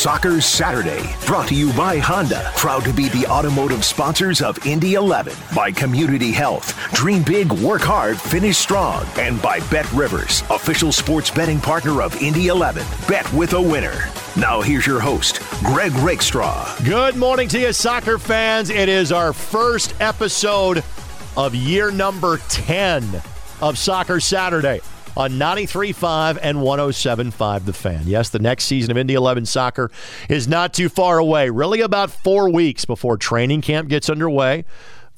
Soccer 0.00 0.40
Saturday, 0.40 1.14
brought 1.26 1.48
to 1.48 1.54
you 1.54 1.74
by 1.74 1.98
Honda, 1.98 2.50
proud 2.56 2.84
to 2.84 2.92
be 2.94 3.10
the 3.10 3.26
automotive 3.26 3.84
sponsors 3.84 4.40
of 4.40 4.66
Indy 4.66 4.94
11, 4.94 5.34
by 5.54 5.70
Community 5.70 6.32
Health, 6.32 6.74
dream 6.94 7.22
big, 7.22 7.52
work 7.52 7.82
hard, 7.82 8.18
finish 8.18 8.56
strong, 8.56 9.04
and 9.18 9.42
by 9.42 9.60
Bet 9.68 9.92
Rivers, 9.92 10.42
official 10.48 10.90
sports 10.90 11.30
betting 11.30 11.60
partner 11.60 12.00
of 12.00 12.16
Indy 12.22 12.46
11. 12.46 12.82
Bet 13.06 13.30
with 13.34 13.52
a 13.52 13.60
winner. 13.60 14.06
Now 14.38 14.62
here's 14.62 14.86
your 14.86 15.00
host, 15.00 15.42
Greg 15.62 15.92
Rakestraw. 15.96 16.78
Good 16.82 17.16
morning 17.16 17.48
to 17.48 17.60
you, 17.60 17.74
soccer 17.74 18.16
fans. 18.16 18.70
It 18.70 18.88
is 18.88 19.12
our 19.12 19.34
first 19.34 19.94
episode 20.00 20.82
of 21.36 21.54
year 21.54 21.90
number 21.90 22.38
10 22.48 23.20
of 23.60 23.76
Soccer 23.76 24.18
Saturday 24.18 24.80
on 25.16 25.32
93.5 25.32 26.38
and 26.42 26.58
107.5 26.58 27.64
The 27.64 27.72
Fan. 27.72 28.02
Yes, 28.06 28.30
the 28.30 28.38
next 28.38 28.64
season 28.64 28.90
of 28.90 28.96
Indy 28.96 29.14
11 29.14 29.46
soccer 29.46 29.90
is 30.28 30.46
not 30.46 30.72
too 30.72 30.88
far 30.88 31.18
away, 31.18 31.50
really 31.50 31.80
about 31.80 32.10
four 32.10 32.50
weeks 32.50 32.84
before 32.84 33.16
training 33.16 33.62
camp 33.62 33.88
gets 33.88 34.08
underway. 34.08 34.64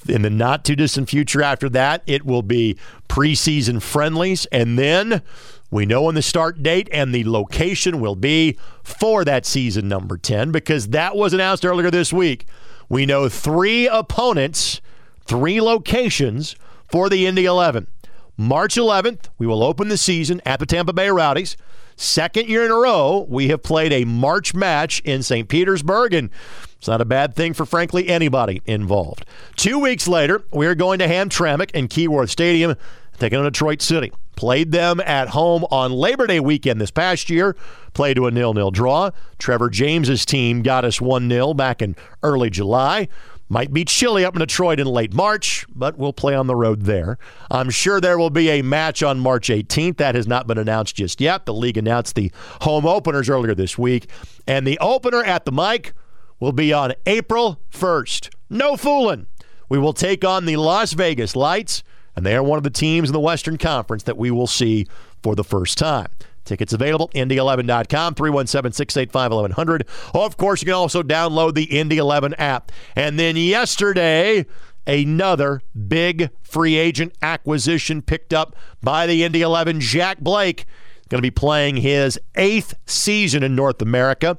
In 0.09 0.23
the 0.23 0.30
not 0.30 0.64
too 0.64 0.74
distant 0.74 1.09
future 1.09 1.42
after 1.42 1.69
that, 1.70 2.02
it 2.06 2.24
will 2.24 2.42
be 2.42 2.77
preseason 3.09 3.80
friendlies. 3.80 4.47
And 4.47 4.78
then 4.78 5.23
we 5.70 5.86
know 5.86 6.02
when 6.02 6.14
the 6.14 6.22
start 6.22 6.62
date 6.62 6.88
and 6.92 7.14
the 7.14 7.24
location 7.24 8.00
will 8.00 8.16
be 8.16 8.59
for 8.83 9.24
that 9.24 9.47
season 9.47 9.88
number 9.88 10.19
10 10.19 10.50
because 10.50 10.88
that 10.88 11.16
was 11.16 11.33
announced 11.33 11.64
earlier 11.64 11.91
this 11.91 12.12
week. 12.12 12.47
We 12.88 13.06
know 13.06 13.28
three 13.28 13.86
opponents, 13.86 14.80
three 15.24 15.61
locations 15.61 16.56
for 16.88 17.09
the 17.09 17.27
Indy 17.27 17.45
11. 17.45 17.86
March 18.36 18.77
11th, 18.77 19.28
we 19.38 19.46
will 19.46 19.62
open 19.62 19.88
the 19.88 19.96
season 19.96 20.41
at 20.46 20.59
the 20.59 20.66
Tampa 20.66 20.92
Bay 20.92 21.10
Rowdies. 21.10 21.56
Second 21.96 22.48
year 22.48 22.64
in 22.64 22.70
a 22.70 22.77
row, 22.77 23.27
we 23.28 23.48
have 23.48 23.62
played 23.62 23.92
a 23.92 24.05
March 24.05 24.55
match 24.55 25.00
in 25.00 25.22
St. 25.22 25.48
Petersburg, 25.48 26.14
and 26.14 26.30
it's 26.78 26.88
not 26.88 27.00
a 27.00 27.05
bad 27.05 27.34
thing 27.34 27.53
for, 27.53 27.66
frankly, 27.66 28.08
anybody 28.08 28.62
involved. 28.64 29.25
Two 29.56 29.78
weeks 29.78 30.08
later, 30.08 30.42
we 30.53 30.66
are 30.66 30.75
going 30.75 30.98
to 30.98 31.06
Hamtramck 31.06 31.70
and 31.75 31.91
Keyworth 31.91 32.30
Stadium, 32.30 32.75
taking 33.19 33.38
on 33.38 33.44
Detroit 33.44 33.83
City. 33.83 34.12
Played 34.34 34.72
them 34.72 34.98
at 35.00 35.28
home 35.28 35.64
on 35.70 35.92
Labor 35.92 36.27
Day 36.27 36.41
weekend 36.41 36.80
this 36.80 36.91
past 36.91 37.28
year. 37.28 37.55
Played 37.92 38.14
to 38.14 38.27
a 38.27 38.30
nil-nil 38.30 38.70
draw. 38.70 39.10
Trevor 39.38 39.69
James's 39.69 40.25
team 40.25 40.62
got 40.62 40.86
us 40.86 40.98
1-0 40.98 41.55
back 41.55 41.83
in 41.83 41.94
early 42.22 42.48
July. 42.48 43.08
Might 43.53 43.70
be 43.70 43.84
chilly 43.84 44.25
up 44.25 44.34
in 44.34 44.39
Detroit 44.39 44.81
in 44.81 44.86
late 44.86 45.12
March, 45.12 45.67
but 45.75 45.98
we'll 45.98 46.14
play 46.14 46.34
on 46.34 46.47
the 46.47 46.56
road 46.56 46.84
there. 46.84 47.19
I'm 47.50 47.69
sure 47.69 48.00
there 48.00 48.17
will 48.17 48.31
be 48.31 48.48
a 48.48 48.62
match 48.62 49.03
on 49.03 49.20
March 49.20 49.48
18th. 49.48 49.98
That 49.98 50.14
has 50.14 50.27
not 50.27 50.47
been 50.47 50.56
announced 50.56 50.97
just 50.97 51.20
yet. 51.20 51.44
The 51.44 51.53
league 51.53 51.77
announced 51.77 52.14
the 52.14 52.33
home 52.62 52.86
openers 52.86 53.28
earlier 53.28 53.55
this 53.55 53.77
week. 53.77 54.09
And 54.47 54.67
the 54.67 54.78
opener 54.78 55.22
at 55.22 55.44
the 55.44 55.53
Mike 55.53 55.92
will 56.41 56.53
be 56.53 56.72
on 56.72 56.94
April 57.05 57.61
1st. 57.70 58.31
No 58.48 58.75
fooling. 58.78 59.27
We 59.69 59.78
will 59.78 59.92
take 59.92 60.25
on 60.25 60.47
the 60.47 60.56
Las 60.56 60.94
Vegas 60.94 61.37
Lights, 61.37 61.83
and 62.16 62.25
they 62.25 62.34
are 62.34 62.42
one 62.42 62.56
of 62.56 62.64
the 62.64 62.70
teams 62.70 63.11
in 63.11 63.12
the 63.12 63.20
Western 63.20 63.59
Conference 63.59 64.05
that 64.05 64.16
we 64.16 64.31
will 64.31 64.47
see 64.47 64.87
for 65.22 65.34
the 65.34 65.44
first 65.44 65.77
time. 65.77 66.09
Tickets 66.44 66.72
available, 66.72 67.08
Indy11.com, 67.14 68.14
317 68.14 68.72
685 68.72 69.30
1100. 69.30 69.86
Of 70.14 70.36
course, 70.36 70.60
you 70.62 70.66
can 70.66 70.74
also 70.74 71.02
download 71.02 71.54
the 71.54 71.64
Indy 71.64 71.98
11 71.98 72.34
app. 72.34 72.72
And 72.96 73.18
then 73.18 73.36
yesterday, 73.36 74.46
another 74.86 75.60
big 75.88 76.30
free 76.42 76.76
agent 76.76 77.14
acquisition 77.22 78.02
picked 78.02 78.34
up 78.34 78.56
by 78.82 79.06
the 79.06 79.22
Indy 79.22 79.42
11. 79.42 79.80
Jack 79.80 80.18
Blake 80.18 80.66
going 81.08 81.18
to 81.18 81.22
be 81.22 81.30
playing 81.30 81.76
his 81.76 82.18
eighth 82.36 82.74
season 82.86 83.42
in 83.42 83.54
North 83.54 83.82
America. 83.82 84.38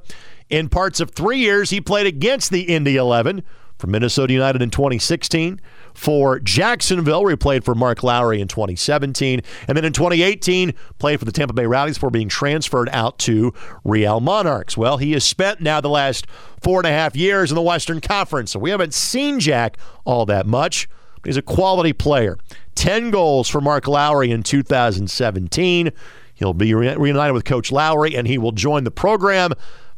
In 0.50 0.68
parts 0.68 0.98
of 1.00 1.12
three 1.12 1.38
years, 1.38 1.70
he 1.70 1.80
played 1.80 2.06
against 2.06 2.50
the 2.50 2.62
Indy 2.62 2.96
11 2.96 3.44
from 3.78 3.92
Minnesota 3.92 4.32
United 4.32 4.60
in 4.60 4.70
2016 4.70 5.60
for 5.94 6.40
Jacksonville, 6.40 7.22
where 7.22 7.30
he 7.30 7.36
played 7.36 7.64
for 7.64 7.74
Mark 7.74 8.02
Lowry 8.02 8.40
in 8.40 8.48
2017. 8.48 9.40
And 9.68 9.76
then 9.76 9.84
in 9.84 9.92
2018, 9.92 10.74
played 10.98 11.18
for 11.18 11.24
the 11.24 11.32
Tampa 11.32 11.54
Bay 11.54 11.66
Rowdies 11.66 11.96
before 11.96 12.10
being 12.10 12.28
transferred 12.28 12.88
out 12.90 13.18
to 13.20 13.54
Real 13.84 14.20
Monarchs. 14.20 14.76
Well, 14.76 14.98
he 14.98 15.12
has 15.12 15.24
spent 15.24 15.60
now 15.60 15.80
the 15.80 15.88
last 15.88 16.26
four 16.60 16.80
and 16.80 16.86
a 16.86 16.90
half 16.90 17.16
years 17.16 17.50
in 17.50 17.54
the 17.54 17.62
Western 17.62 18.00
Conference, 18.00 18.50
so 18.50 18.58
we 18.58 18.70
haven't 18.70 18.94
seen 18.94 19.40
Jack 19.40 19.78
all 20.04 20.26
that 20.26 20.46
much. 20.46 20.88
But 21.22 21.28
he's 21.28 21.36
a 21.36 21.42
quality 21.42 21.92
player. 21.92 22.36
10 22.74 23.10
goals 23.10 23.48
for 23.48 23.60
Mark 23.60 23.86
Lowry 23.86 24.30
in 24.30 24.42
2017. 24.42 25.90
He'll 26.34 26.52
be 26.52 26.74
reunited 26.74 27.32
with 27.32 27.44
Coach 27.44 27.70
Lowry, 27.70 28.16
and 28.16 28.26
he 28.26 28.36
will 28.36 28.52
join 28.52 28.84
the 28.84 28.90
program 28.90 29.52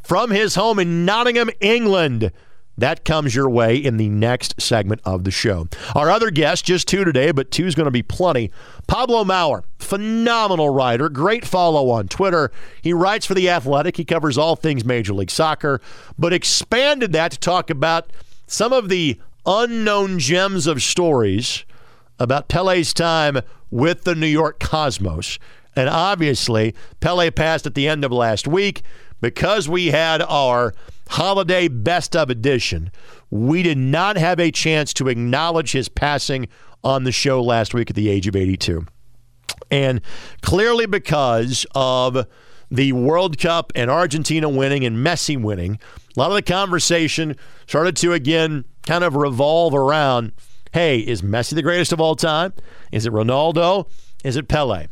from 0.04 0.30
his 0.30 0.54
home 0.54 0.78
in 0.78 1.04
Nottingham, 1.04 1.50
England. 1.60 2.30
That 2.78 3.04
comes 3.04 3.34
your 3.34 3.48
way 3.48 3.76
in 3.76 3.96
the 3.96 4.08
next 4.08 4.60
segment 4.60 5.00
of 5.04 5.24
the 5.24 5.30
show. 5.30 5.68
Our 5.94 6.10
other 6.10 6.30
guest, 6.30 6.64
just 6.66 6.88
two 6.88 7.04
today, 7.04 7.30
but 7.30 7.50
two's 7.50 7.74
going 7.74 7.86
to 7.86 7.90
be 7.90 8.02
plenty. 8.02 8.50
Pablo 8.86 9.24
Maurer, 9.24 9.64
phenomenal 9.78 10.68
writer, 10.68 11.08
great 11.08 11.46
follow 11.46 11.90
on 11.90 12.08
Twitter. 12.08 12.52
He 12.82 12.92
writes 12.92 13.24
for 13.24 13.34
The 13.34 13.48
Athletic. 13.48 13.96
He 13.96 14.04
covers 14.04 14.36
all 14.36 14.56
things 14.56 14.84
Major 14.84 15.14
League 15.14 15.30
Soccer, 15.30 15.80
but 16.18 16.32
expanded 16.32 17.12
that 17.12 17.32
to 17.32 17.38
talk 17.38 17.70
about 17.70 18.12
some 18.46 18.72
of 18.72 18.88
the 18.88 19.18
unknown 19.46 20.18
gems 20.18 20.66
of 20.66 20.82
stories 20.82 21.64
about 22.18 22.48
Pele's 22.48 22.92
time 22.92 23.40
with 23.70 24.04
the 24.04 24.14
New 24.14 24.26
York 24.26 24.60
Cosmos. 24.60 25.38
And 25.74 25.88
obviously, 25.88 26.74
Pele 27.00 27.30
passed 27.30 27.66
at 27.66 27.74
the 27.74 27.88
end 27.88 28.04
of 28.04 28.12
last 28.12 28.46
week 28.46 28.82
because 29.20 29.68
we 29.68 29.88
had 29.88 30.22
our 30.22 30.74
holiday 31.08 31.68
best 31.68 32.14
of 32.16 32.30
edition. 32.30 32.90
We 33.30 33.62
did 33.62 33.78
not 33.78 34.16
have 34.16 34.38
a 34.40 34.50
chance 34.50 34.92
to 34.94 35.08
acknowledge 35.08 35.72
his 35.72 35.88
passing 35.88 36.48
on 36.84 37.04
the 37.04 37.12
show 37.12 37.42
last 37.42 37.74
week 37.74 37.90
at 37.90 37.96
the 37.96 38.08
age 38.08 38.26
of 38.26 38.36
82. 38.36 38.86
And 39.70 40.00
clearly, 40.42 40.86
because 40.86 41.66
of 41.74 42.26
the 42.70 42.92
World 42.92 43.38
Cup 43.38 43.72
and 43.74 43.90
Argentina 43.90 44.48
winning 44.48 44.84
and 44.84 44.98
Messi 44.98 45.40
winning, 45.40 45.78
a 46.16 46.20
lot 46.20 46.30
of 46.30 46.36
the 46.36 46.42
conversation 46.42 47.36
started 47.66 47.96
to 47.96 48.12
again 48.12 48.64
kind 48.86 49.04
of 49.04 49.16
revolve 49.16 49.74
around 49.74 50.32
hey, 50.72 50.98
is 50.98 51.22
Messi 51.22 51.54
the 51.54 51.62
greatest 51.62 51.90
of 51.90 52.02
all 52.02 52.14
time? 52.14 52.52
Is 52.92 53.06
it 53.06 53.12
Ronaldo? 53.12 53.88
Is 54.24 54.36
it 54.36 54.46
Pele? 54.46 54.88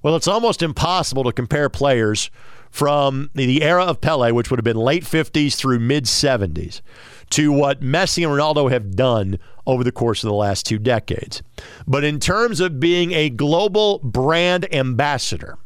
Well, 0.00 0.14
it's 0.14 0.28
almost 0.28 0.62
impossible 0.62 1.24
to 1.24 1.32
compare 1.32 1.68
players 1.68 2.30
from 2.76 3.30
the 3.32 3.62
era 3.62 3.84
of 3.84 4.02
Pele, 4.02 4.32
which 4.32 4.50
would 4.50 4.58
have 4.58 4.64
been 4.64 4.76
late 4.76 5.02
50s 5.02 5.54
through 5.54 5.78
mid 5.78 6.04
70s, 6.04 6.82
to 7.30 7.50
what 7.50 7.80
Messi 7.80 8.22
and 8.22 8.30
Ronaldo 8.30 8.70
have 8.70 8.94
done 8.94 9.38
over 9.66 9.82
the 9.82 9.90
course 9.90 10.22
of 10.22 10.28
the 10.28 10.34
last 10.34 10.66
two 10.66 10.78
decades. 10.78 11.42
But 11.86 12.04
in 12.04 12.20
terms 12.20 12.60
of 12.60 12.78
being 12.78 13.12
a 13.12 13.30
global 13.30 13.98
brand 14.00 14.70
ambassador, 14.74 15.56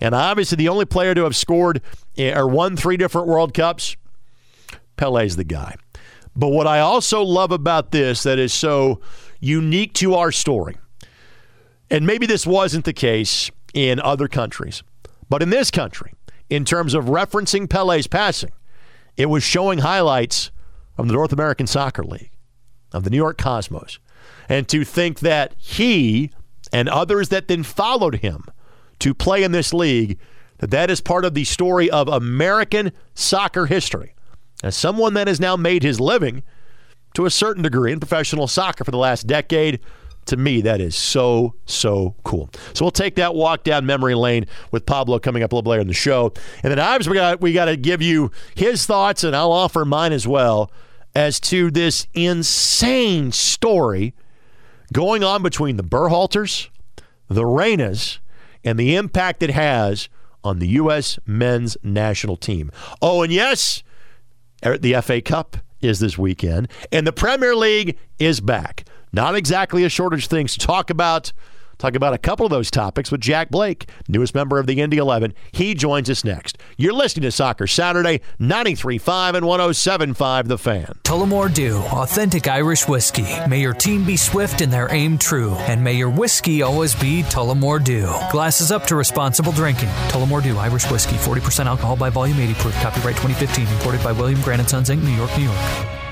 and 0.00 0.14
obviously 0.14 0.54
the 0.54 0.68
only 0.68 0.84
player 0.84 1.12
to 1.16 1.24
have 1.24 1.34
scored 1.34 1.82
eh, 2.16 2.32
or 2.32 2.46
won 2.46 2.76
three 2.76 2.96
different 2.96 3.26
World 3.26 3.52
Cups, 3.52 3.96
Pele's 4.96 5.34
the 5.34 5.42
guy. 5.42 5.74
But 6.36 6.50
what 6.50 6.68
I 6.68 6.78
also 6.78 7.24
love 7.24 7.50
about 7.50 7.90
this 7.90 8.22
that 8.22 8.38
is 8.38 8.52
so 8.52 9.00
unique 9.40 9.92
to 9.94 10.14
our 10.14 10.30
story, 10.30 10.76
and 11.90 12.06
maybe 12.06 12.26
this 12.26 12.46
wasn't 12.46 12.84
the 12.84 12.92
case 12.92 13.50
in 13.74 13.98
other 13.98 14.28
countries, 14.28 14.84
but 15.28 15.42
in 15.42 15.50
this 15.50 15.72
country, 15.72 16.12
in 16.50 16.64
terms 16.64 16.94
of 16.94 17.06
referencing 17.06 17.68
Pele's 17.68 18.06
passing. 18.06 18.52
It 19.16 19.26
was 19.26 19.42
showing 19.42 19.78
highlights 19.80 20.50
from 20.96 21.08
the 21.08 21.14
North 21.14 21.32
American 21.32 21.66
Soccer 21.66 22.04
League, 22.04 22.30
of 22.92 23.04
the 23.04 23.10
New 23.10 23.16
York 23.16 23.38
Cosmos. 23.38 23.98
And 24.48 24.68
to 24.68 24.84
think 24.84 25.20
that 25.20 25.54
he 25.58 26.30
and 26.72 26.88
others 26.88 27.28
that 27.30 27.48
then 27.48 27.62
followed 27.62 28.16
him 28.16 28.44
to 29.00 29.14
play 29.14 29.42
in 29.42 29.52
this 29.52 29.74
league, 29.74 30.18
that 30.58 30.70
that 30.70 30.90
is 30.90 31.00
part 31.00 31.24
of 31.24 31.34
the 31.34 31.44
story 31.44 31.90
of 31.90 32.08
American 32.08 32.92
soccer 33.14 33.66
history. 33.66 34.14
As 34.62 34.76
someone 34.76 35.14
that 35.14 35.28
has 35.28 35.40
now 35.40 35.56
made 35.56 35.82
his 35.82 36.00
living 36.00 36.42
to 37.14 37.26
a 37.26 37.30
certain 37.30 37.62
degree 37.62 37.92
in 37.92 38.00
professional 38.00 38.46
soccer 38.46 38.84
for 38.84 38.90
the 38.90 38.98
last 38.98 39.26
decade, 39.26 39.80
to 40.26 40.36
me, 40.36 40.60
that 40.62 40.80
is 40.80 40.96
so, 40.96 41.54
so 41.66 42.14
cool. 42.24 42.50
So 42.72 42.84
we'll 42.84 42.90
take 42.90 43.16
that 43.16 43.34
walk 43.34 43.64
down 43.64 43.86
memory 43.86 44.14
lane 44.14 44.46
with 44.70 44.86
Pablo 44.86 45.18
coming 45.18 45.42
up 45.42 45.52
a 45.52 45.56
little 45.56 45.70
later 45.70 45.82
in 45.82 45.88
the 45.88 45.94
show. 45.94 46.32
And 46.62 46.70
then 46.70 46.78
Ives, 46.78 47.08
we 47.08 47.14
got 47.14 47.40
we 47.40 47.52
got 47.52 47.66
to 47.66 47.76
give 47.76 48.02
you 48.02 48.30
his 48.54 48.86
thoughts, 48.86 49.24
and 49.24 49.34
I'll 49.34 49.52
offer 49.52 49.84
mine 49.84 50.12
as 50.12 50.26
well 50.26 50.70
as 51.14 51.38
to 51.38 51.70
this 51.70 52.06
insane 52.14 53.32
story 53.32 54.14
going 54.92 55.22
on 55.22 55.42
between 55.42 55.76
the 55.76 55.84
Berhalters, 55.84 56.68
the 57.28 57.42
Reynas, 57.42 58.18
and 58.64 58.78
the 58.78 58.96
impact 58.96 59.42
it 59.42 59.50
has 59.50 60.08
on 60.42 60.58
the 60.58 60.68
U.S. 60.68 61.18
men's 61.26 61.76
national 61.82 62.36
team. 62.36 62.70
Oh, 63.00 63.22
and 63.22 63.32
yes, 63.32 63.82
er, 64.64 64.76
the 64.76 65.00
FA 65.00 65.20
Cup 65.20 65.56
is 65.80 66.00
this 66.00 66.18
weekend, 66.18 66.68
and 66.90 67.06
the 67.06 67.12
Premier 67.12 67.54
League 67.54 67.98
is 68.18 68.40
back. 68.40 68.84
Not 69.14 69.36
exactly 69.36 69.84
a 69.84 69.88
shortage 69.88 70.24
of 70.24 70.30
things 70.30 70.54
to 70.54 70.66
talk 70.66 70.90
about. 70.90 71.32
Talk 71.78 71.94
about 71.94 72.14
a 72.14 72.18
couple 72.18 72.44
of 72.44 72.50
those 72.50 72.68
topics 72.68 73.12
with 73.12 73.20
Jack 73.20 73.48
Blake, 73.48 73.88
newest 74.08 74.34
member 74.34 74.58
of 74.58 74.66
the 74.66 74.80
Indy 74.80 74.96
11. 74.96 75.34
He 75.52 75.74
joins 75.74 76.10
us 76.10 76.24
next. 76.24 76.58
You're 76.76 76.92
listening 76.92 77.22
to 77.22 77.30
Soccer 77.30 77.68
Saturday, 77.68 78.22
93.5 78.40 79.34
and 79.34 79.46
107.5 79.46 80.48
The 80.48 80.58
Fan. 80.58 80.98
Tullamore 81.04 81.54
Dew, 81.54 81.76
authentic 81.76 82.48
Irish 82.48 82.88
whiskey. 82.88 83.26
May 83.48 83.60
your 83.60 83.72
team 83.72 84.04
be 84.04 84.16
swift 84.16 84.60
and 84.62 84.72
their 84.72 84.92
aim 84.92 85.16
true, 85.16 85.52
and 85.68 85.82
may 85.82 85.94
your 85.94 86.10
whiskey 86.10 86.62
always 86.62 86.96
be 86.96 87.22
Tullamore 87.22 87.84
Dew. 87.84 88.12
Glasses 88.32 88.72
up 88.72 88.84
to 88.88 88.96
responsible 88.96 89.52
drinking. 89.52 89.90
Tullamore 90.08 90.42
Dew, 90.42 90.58
Irish 90.58 90.90
whiskey, 90.90 91.14
40% 91.16 91.66
alcohol 91.66 91.94
by 91.94 92.10
volume, 92.10 92.38
80 92.40 92.54
proof. 92.54 92.74
Copyright 92.80 93.16
2015, 93.16 93.68
imported 93.68 94.02
by 94.02 94.10
William 94.10 94.40
Grant 94.42 94.68
& 94.68 94.70
Sons 94.70 94.90
Inc., 94.90 95.04
New 95.04 95.10
York, 95.10 95.30
New 95.38 95.44
York. 95.44 96.03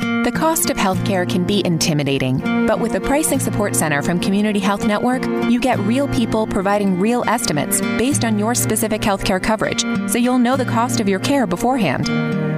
The 0.00 0.32
cost 0.32 0.70
of 0.70 0.76
healthcare 0.76 1.28
can 1.28 1.44
be 1.44 1.62
intimidating, 1.64 2.38
but 2.66 2.80
with 2.80 2.92
the 2.92 3.00
Pricing 3.00 3.38
Support 3.38 3.76
Center 3.76 4.02
from 4.02 4.20
Community 4.20 4.58
Health 4.58 4.86
Network, 4.86 5.24
you 5.50 5.60
get 5.60 5.78
real 5.80 6.08
people 6.08 6.46
providing 6.46 6.98
real 6.98 7.22
estimates 7.26 7.80
based 7.80 8.24
on 8.24 8.38
your 8.38 8.54
specific 8.54 9.02
healthcare 9.02 9.42
coverage, 9.42 9.82
so 10.10 10.18
you'll 10.18 10.38
know 10.38 10.56
the 10.56 10.64
cost 10.64 11.00
of 11.00 11.08
your 11.08 11.20
care 11.20 11.46
beforehand. 11.46 12.08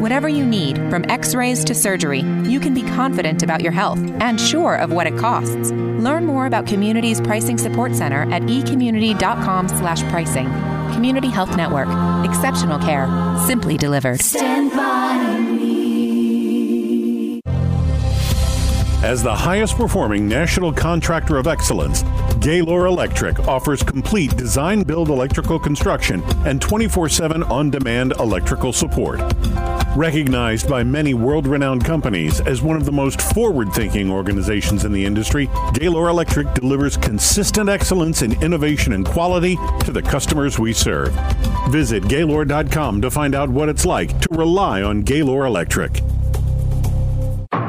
Whatever 0.00 0.28
you 0.28 0.44
need, 0.44 0.76
from 0.90 1.04
x-rays 1.08 1.64
to 1.64 1.74
surgery, 1.74 2.20
you 2.44 2.60
can 2.60 2.74
be 2.74 2.82
confident 2.82 3.42
about 3.42 3.62
your 3.62 3.72
health 3.72 4.00
and 4.20 4.40
sure 4.40 4.74
of 4.74 4.92
what 4.92 5.06
it 5.06 5.16
costs. 5.16 5.70
Learn 5.72 6.26
more 6.26 6.46
about 6.46 6.66
Community's 6.66 7.20
Pricing 7.20 7.58
Support 7.58 7.94
Center 7.94 8.22
at 8.32 8.42
ecommunity.com/slash 8.42 10.02
pricing. 10.10 10.46
Community 10.92 11.28
Health 11.28 11.56
Network. 11.56 11.88
Exceptional 12.24 12.78
care, 12.80 13.08
simply 13.46 13.76
delivered. 13.76 14.20
Stand 14.20 14.70
by 14.72 15.31
As 19.02 19.20
the 19.20 19.34
highest 19.34 19.76
performing 19.76 20.28
national 20.28 20.72
contractor 20.72 21.36
of 21.36 21.48
excellence, 21.48 22.04
Gaylor 22.38 22.86
Electric 22.86 23.36
offers 23.48 23.82
complete 23.82 24.36
design 24.36 24.84
build 24.84 25.08
electrical 25.08 25.58
construction 25.58 26.22
and 26.46 26.62
24 26.62 27.08
7 27.08 27.42
on 27.42 27.68
demand 27.68 28.12
electrical 28.20 28.72
support. 28.72 29.20
Recognized 29.96 30.68
by 30.68 30.84
many 30.84 31.14
world 31.14 31.48
renowned 31.48 31.84
companies 31.84 32.40
as 32.42 32.62
one 32.62 32.76
of 32.76 32.84
the 32.84 32.92
most 32.92 33.20
forward 33.20 33.72
thinking 33.72 34.08
organizations 34.08 34.84
in 34.84 34.92
the 34.92 35.04
industry, 35.04 35.50
Gaylor 35.74 36.08
Electric 36.08 36.54
delivers 36.54 36.96
consistent 36.96 37.68
excellence 37.68 38.22
in 38.22 38.40
innovation 38.40 38.92
and 38.92 39.04
quality 39.04 39.56
to 39.80 39.90
the 39.90 40.00
customers 40.00 40.60
we 40.60 40.72
serve. 40.72 41.12
Visit 41.70 42.06
Gaylor.com 42.06 43.02
to 43.02 43.10
find 43.10 43.34
out 43.34 43.48
what 43.48 43.68
it's 43.68 43.84
like 43.84 44.20
to 44.20 44.28
rely 44.30 44.80
on 44.80 45.02
Gaylor 45.02 45.44
Electric. 45.44 46.00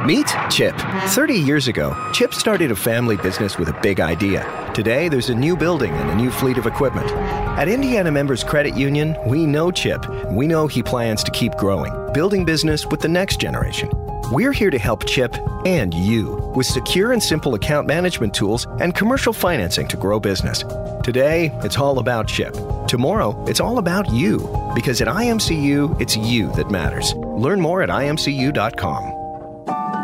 Meet 0.05 0.35
Chip. 0.49 0.75
30 0.75 1.33
years 1.33 1.69
ago, 1.69 1.95
Chip 2.11 2.33
started 2.33 2.71
a 2.71 2.75
family 2.75 3.15
business 3.15 3.57
with 3.57 3.69
a 3.69 3.79
big 3.81 4.01
idea. 4.01 4.43
Today, 4.73 5.07
there's 5.07 5.29
a 5.29 5.33
new 5.33 5.55
building 5.55 5.93
and 5.93 6.09
a 6.09 6.15
new 6.15 6.29
fleet 6.29 6.57
of 6.57 6.65
equipment. 6.65 7.09
At 7.57 7.69
Indiana 7.69 8.11
Members 8.11 8.43
Credit 8.43 8.75
Union, 8.75 9.15
we 9.25 9.45
know 9.45 9.71
Chip. 9.71 10.05
We 10.25 10.45
know 10.45 10.67
he 10.67 10.83
plans 10.83 11.23
to 11.23 11.31
keep 11.31 11.53
growing, 11.55 11.93
building 12.11 12.43
business 12.43 12.85
with 12.85 12.99
the 12.99 13.07
next 13.07 13.39
generation. 13.39 13.89
We're 14.29 14.51
here 14.51 14.71
to 14.71 14.77
help 14.77 15.05
Chip 15.05 15.37
and 15.65 15.93
you 15.93 16.51
with 16.53 16.65
secure 16.65 17.13
and 17.13 17.23
simple 17.23 17.53
account 17.53 17.87
management 17.87 18.33
tools 18.33 18.67
and 18.81 18.93
commercial 18.93 19.31
financing 19.31 19.87
to 19.87 19.95
grow 19.95 20.19
business. 20.19 20.65
Today, 21.05 21.49
it's 21.63 21.77
all 21.77 21.99
about 21.99 22.27
Chip. 22.27 22.53
Tomorrow, 22.89 23.41
it's 23.47 23.61
all 23.61 23.77
about 23.77 24.11
you. 24.11 24.39
Because 24.75 24.99
at 24.99 25.07
IMCU, 25.07 26.01
it's 26.01 26.17
you 26.17 26.51
that 26.55 26.69
matters. 26.69 27.13
Learn 27.15 27.61
more 27.61 27.81
at 27.81 27.89
imcu.com. 27.89 29.22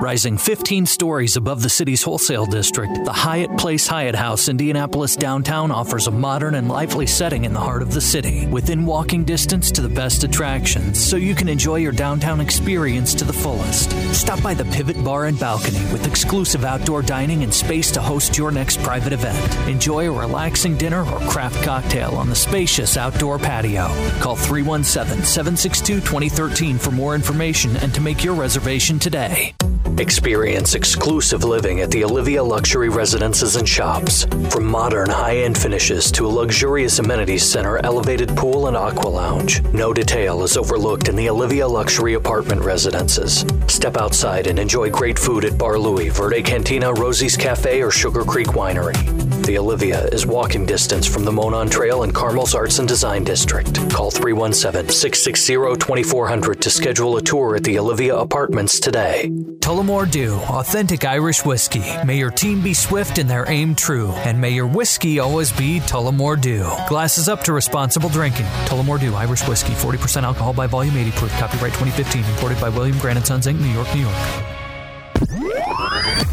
Rising 0.02 0.38
15 0.38 0.86
stories 0.86 1.36
above 1.36 1.62
the 1.62 1.68
city's 1.68 2.02
wholesale 2.04 2.46
district, 2.46 3.04
the 3.04 3.12
Hyatt 3.12 3.58
Place 3.58 3.86
Hyatt 3.86 4.16
House, 4.16 4.48
Indianapolis 4.48 5.18
downtown 5.18 5.72
offers 5.72 6.08
a 6.08 6.12
modern 6.12 6.56
and 6.56 6.70
lively 6.70 7.06
setting 7.06 7.44
in 7.44 7.52
the 7.52 7.60
heart 7.60 7.82
of 7.82 7.94
the 7.94 8.00
city, 8.00 8.48
within 8.48 8.86
walking 8.86 9.26
distance 9.26 9.72
to 9.72 9.82
the 9.82 9.90
best 9.90 10.24
attractions, 10.24 11.04
so 11.04 11.18
you 11.18 11.36
can 11.36 11.50
enjoy 11.50 11.76
your 11.76 11.92
downtown 11.92 12.40
experience 12.40 13.14
to 13.14 13.26
the 13.26 13.34
fullest. 13.34 13.92
Stop 14.16 14.42
by 14.42 14.54
the 14.54 14.64
Pivot 14.72 15.04
Bar 15.04 15.26
and 15.26 15.38
Balcony 15.38 15.82
with 15.92 16.08
exclusive 16.08 16.64
outdoor 16.64 17.02
dining 17.02 17.44
and 17.44 17.54
space 17.54 17.92
to 17.92 18.02
host 18.02 18.38
your 18.38 18.52
next 18.52 18.82
private 18.82 19.12
event. 19.12 19.68
Enjoy 19.68 20.08
a 20.08 20.18
relaxing 20.18 20.78
dinner 20.78 21.02
or 21.02 21.20
craft 21.28 21.62
cocktail 21.66 22.12
on 22.16 22.30
the 22.30 22.36
spacious 22.36 22.96
outdoor 22.96 23.38
patio. 23.38 23.88
Call 24.22 24.38
317 24.38 25.26
762 25.26 25.96
2013 25.96 26.78
for 26.78 26.92
more 26.92 27.16
information 27.16 27.76
and 27.78 27.94
to 27.94 28.00
make 28.00 28.24
your 28.24 28.34
reservation 28.34 28.98
today. 28.98 29.54
Experience 29.98 30.76
exclusive 30.76 31.44
living 31.44 31.82
at 31.82 31.92
the 31.92 32.04
Olivia 32.04 32.44
Luxury 32.44 32.90
Residences 32.90 33.56
and 33.56 33.68
Shops. 33.68 34.26
From 34.50 34.66
modern 34.66 35.10
high 35.10 35.38
end 35.38 35.58
finishes 35.58 36.12
to 36.12 36.26
a 36.26 36.28
luxurious 36.28 37.00
amenities 37.00 37.44
center, 37.44 37.78
elevated 37.84 38.30
pool, 38.30 38.68
and 38.68 38.78
aqua 38.78 39.10
lounge, 39.10 39.62
no 39.74 39.94
detail 39.94 40.44
is 40.44 40.56
overlooked 40.56 41.10
in 41.10 41.16
the 41.16 41.30
Olivia 41.30 41.68
Luxury 41.68 42.14
Apartment 42.14 42.62
Residences. 42.62 43.46
Step 43.68 43.98
outside 43.98 44.48
and 44.48 44.60
enjoy 44.60 44.90
great 44.90 45.20
food 45.20 45.44
at 45.44 45.58
Bar 45.58 45.78
Louie, 45.78 46.10
Verde 46.10 46.42
Cantina, 46.44 46.94
Rosie's 46.94 47.36
Cafe, 47.36 47.82
or 47.82 47.92
Sugar 47.92 48.24
Creek 48.24 48.48
Winery. 48.50 49.19
The 49.50 49.58
Olivia 49.58 50.06
is 50.10 50.28
walking 50.28 50.64
distance 50.64 51.08
from 51.08 51.26
the 51.26 51.32
Monon 51.32 51.72
Trail 51.72 52.04
and 52.04 52.14
Carmel's 52.14 52.54
Arts 52.54 52.78
and 52.78 52.88
Design 52.88 53.24
District. 53.24 53.74
Call 53.90 54.12
317 54.12 54.92
660 54.92 55.76
2400 55.76 56.62
to 56.62 56.70
schedule 56.70 57.18
a 57.18 57.22
tour 57.24 57.56
at 57.56 57.64
the 57.64 57.80
Olivia 57.80 58.16
Apartments 58.16 58.80
today. 58.80 59.28
Tullamore 59.58 60.12
Dew, 60.12 60.36
authentic 60.36 61.04
Irish 61.04 61.44
whiskey. 61.44 61.82
May 62.06 62.20
your 62.20 62.30
team 62.30 62.62
be 62.62 62.76
swift 62.76 63.18
and 63.18 63.28
their 63.28 63.50
aim 63.50 63.74
true, 63.74 64.12
and 64.12 64.40
may 64.40 64.52
your 64.52 64.68
whiskey 64.68 65.18
always 65.18 65.52
be 65.52 65.80
Tullamore 65.80 66.40
Dew. 66.40 66.70
Glasses 66.88 67.28
up 67.28 67.44
to 67.46 67.52
responsible 67.52 68.10
drinking. 68.10 68.46
Tullamore 68.68 69.00
Dew, 69.00 69.16
Irish 69.16 69.48
whiskey, 69.48 69.74
40% 69.74 70.22
alcohol 70.22 70.54
by 70.54 70.68
volume, 70.68 70.96
80 70.96 71.12
proof. 71.14 71.32
Copyright 71.40 71.74
2015, 71.74 72.24
imported 72.24 72.62
by 72.62 72.70
William 72.70 73.00
Grant 73.00 73.26
& 73.26 73.28
Sons 73.28 73.48
Inc., 73.48 73.60
New 73.60 73.74
York, 73.74 73.88
New 73.96 74.02
York. 74.02 74.59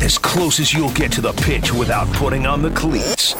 As 0.03 0.19
close 0.19 0.61
as 0.61 0.75
you'll 0.75 0.93
get 0.93 1.11
to 1.13 1.23
the 1.23 1.33
pitch 1.33 1.73
without 1.73 2.07
putting 2.13 2.47
on 2.47 2.61
the 2.61 2.71
cleats. 2.71 3.35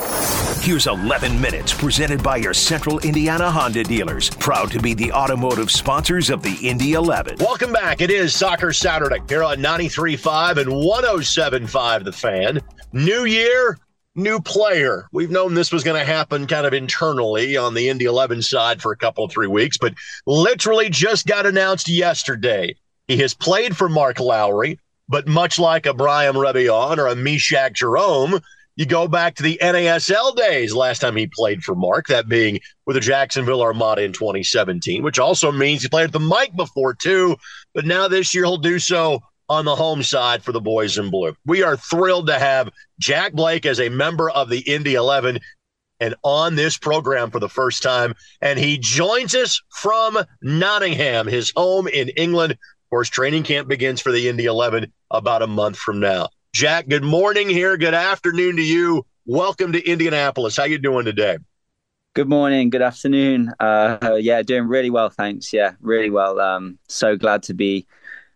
Here's 0.65 0.87
11 0.87 1.39
minutes 1.39 1.75
presented 1.75 2.23
by 2.23 2.39
your 2.39 2.55
Central 2.55 2.99
Indiana 3.01 3.51
Honda 3.51 3.85
dealers, 3.85 4.31
proud 4.31 4.71
to 4.73 4.81
be 4.81 4.95
the 4.95 5.13
automotive 5.13 5.71
sponsors 5.71 6.31
of 6.31 6.43
the 6.43 6.57
Indy 6.63 6.95
11. 6.95 7.37
Welcome 7.39 7.75
back. 7.75 8.01
It 8.01 8.11
is 8.11 8.35
Soccer 8.35 8.73
Saturday 8.73 9.21
here 9.29 9.45
on 9.45 9.59
93.5 9.59 10.57
and 10.57 10.71
107.5 10.71 12.05
The 12.05 12.13
Fan. 12.13 12.61
New 12.93 13.27
year, 13.27 13.79
new 14.15 14.41
player. 14.41 15.09
We've 15.13 15.31
known 15.31 15.53
this 15.53 15.71
was 15.71 15.85
going 15.85 16.01
to 16.01 16.11
happen 16.11 16.47
kind 16.47 16.67
of 16.67 16.73
internally 16.73 17.59
on 17.59 17.75
the 17.75 17.91
Indy 17.91 18.07
11 18.07 18.41
side 18.41 18.81
for 18.81 18.93
a 18.93 18.97
couple 18.97 19.25
of 19.25 19.31
three 19.31 19.47
weeks, 19.47 19.77
but 19.77 19.93
literally 20.27 20.89
just 20.89 21.27
got 21.27 21.45
announced 21.45 21.89
yesterday. 21.89 22.75
He 23.09 23.19
has 23.19 23.35
played 23.35 23.77
for 23.77 23.89
Mark 23.89 24.19
Lowry, 24.19 24.81
but 25.09 25.29
much 25.29 25.59
like 25.59 25.87
a 25.87 25.95
Brian 25.95 26.35
Rebion 26.35 26.99
or 26.99 27.07
a 27.07 27.15
Mechack 27.15 27.75
Jerome, 27.75 28.41
you 28.77 28.85
go 28.85 29.09
back 29.09 29.35
to 29.37 29.43
the 29.43 29.59
NASL 29.63 30.37
days 30.37 30.75
last 30.75 30.99
time 30.99 31.17
he 31.17 31.27
played 31.27 31.63
for 31.63 31.75
Mark, 31.75 32.09
that 32.09 32.29
being 32.29 32.61
with 32.85 32.95
the 32.95 33.01
Jacksonville 33.01 33.63
Armada 33.63 34.03
in 34.03 34.13
2017, 34.13 35.03
which 35.03 35.19
also 35.19 35.51
means 35.51 35.83
he 35.83 35.89
played 35.89 36.05
at 36.05 36.13
the 36.13 36.21
Mike 36.21 36.55
before 36.55 36.95
too. 36.95 37.37
But 37.75 37.87
now 37.87 38.07
this 38.07 38.35
year 38.35 38.45
he'll 38.45 38.59
do 38.59 38.79
so 38.79 39.21
on 39.49 39.65
the 39.65 39.77
home 39.77 40.03
side 40.03 40.43
for 40.43 40.53
the 40.53 40.61
boys 40.61 40.99
in 40.99 41.11
blue. 41.11 41.35
We 41.47 41.63
are 41.63 41.77
thrilled 41.77 42.27
to 42.27 42.39
have 42.39 42.69
Jack 42.99 43.33
Blake 43.33 43.65
as 43.65 43.81
a 43.81 43.89
member 43.89 44.29
of 44.29 44.51
the 44.51 44.61
Indy 44.61 44.95
11 44.95 45.39
and 46.01 46.15
on 46.23 46.57
this 46.57 46.77
program 46.77 47.31
for 47.31 47.39
the 47.39 47.49
first 47.49 47.83
time. 47.83 48.15
And 48.43 48.59
he 48.59 48.77
joins 48.77 49.35
us 49.35 49.63
from 49.71 50.19
Nottingham, 50.43 51.27
his 51.27 51.53
home 51.57 51.89
in 51.89 52.11
England. 52.11 52.53
Of 52.53 52.91
course, 52.91 53.09
training 53.09 53.45
camp 53.45 53.69
begins 53.69 54.01
for 54.01 54.13
the 54.13 54.29
Indy 54.29 54.45
11 54.45 54.93
about 55.11 55.43
a 55.43 55.47
month 55.47 55.77
from 55.77 56.01
now. 56.01 56.29
Jack, 56.53 56.89
good 56.89 57.05
morning 57.05 57.49
here. 57.49 57.77
Good 57.77 57.95
afternoon 57.95 58.57
to 58.57 58.63
you. 58.63 59.05
Welcome 59.27 59.73
to 59.73 59.87
Indianapolis. 59.87 60.57
How 60.57 60.65
you 60.65 60.79
doing 60.79 61.05
today? 61.05 61.39
Good 62.15 62.29
morning. 62.29 62.71
Good 62.71 62.83
afternoon. 62.83 63.53
Uh, 63.61 64.17
yeah, 64.21 64.41
doing 64.43 64.69
really 64.69 64.89
well, 64.89 65.11
thanks. 65.11 65.53
Yeah, 65.53 65.73
really 65.81 66.09
well. 66.09 66.41
Um, 66.41 66.79
so 66.89 67.17
glad 67.17 67.43
to 67.45 67.55
be 67.55 67.87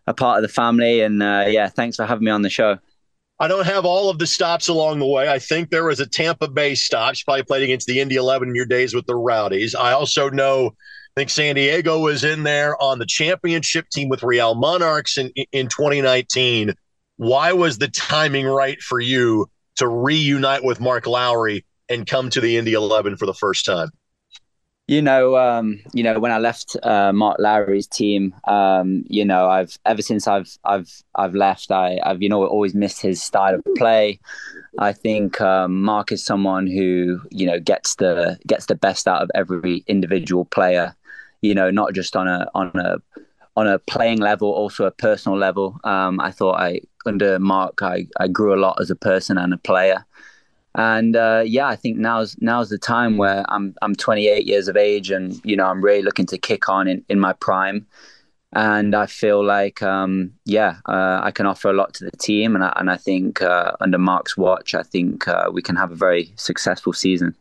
a 0.07 0.13
part 0.13 0.39
of 0.39 0.43
the 0.43 0.53
family, 0.53 1.01
and 1.01 1.23
uh, 1.23 1.45
yeah, 1.49 1.69
thanks 1.69 1.97
for 1.97 2.05
having 2.05 2.25
me 2.25 2.31
on 2.31 2.43
the 2.43 2.51
show. 2.51 2.79
I 3.39 3.49
don't 3.49 3.65
have 3.65 3.87
all 3.87 4.11
of 4.11 4.19
the 4.19 4.27
stops 4.27 4.69
along 4.69 4.99
the 4.99 5.07
way. 5.07 5.31
I 5.31 5.39
think 5.39 5.71
there 5.71 5.85
was 5.85 5.99
a 5.99 6.07
Tampa 6.07 6.47
Bay 6.47 6.75
stop. 6.75 7.15
You 7.15 7.23
probably 7.25 7.45
played 7.45 7.63
against 7.63 7.87
the 7.87 7.99
Indy 8.01 8.17
11 8.17 8.51
in 8.51 8.55
your 8.55 8.67
days 8.67 8.93
with 8.93 9.07
the 9.07 9.17
Rowdies. 9.17 9.75
I 9.75 9.93
also 9.93 10.29
know, 10.29 10.75
I 11.17 11.21
think 11.21 11.31
San 11.31 11.57
Diego 11.57 11.99
was 11.99 12.23
in 12.23 12.45
there 12.45 12.81
on 12.81 13.01
the 13.01 13.07
championship 13.07 13.89
team 13.91 14.09
with 14.09 14.23
Real 14.23 14.55
Monarchs 14.55 15.19
in, 15.19 15.33
in 15.51 15.67
2019. 15.67 16.73
Why 17.17 17.53
was 17.53 17.79
the 17.79 17.89
timing 17.89 18.47
right 18.47 18.81
for 18.81 19.01
you 19.01 19.49
to 19.77 19.89
reunite 19.89 20.63
with 20.63 20.81
Mark 20.81 21.07
Lowry 21.07 21.65
and 21.89 22.07
come 22.07 22.31
to 22.31 22.41
the 22.41 22.57
Indy 22.57 22.75
11 22.75 23.17
for 23.17 23.27
the 23.27 23.35
first 23.35 23.65
time? 23.65 23.91
You 24.87 25.03
know, 25.03 25.37
um, 25.37 25.81
you 25.93 26.03
know, 26.03 26.19
when 26.19 26.33
I 26.33 26.39
left 26.39 26.77
uh, 26.83 27.13
Mark 27.13 27.39
Lowry's 27.39 27.87
team, 27.87 28.35
um, 28.49 29.05
you 29.07 29.25
know, 29.25 29.49
I've 29.49 29.79
ever 29.87 30.03
since 30.03 30.27
I've 30.27 30.51
I've 30.65 30.91
I've 31.15 31.35
left, 31.35 31.71
I, 31.71 32.01
have 32.05 32.21
you 32.21 32.29
know 32.29 32.45
always 32.45 32.75
missed 32.75 33.01
his 33.01 33.23
style 33.23 33.55
of 33.55 33.65
play. 33.77 34.19
I 34.79 34.93
think 34.93 35.41
um, 35.41 35.81
Mark 35.83 36.11
is 36.11 36.25
someone 36.25 36.67
who 36.67 37.21
you 37.31 37.47
know 37.47 37.61
gets 37.61 37.95
the 37.97 38.37
gets 38.49 38.67
the 38.67 38.75
best 38.75 39.07
out 39.07 39.23
of 39.23 39.31
every 39.33 39.85
individual 39.87 40.45
player. 40.45 40.97
You 41.43 41.55
know, 41.55 41.71
not 41.71 41.95
just 41.95 42.17
on 42.17 42.29
a 42.29 42.49
on 42.55 42.71
a 42.75 42.99
on 43.57 43.67
a 43.67 43.79
playing 43.79 44.19
level, 44.19 44.49
also 44.49 44.85
a 44.85 44.91
personal 44.91 45.39
level. 45.39 45.79
Um, 45.85 46.21
I 46.21 46.31
thought 46.31 46.61
I 46.61 46.81
under 47.07 47.39
Mark, 47.39 47.83
I, 47.83 48.07
I 48.19 48.29
grew 48.29 48.55
a 48.55 48.61
lot 48.61 48.79
as 48.81 48.91
a 48.91 48.97
person 48.97 49.39
and 49.39 49.53
a 49.53 49.59
player. 49.59 50.05
And 50.75 51.17
uh, 51.17 51.43
yeah, 51.45 51.67
I 51.67 51.77
think 51.77 51.99
now's 51.99 52.37
now's 52.41 52.69
the 52.69 52.79
time 52.79 53.17
where 53.17 53.45
I'm 53.49 53.75
I'm 53.83 53.95
28 53.97 54.47
years 54.47 54.69
of 54.69 54.77
age, 54.77 55.11
and 55.11 55.41
you 55.45 55.57
know 55.57 55.67
I'm 55.67 55.83
really 55.83 56.03
looking 56.03 56.27
to 56.27 56.39
kick 56.39 56.69
on 56.69 56.87
in, 56.87 57.05
in 57.09 57.19
my 57.19 57.33
prime. 57.33 57.87
And 58.53 58.95
I 58.95 59.07
feel 59.07 59.45
like 59.45 59.83
um, 59.83 60.33
yeah, 60.45 60.77
uh, 60.89 61.21
I 61.23 61.33
can 61.33 61.47
offer 61.47 61.71
a 61.71 61.73
lot 61.73 61.95
to 61.95 62.05
the 62.05 62.13
team, 62.13 62.55
and 62.55 62.63
I, 62.65 62.73
and 62.77 62.89
I 62.89 62.97
think 62.97 63.43
uh, 63.43 63.73
under 63.81 63.99
Mark's 63.99 64.37
watch, 64.37 64.75
I 64.75 64.85
think 64.85 65.27
uh, 65.27 65.51
we 65.53 65.61
can 65.61 65.75
have 65.75 65.91
a 65.91 65.97
very 65.97 66.33
successful 66.37 66.93
season. 66.93 67.35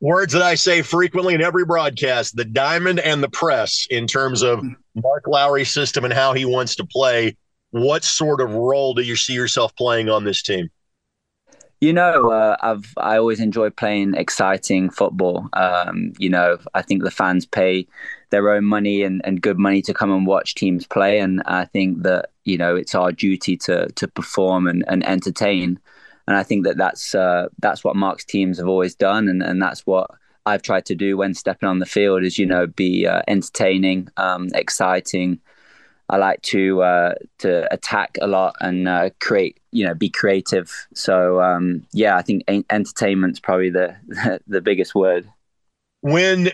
Words 0.00 0.34
that 0.34 0.42
I 0.42 0.56
say 0.56 0.82
frequently 0.82 1.34
in 1.34 1.40
every 1.40 1.64
broadcast: 1.64 2.36
the 2.36 2.44
diamond 2.44 3.00
and 3.00 3.22
the 3.22 3.30
press, 3.30 3.86
in 3.90 4.06
terms 4.06 4.42
of 4.42 4.62
Mark 4.94 5.26
Lowry's 5.26 5.70
system 5.70 6.04
and 6.04 6.12
how 6.12 6.32
he 6.34 6.44
wants 6.44 6.74
to 6.76 6.84
play. 6.84 7.36
What 7.70 8.04
sort 8.04 8.40
of 8.40 8.54
role 8.54 8.94
do 8.94 9.02
you 9.02 9.16
see 9.16 9.34
yourself 9.34 9.74
playing 9.76 10.08
on 10.08 10.24
this 10.24 10.42
team? 10.42 10.70
You 11.80 11.92
know, 11.92 12.30
uh, 12.30 12.56
I've 12.60 12.92
I 12.96 13.18
always 13.18 13.40
enjoy 13.40 13.68
playing 13.70 14.14
exciting 14.14 14.88
football. 14.88 15.48
Um, 15.52 16.12
you 16.18 16.30
know, 16.30 16.58
I 16.72 16.80
think 16.80 17.02
the 17.02 17.10
fans 17.10 17.44
pay 17.44 17.86
their 18.30 18.50
own 18.50 18.64
money 18.64 19.02
and, 19.02 19.20
and 19.24 19.42
good 19.42 19.58
money 19.58 19.82
to 19.82 19.92
come 19.92 20.10
and 20.10 20.26
watch 20.26 20.54
teams 20.54 20.86
play, 20.86 21.18
and 21.18 21.42
I 21.44 21.66
think 21.66 22.02
that 22.02 22.30
you 22.44 22.56
know 22.56 22.76
it's 22.76 22.94
our 22.94 23.12
duty 23.12 23.58
to 23.58 23.88
to 23.88 24.08
perform 24.08 24.66
and, 24.66 24.84
and 24.88 25.06
entertain. 25.06 25.78
And 26.26 26.36
I 26.36 26.42
think 26.42 26.64
that 26.64 26.76
that's 26.76 27.14
uh, 27.14 27.48
that's 27.58 27.84
what 27.84 27.96
Mark's 27.96 28.24
teams 28.24 28.58
have 28.58 28.68
always 28.68 28.94
done, 28.94 29.28
and, 29.28 29.42
and 29.42 29.62
that's 29.62 29.86
what 29.86 30.10
I've 30.44 30.62
tried 30.62 30.86
to 30.86 30.94
do 30.94 31.16
when 31.16 31.34
stepping 31.34 31.68
on 31.68 31.78
the 31.78 31.86
field. 31.86 32.24
Is 32.24 32.38
you 32.38 32.46
know 32.46 32.66
be 32.66 33.06
uh, 33.06 33.22
entertaining, 33.28 34.08
um, 34.16 34.48
exciting, 34.54 35.40
I 36.08 36.18
like 36.18 36.42
to 36.42 36.82
uh, 36.82 37.14
to 37.38 37.72
attack 37.72 38.16
a 38.20 38.26
lot 38.26 38.54
and 38.60 38.86
uh, 38.86 39.10
create, 39.20 39.58
you 39.72 39.84
know, 39.84 39.94
be 39.94 40.08
creative. 40.08 40.70
So 40.94 41.42
um, 41.42 41.84
yeah, 41.92 42.16
I 42.16 42.22
think 42.22 42.44
entertainment's 42.70 43.40
probably 43.40 43.70
the 43.70 43.96
the 44.46 44.60
biggest 44.60 44.94
word. 44.94 45.28
When 46.02 46.50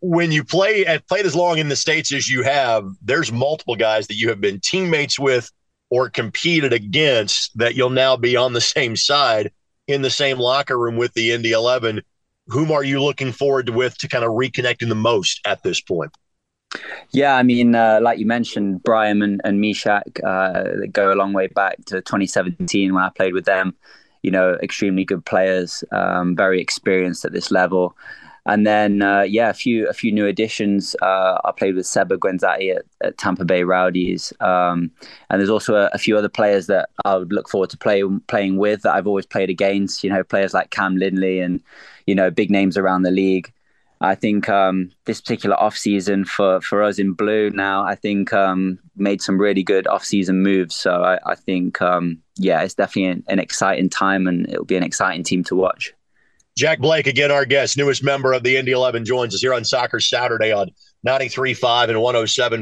when 0.00 0.32
you 0.32 0.44
play 0.44 0.84
at 0.84 1.08
played 1.08 1.24
as 1.24 1.34
long 1.34 1.58
in 1.58 1.68
the 1.68 1.76
states 1.76 2.12
as 2.12 2.28
you 2.28 2.42
have, 2.42 2.86
there's 3.00 3.32
multiple 3.32 3.76
guys 3.76 4.06
that 4.08 4.16
you 4.16 4.28
have 4.28 4.40
been 4.40 4.60
teammates 4.60 5.18
with 5.18 5.50
or 5.90 6.08
competed 6.08 6.72
against 6.72 7.56
that 7.58 7.74
you'll 7.74 7.90
now 7.90 8.16
be 8.16 8.36
on 8.36 8.52
the 8.52 8.60
same 8.60 8.96
side 8.96 9.50
in 9.86 10.02
the 10.02 10.10
same 10.10 10.38
locker 10.38 10.78
room 10.78 10.96
with 10.96 11.12
the 11.14 11.32
Indy 11.32 11.52
Eleven. 11.52 12.00
Whom 12.46 12.70
are 12.72 12.84
you 12.84 13.02
looking 13.02 13.32
forward 13.32 13.66
to 13.66 13.72
with 13.72 13.98
to 13.98 14.08
kind 14.08 14.24
of 14.24 14.30
reconnecting 14.30 14.88
the 14.88 14.94
most 14.94 15.40
at 15.44 15.62
this 15.62 15.80
point? 15.80 16.12
Yeah, 17.12 17.34
I 17.34 17.42
mean, 17.42 17.74
uh, 17.74 17.98
like 18.00 18.18
you 18.18 18.26
mentioned, 18.26 18.82
Brian 18.84 19.22
and, 19.22 19.40
and 19.44 19.60
Mechack 19.62 20.22
uh, 20.24 20.86
go 20.92 21.12
a 21.12 21.14
long 21.14 21.32
way 21.32 21.48
back 21.48 21.76
to 21.86 22.00
2017 22.00 22.94
when 22.94 23.02
I 23.02 23.10
played 23.10 23.34
with 23.34 23.44
them. 23.44 23.74
You 24.22 24.30
know, 24.30 24.56
extremely 24.62 25.04
good 25.04 25.24
players, 25.24 25.82
um, 25.92 26.36
very 26.36 26.60
experienced 26.60 27.24
at 27.24 27.32
this 27.32 27.50
level. 27.50 27.96
And 28.50 28.66
then, 28.66 29.00
uh, 29.00 29.20
yeah, 29.22 29.48
a 29.48 29.54
few 29.54 29.88
a 29.88 29.92
few 29.92 30.10
new 30.10 30.26
additions. 30.26 30.96
Uh, 31.00 31.38
I 31.44 31.52
played 31.56 31.76
with 31.76 31.86
Seba 31.86 32.16
Guenzatti 32.16 32.74
at, 32.74 32.82
at 33.00 33.16
Tampa 33.16 33.44
Bay 33.44 33.62
Rowdies, 33.62 34.32
um, 34.40 34.90
and 35.30 35.40
there's 35.40 35.48
also 35.48 35.76
a, 35.76 35.88
a, 35.92 35.98
few 35.98 36.18
other 36.18 36.28
players 36.28 36.66
that 36.66 36.88
I 37.04 37.16
would 37.16 37.32
look 37.32 37.48
forward 37.48 37.70
to 37.70 37.78
play, 37.78 38.02
playing 38.26 38.56
with 38.56 38.82
that 38.82 38.92
I've 38.92 39.06
always 39.06 39.24
played 39.24 39.50
against. 39.50 40.02
You 40.02 40.10
know, 40.10 40.24
players 40.24 40.52
like 40.52 40.70
Cam 40.70 40.96
Lindley 40.96 41.38
and 41.38 41.62
you 42.08 42.16
know 42.16 42.28
big 42.28 42.50
names 42.50 42.76
around 42.76 43.02
the 43.02 43.12
league. 43.12 43.52
I 44.00 44.16
think 44.16 44.48
um, 44.48 44.90
this 45.04 45.20
particular 45.20 45.54
off 45.60 45.76
season 45.76 46.24
for, 46.24 46.60
for 46.62 46.82
us 46.82 46.98
in 46.98 47.12
blue 47.12 47.50
now, 47.50 47.84
I 47.84 47.94
think 47.94 48.32
um, 48.32 48.80
made 48.96 49.22
some 49.22 49.38
really 49.38 49.62
good 49.62 49.86
off 49.86 50.04
season 50.04 50.42
moves. 50.42 50.74
So 50.74 51.04
I, 51.04 51.18
I 51.26 51.34
think, 51.34 51.82
um, 51.82 52.18
yeah, 52.36 52.62
it's 52.62 52.74
definitely 52.74 53.10
an, 53.10 53.24
an, 53.28 53.38
exciting 53.38 53.90
time 53.90 54.26
and 54.26 54.48
it'll 54.48 54.64
be 54.64 54.78
an 54.78 54.82
exciting 54.82 55.22
team 55.22 55.44
to 55.44 55.54
watch. 55.54 55.92
Jack 56.56 56.80
Blake, 56.80 57.06
again, 57.06 57.30
our 57.30 57.44
guest, 57.44 57.76
newest 57.76 58.02
member 58.02 58.32
of 58.32 58.42
the 58.42 58.56
Indy 58.56 58.72
11, 58.72 59.04
joins 59.04 59.34
us 59.34 59.40
here 59.40 59.54
on 59.54 59.64
Soccer 59.64 60.00
Saturday 60.00 60.52
on 60.52 60.70
93.5 61.06 61.88
and 61.88 61.98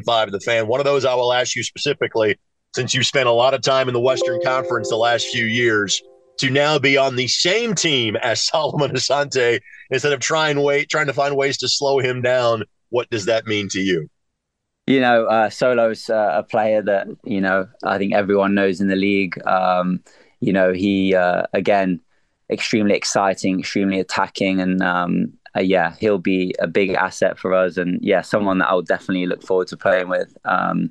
107.5 0.04 0.30
The 0.30 0.40
Fan. 0.40 0.68
One 0.68 0.80
of 0.80 0.84
those 0.84 1.04
I 1.04 1.14
will 1.14 1.32
ask 1.32 1.56
you 1.56 1.62
specifically, 1.62 2.38
since 2.74 2.94
you've 2.94 3.06
spent 3.06 3.28
a 3.28 3.32
lot 3.32 3.54
of 3.54 3.62
time 3.62 3.88
in 3.88 3.94
the 3.94 4.00
Western 4.00 4.40
Conference 4.44 4.88
the 4.88 4.96
last 4.96 5.26
few 5.28 5.46
years 5.46 6.00
to 6.38 6.50
now 6.50 6.78
be 6.78 6.96
on 6.96 7.16
the 7.16 7.28
same 7.28 7.74
team 7.74 8.16
as 8.16 8.42
Solomon 8.46 8.92
Asante 8.92 9.60
instead 9.90 10.12
of 10.12 10.20
trying 10.20 10.62
wait 10.62 10.88
trying 10.88 11.06
to 11.06 11.12
find 11.12 11.36
ways 11.36 11.58
to 11.58 11.68
slow 11.68 11.98
him 11.98 12.22
down. 12.22 12.64
What 12.90 13.10
does 13.10 13.26
that 13.26 13.46
mean 13.46 13.68
to 13.70 13.80
you? 13.80 14.08
You 14.86 15.00
know, 15.00 15.26
uh, 15.26 15.50
Solo's 15.50 16.08
uh, 16.08 16.32
a 16.34 16.42
player 16.42 16.80
that 16.82 17.08
you 17.24 17.40
know 17.40 17.68
I 17.84 17.98
think 17.98 18.14
everyone 18.14 18.54
knows 18.54 18.80
in 18.80 18.88
the 18.88 18.96
league. 18.96 19.44
Um, 19.46 20.00
you 20.40 20.52
know, 20.52 20.72
he 20.72 21.14
uh, 21.14 21.42
again 21.52 22.00
extremely 22.50 22.94
exciting, 22.94 23.60
extremely 23.60 24.00
attacking, 24.00 24.60
and 24.60 24.82
um, 24.82 25.32
uh, 25.56 25.60
yeah, 25.60 25.94
he'll 25.98 26.18
be 26.18 26.54
a 26.58 26.66
big 26.66 26.90
asset 26.90 27.38
for 27.38 27.54
us. 27.54 27.76
And 27.76 27.98
yeah, 28.02 28.22
someone 28.22 28.58
that 28.58 28.68
I 28.68 28.74
will 28.74 28.82
definitely 28.82 29.26
look 29.26 29.42
forward 29.42 29.68
to 29.68 29.76
playing 29.76 30.08
with. 30.08 30.36
Um, 30.44 30.90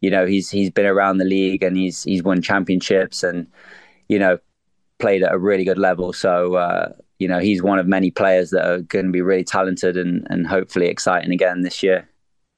you 0.00 0.10
know, 0.10 0.26
he's 0.26 0.50
he's 0.50 0.70
been 0.70 0.86
around 0.86 1.18
the 1.18 1.24
league 1.24 1.62
and 1.62 1.76
he's 1.76 2.02
he's 2.02 2.22
won 2.22 2.42
championships 2.42 3.22
and 3.22 3.46
you 4.08 4.18
know 4.18 4.38
played 4.98 5.22
at 5.22 5.32
a 5.32 5.38
really 5.38 5.64
good 5.64 5.78
level. 5.78 6.12
So 6.12 6.54
uh, 6.54 6.92
you 7.18 7.28
know 7.28 7.38
he's 7.38 7.62
one 7.62 7.78
of 7.78 7.86
many 7.86 8.10
players 8.10 8.50
that 8.50 8.66
are 8.66 8.80
going 8.80 9.06
to 9.06 9.12
be 9.12 9.22
really 9.22 9.44
talented 9.44 9.96
and 9.96 10.26
and 10.30 10.46
hopefully 10.46 10.86
exciting 10.86 11.32
again 11.32 11.62
this 11.62 11.82
year. 11.82 12.08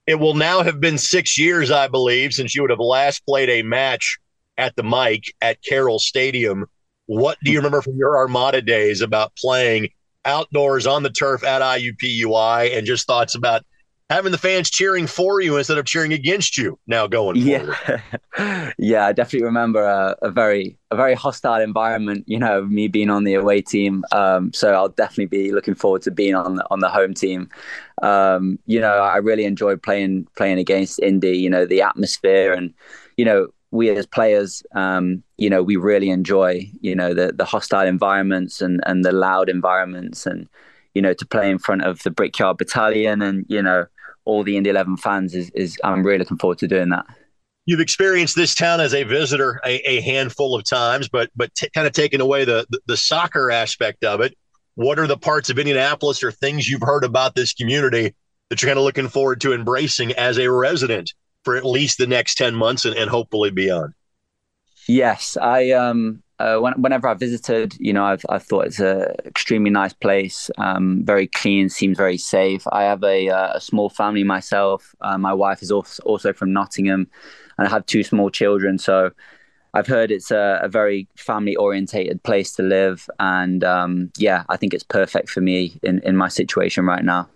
It 0.06 0.20
will 0.20 0.34
now 0.34 0.62
have 0.62 0.80
been 0.80 0.96
six 0.96 1.38
years, 1.38 1.70
I 1.70 1.86
believe, 1.86 2.32
since 2.32 2.54
you 2.54 2.62
would 2.62 2.70
have 2.70 2.78
last 2.78 3.26
played 3.26 3.50
a 3.50 3.62
match 3.62 4.18
at 4.56 4.74
the 4.74 4.82
Mike 4.82 5.24
at 5.42 5.62
Carroll 5.62 5.98
Stadium. 5.98 6.66
What 7.08 7.38
do 7.42 7.50
you 7.50 7.58
remember 7.58 7.80
from 7.80 7.96
your 7.96 8.18
Armada 8.18 8.60
days 8.60 9.00
about 9.00 9.34
playing 9.34 9.88
outdoors 10.26 10.86
on 10.86 11.02
the 11.02 11.10
turf 11.10 11.42
at 11.42 11.62
IUPUI 11.62 12.76
and 12.76 12.86
just 12.86 13.06
thoughts 13.06 13.34
about 13.34 13.64
having 14.10 14.30
the 14.30 14.38
fans 14.38 14.68
cheering 14.68 15.06
for 15.06 15.40
you 15.40 15.56
instead 15.56 15.78
of 15.78 15.86
cheering 15.86 16.12
against 16.12 16.58
you 16.58 16.78
now 16.86 17.06
going 17.06 17.42
forward. 17.42 17.74
Yeah, 18.38 18.72
yeah, 18.78 19.06
I 19.06 19.12
definitely 19.14 19.46
remember 19.46 19.82
a, 19.82 20.16
a, 20.20 20.30
very 20.30 20.78
a 20.90 20.96
very 20.96 21.14
hostile 21.14 21.62
environment. 21.62 22.24
You 22.26 22.38
know, 22.38 22.66
me 22.66 22.88
being 22.88 23.08
on 23.08 23.24
the 23.24 23.34
away 23.34 23.62
team. 23.62 24.04
Um, 24.12 24.52
so 24.52 24.74
I'll 24.74 24.90
definitely 24.90 25.26
be 25.26 25.52
looking 25.52 25.74
forward 25.74 26.02
to 26.02 26.10
being 26.10 26.34
on 26.34 26.56
the, 26.56 26.66
on 26.70 26.80
the 26.80 26.90
home 26.90 27.14
team. 27.14 27.48
Um, 28.02 28.58
you 28.66 28.80
know, 28.80 28.98
I 28.98 29.16
really 29.16 29.46
enjoyed 29.46 29.82
playing 29.82 30.28
playing 30.36 30.58
against 30.58 31.00
Indy. 31.00 31.38
You 31.38 31.48
know, 31.48 31.64
the 31.64 31.80
atmosphere 31.80 32.52
and 32.52 32.74
you 33.16 33.24
know 33.24 33.48
we 33.70 33.90
as 33.90 34.06
players, 34.06 34.62
um, 34.74 35.22
you 35.36 35.50
know, 35.50 35.62
we 35.62 35.76
really 35.76 36.10
enjoy, 36.10 36.70
you 36.80 36.94
know, 36.94 37.12
the 37.14 37.32
the 37.32 37.44
hostile 37.44 37.86
environments 37.86 38.60
and 38.62 38.80
and 38.86 39.04
the 39.04 39.12
loud 39.12 39.48
environments, 39.48 40.26
and 40.26 40.48
you 40.94 41.02
know, 41.02 41.12
to 41.14 41.26
play 41.26 41.50
in 41.50 41.58
front 41.58 41.84
of 41.84 42.02
the 42.02 42.10
Brickyard 42.10 42.58
Battalion, 42.58 43.20
and 43.22 43.44
you 43.48 43.62
know, 43.62 43.86
all 44.24 44.42
the 44.42 44.56
Indy 44.56 44.70
11 44.70 44.98
fans 44.98 45.34
is, 45.34 45.50
is 45.50 45.78
I'm 45.84 46.04
really 46.04 46.18
looking 46.18 46.38
forward 46.38 46.58
to 46.58 46.68
doing 46.68 46.90
that. 46.90 47.06
You've 47.66 47.80
experienced 47.80 48.36
this 48.36 48.54
town 48.54 48.80
as 48.80 48.94
a 48.94 49.04
visitor 49.04 49.60
a, 49.64 49.76
a 49.88 50.00
handful 50.00 50.54
of 50.54 50.64
times, 50.64 51.08
but 51.08 51.30
but 51.36 51.54
t- 51.54 51.68
kind 51.74 51.86
of 51.86 51.92
taking 51.92 52.20
away 52.20 52.44
the, 52.44 52.66
the, 52.70 52.80
the 52.86 52.96
soccer 52.96 53.50
aspect 53.50 54.04
of 54.04 54.20
it. 54.20 54.36
What 54.76 54.98
are 54.98 55.06
the 55.06 55.18
parts 55.18 55.50
of 55.50 55.58
Indianapolis 55.58 56.22
or 56.22 56.30
things 56.30 56.68
you've 56.68 56.82
heard 56.82 57.04
about 57.04 57.34
this 57.34 57.52
community 57.52 58.14
that 58.48 58.62
you're 58.62 58.68
kind 58.68 58.78
of 58.78 58.84
looking 58.84 59.08
forward 59.08 59.40
to 59.40 59.52
embracing 59.52 60.12
as 60.12 60.38
a 60.38 60.50
resident 60.50 61.12
for 61.48 61.56
at 61.56 61.64
least 61.64 61.96
the 61.96 62.06
next 62.06 62.34
10 62.34 62.54
months 62.54 62.84
and, 62.84 62.94
and 62.94 63.08
hopefully 63.08 63.50
beyond? 63.50 63.94
Yes, 64.86 65.38
I 65.40 65.70
um 65.70 66.22
uh, 66.38 66.58
when, 66.58 66.74
whenever 66.74 67.08
I 67.08 67.14
visited, 67.14 67.74
you 67.80 67.92
know, 67.94 68.04
I've, 68.04 68.24
I've 68.28 68.42
thought 68.42 68.66
it's 68.66 68.80
a 68.80 69.14
extremely 69.24 69.70
nice 69.70 69.94
place, 69.94 70.50
um, 70.58 71.02
very 71.04 71.26
clean, 71.26 71.70
seems 71.70 71.96
very 71.96 72.18
safe. 72.18 72.64
I 72.70 72.82
have 72.84 73.02
a, 73.02 73.28
uh, 73.28 73.54
a 73.54 73.60
small 73.60 73.88
family 73.90 74.22
myself. 74.22 74.94
Uh, 75.00 75.18
my 75.18 75.32
wife 75.32 75.62
is 75.62 75.72
also, 75.72 76.00
also 76.04 76.32
from 76.32 76.52
Nottingham, 76.52 77.08
and 77.56 77.66
I 77.66 77.70
have 77.70 77.86
two 77.86 78.04
small 78.04 78.30
children. 78.30 78.78
So 78.78 79.10
I've 79.74 79.88
heard 79.88 80.12
it's 80.12 80.30
a, 80.30 80.60
a 80.62 80.68
very 80.68 81.08
family 81.16 81.56
orientated 81.56 82.22
place 82.22 82.52
to 82.52 82.62
live, 82.62 83.08
and 83.18 83.64
um, 83.64 84.12
yeah, 84.16 84.44
I 84.48 84.56
think 84.56 84.74
it's 84.74 84.84
perfect 84.84 85.30
for 85.30 85.40
me 85.40 85.80
in, 85.82 85.98
in 86.04 86.14
my 86.16 86.28
situation 86.28 86.84
right 86.84 87.04
now. 87.04 87.28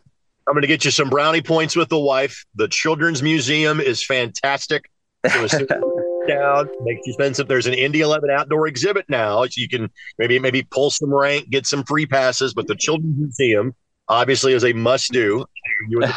I'm 0.47 0.55
going 0.55 0.63
to 0.63 0.69
get 0.69 0.85
you 0.85 0.91
some 0.91 1.09
brownie 1.09 1.43
points 1.43 1.77
with 1.77 1.89
the 1.89 1.99
wife. 1.99 2.45
The 2.55 2.69
Children's 2.69 3.23
Museum 3.23 3.81
is 3.81 4.05
fantastic. 4.05 4.91
down, 6.27 6.69
makes 6.81 7.07
you 7.07 7.13
spend 7.13 7.37
some. 7.37 7.47
There's 7.47 7.67
an 7.67 7.75
Indy 7.75 8.01
11 8.01 8.31
outdoor 8.31 8.67
exhibit 8.67 9.07
now, 9.09 9.45
so 9.45 9.51
you 9.57 9.69
can 9.69 9.91
maybe 10.19 10.39
maybe 10.39 10.63
pull 10.63 10.91
some 10.91 11.13
rank, 11.13 11.51
get 11.51 11.67
some 11.67 11.85
free 11.85 12.07
passes. 12.07 12.55
But 12.55 12.67
the 12.67 12.75
Children's 12.75 13.19
Museum 13.19 13.75
obviously 14.09 14.53
is 14.53 14.65
a 14.65 14.73
must 14.73 15.13
do. 15.13 15.45
You. 15.89 16.03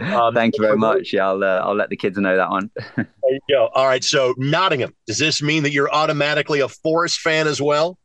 Um, 0.00 0.32
Thank 0.32 0.56
you 0.56 0.62
very 0.62 0.76
much. 0.76 1.12
Yeah, 1.12 1.26
I'll 1.26 1.42
uh, 1.42 1.58
I'll 1.58 1.74
let 1.74 1.90
the 1.90 1.96
kids 1.96 2.16
know 2.16 2.36
that 2.36 2.50
one. 2.50 2.70
there 2.96 3.06
you 3.24 3.40
go. 3.50 3.68
All 3.74 3.84
right. 3.84 4.04
So 4.04 4.32
Nottingham. 4.38 4.94
Does 5.08 5.18
this 5.18 5.42
mean 5.42 5.64
that 5.64 5.72
you're 5.72 5.92
automatically 5.92 6.60
a 6.60 6.68
Forest 6.68 7.18
fan 7.18 7.48
as 7.48 7.60
well? 7.60 7.98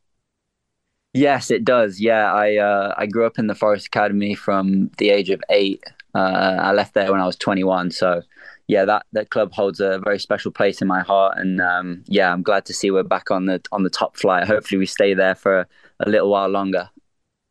Yes, 1.14 1.52
it 1.52 1.64
does. 1.64 2.00
Yeah, 2.00 2.34
I 2.34 2.58
uh, 2.58 2.94
I 2.98 3.06
grew 3.06 3.26
up 3.26 3.38
in 3.38 3.48
the 3.48 3.56
Forest 3.56 3.88
Academy 3.88 4.34
from 4.34 4.90
the 4.98 5.10
age 5.10 5.30
of 5.30 5.42
eight. 5.50 5.84
Uh, 6.16 6.58
I 6.60 6.72
left 6.74 6.94
there 6.94 7.12
when 7.12 7.22
I 7.22 7.26
was 7.26 7.36
21. 7.36 7.92
So 7.92 8.22
yeah, 8.68 8.86
that 8.86 9.06
that 9.14 9.30
club 9.30 9.54
holds 9.54 9.80
a 9.80 10.00
very 10.00 10.20
special 10.20 10.52
place 10.52 10.82
in 10.82 10.88
my 10.88 11.02
heart, 11.02 11.38
and 11.38 11.62
um, 11.62 12.04
yeah, 12.08 12.32
I'm 12.34 12.42
glad 12.42 12.66
to 12.66 12.74
see 12.74 12.90
we're 12.90 13.04
back 13.04 13.30
on 13.30 13.46
the 13.46 13.62
on 13.72 13.84
the 13.84 13.90
top 13.90 14.18
flight. 14.18 14.48
Hopefully, 14.48 14.80
we 14.80 14.86
stay 14.88 15.14
there 15.14 15.36
for 15.36 15.68
a 16.00 16.10
little 16.10 16.30
while 16.30 16.50
longer. 16.50 16.90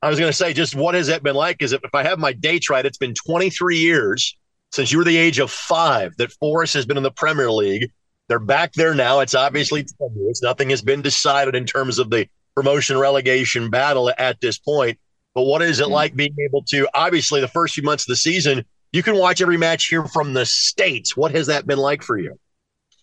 I 0.03 0.09
was 0.09 0.19
going 0.19 0.31
to 0.31 0.37
say, 0.37 0.53
just 0.53 0.75
what 0.75 0.97
has 0.97 1.07
that 1.07 1.23
been 1.23 1.37
like? 1.37 1.59
Because 1.59 1.73
if, 1.73 1.85
if 1.85 1.95
I 1.95 2.03
have 2.03 2.19
my 2.19 2.33
dates 2.33 2.69
right, 2.69 2.85
it's 2.85 2.99
been 2.99 3.15
23 3.15 3.79
years 3.79 4.37
since 4.73 4.91
you 4.91 4.99
were 4.99 5.05
the 5.05 5.17
age 5.17 5.39
of 5.39 5.49
five 5.49 6.17
that 6.17 6.33
Forest 6.33 6.75
has 6.75 6.85
been 6.85 6.97
in 6.97 7.05
the 7.05 7.13
Premier 7.13 7.53
League. 7.53 7.93
They're 8.29 8.41
back 8.41 8.73
there 8.73 8.95
now. 8.95 9.21
It's 9.21 9.35
obviously 9.35 9.85
tenuous. 9.85 10.43
Nothing 10.43 10.71
has 10.71 10.83
been 10.83 11.03
decided 11.03 11.55
in 11.55 11.67
terms 11.67 12.01
of 12.01 12.11
the 12.11 12.27
promotion 12.55 12.99
relegation 12.99 13.71
battle 13.71 14.13
at 14.19 14.41
this 14.41 14.59
point. 14.59 14.99
But 15.35 15.45
what 15.45 15.63
is 15.63 15.81
it 15.81 15.85
mm-hmm. 15.85 15.93
like 15.93 16.15
being 16.15 16.37
able 16.47 16.63
to, 16.65 16.89
obviously, 16.95 17.41
the 17.41 17.49
first 17.49 17.75
few 17.75 17.83
months 17.83 18.05
of 18.05 18.09
the 18.09 18.17
season, 18.17 18.65
you 18.93 19.03
can 19.03 19.17
watch 19.17 19.41
every 19.41 19.57
match 19.57 19.87
here 19.87 20.05
from 20.07 20.35
the 20.35 20.45
states. 20.45 21.17
What 21.17 21.33
has 21.33 21.47
that 21.47 21.67
been 21.67 21.79
like 21.79 22.03
for 22.03 22.19
you? 22.19 22.39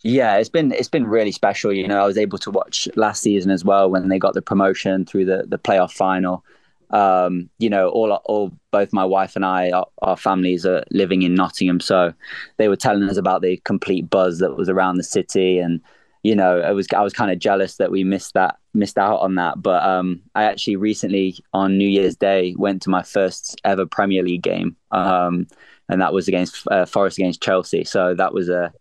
Yeah, 0.03 0.37
it's 0.37 0.49
been 0.49 0.71
it's 0.71 0.87
been 0.87 1.07
really 1.07 1.31
special. 1.31 1.73
You 1.73 1.87
know, 1.87 2.01
I 2.01 2.05
was 2.05 2.17
able 2.17 2.37
to 2.39 2.51
watch 2.51 2.87
last 2.95 3.21
season 3.21 3.51
as 3.51 3.65
well 3.65 3.89
when 3.89 4.07
they 4.07 4.19
got 4.19 4.33
the 4.33 4.41
promotion 4.41 5.05
through 5.05 5.25
the 5.25 5.43
the 5.47 5.59
playoff 5.59 5.91
final. 5.91 6.45
Um, 6.91 7.49
you 7.59 7.69
know, 7.69 7.89
all 7.89 8.13
all 8.13 8.51
both 8.71 8.93
my 8.93 9.03
wife 9.03 9.35
and 9.35 9.45
I, 9.45 9.71
our, 9.71 9.87
our, 10.01 10.17
families 10.17 10.65
are 10.65 10.83
living 10.89 11.21
in 11.21 11.35
Nottingham, 11.35 11.81
so 11.81 12.13
they 12.57 12.67
were 12.67 12.77
telling 12.77 13.03
us 13.09 13.17
about 13.17 13.41
the 13.41 13.57
complete 13.57 14.09
buzz 14.09 14.39
that 14.39 14.55
was 14.55 14.69
around 14.69 14.97
the 14.97 15.03
city, 15.03 15.59
and 15.59 15.81
you 16.23 16.35
know, 16.35 16.61
I 16.61 16.71
was 16.71 16.87
I 16.95 17.01
was 17.01 17.13
kind 17.13 17.29
of 17.29 17.37
jealous 17.37 17.75
that 17.75 17.91
we 17.91 18.03
missed 18.03 18.33
that 18.35 18.57
missed 18.73 18.97
out 18.97 19.19
on 19.19 19.35
that. 19.35 19.61
But 19.61 19.83
um, 19.83 20.21
I 20.35 20.43
actually 20.43 20.75
recently 20.75 21.37
on 21.53 21.77
New 21.77 21.87
Year's 21.87 22.15
Day 22.15 22.55
went 22.57 22.81
to 22.83 22.89
my 22.89 23.03
first 23.03 23.59
ever 23.63 23.85
Premier 23.85 24.23
League 24.23 24.43
game. 24.43 24.75
Um, 24.91 25.47
and 25.89 26.01
that 26.01 26.13
was 26.13 26.27
against 26.27 26.67
uh, 26.71 26.85
Forest 26.85 27.17
against 27.17 27.41
Chelsea. 27.41 27.83
So 27.83 28.13
that 28.15 28.33
was 28.33 28.49
a 28.49 28.71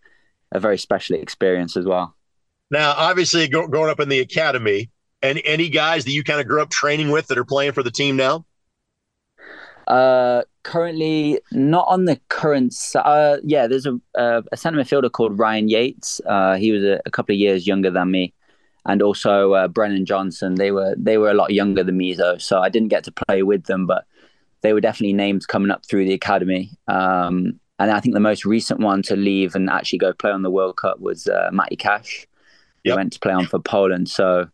a 0.52 0.60
very 0.60 0.78
special 0.78 1.16
experience 1.16 1.76
as 1.76 1.84
well. 1.84 2.14
Now, 2.70 2.94
obviously, 2.96 3.48
go, 3.48 3.66
growing 3.66 3.90
up 3.90 4.00
in 4.00 4.08
the 4.08 4.20
academy, 4.20 4.90
and 5.22 5.40
any 5.44 5.68
guys 5.68 6.04
that 6.04 6.12
you 6.12 6.22
kind 6.22 6.40
of 6.40 6.46
grew 6.46 6.62
up 6.62 6.70
training 6.70 7.10
with 7.10 7.26
that 7.28 7.38
are 7.38 7.44
playing 7.44 7.72
for 7.72 7.82
the 7.82 7.90
team 7.90 8.16
now? 8.16 8.44
Uh, 9.86 10.42
currently 10.64 11.40
not 11.50 11.86
on 11.88 12.04
the 12.04 12.20
current. 12.28 12.74
Uh, 12.94 13.38
yeah, 13.42 13.66
there's 13.66 13.86
a 13.86 13.98
uh, 14.16 14.42
a 14.52 14.56
centre 14.56 14.78
midfielder 14.78 15.10
called 15.10 15.38
Ryan 15.38 15.68
Yates. 15.68 16.20
Uh, 16.26 16.56
he 16.56 16.72
was 16.72 16.82
a, 16.82 17.00
a, 17.06 17.10
couple 17.10 17.34
of 17.34 17.38
years 17.38 17.66
younger 17.66 17.90
than 17.90 18.10
me, 18.10 18.34
and 18.88 19.02
also 19.02 19.52
uh, 19.52 19.68
Brennan 19.68 20.06
Johnson. 20.06 20.56
They 20.56 20.72
were 20.72 20.96
they 20.96 21.18
were 21.18 21.30
a 21.30 21.34
lot 21.34 21.52
younger 21.52 21.84
than 21.84 21.96
me 21.96 22.14
though, 22.14 22.38
so 22.38 22.60
I 22.60 22.70
didn't 22.70 22.88
get 22.88 23.04
to 23.04 23.12
play 23.12 23.44
with 23.44 23.64
them, 23.64 23.86
but 23.86 24.04
they 24.62 24.72
were 24.72 24.80
definitely 24.80 25.12
names 25.12 25.46
coming 25.46 25.70
up 25.70 25.86
through 25.86 26.06
the 26.06 26.14
academy. 26.14 26.70
Um, 26.88 27.60
and 27.78 27.92
I 27.92 28.00
think 28.00 28.14
the 28.14 28.20
most 28.20 28.44
recent 28.44 28.80
one 28.80 29.02
to 29.02 29.14
leave 29.14 29.54
and 29.54 29.70
actually 29.70 30.00
go 30.00 30.12
play 30.12 30.32
on 30.32 30.42
the 30.42 30.50
World 30.50 30.78
Cup 30.78 30.98
was 30.98 31.28
uh, 31.28 31.50
Matty 31.52 31.76
Cash. 31.76 32.26
He 32.82 32.92
went 32.92 33.12
to 33.12 33.20
play 33.20 33.34
on 33.34 33.46
for 33.46 33.58
Poland. 33.58 34.08
So, 34.08 34.48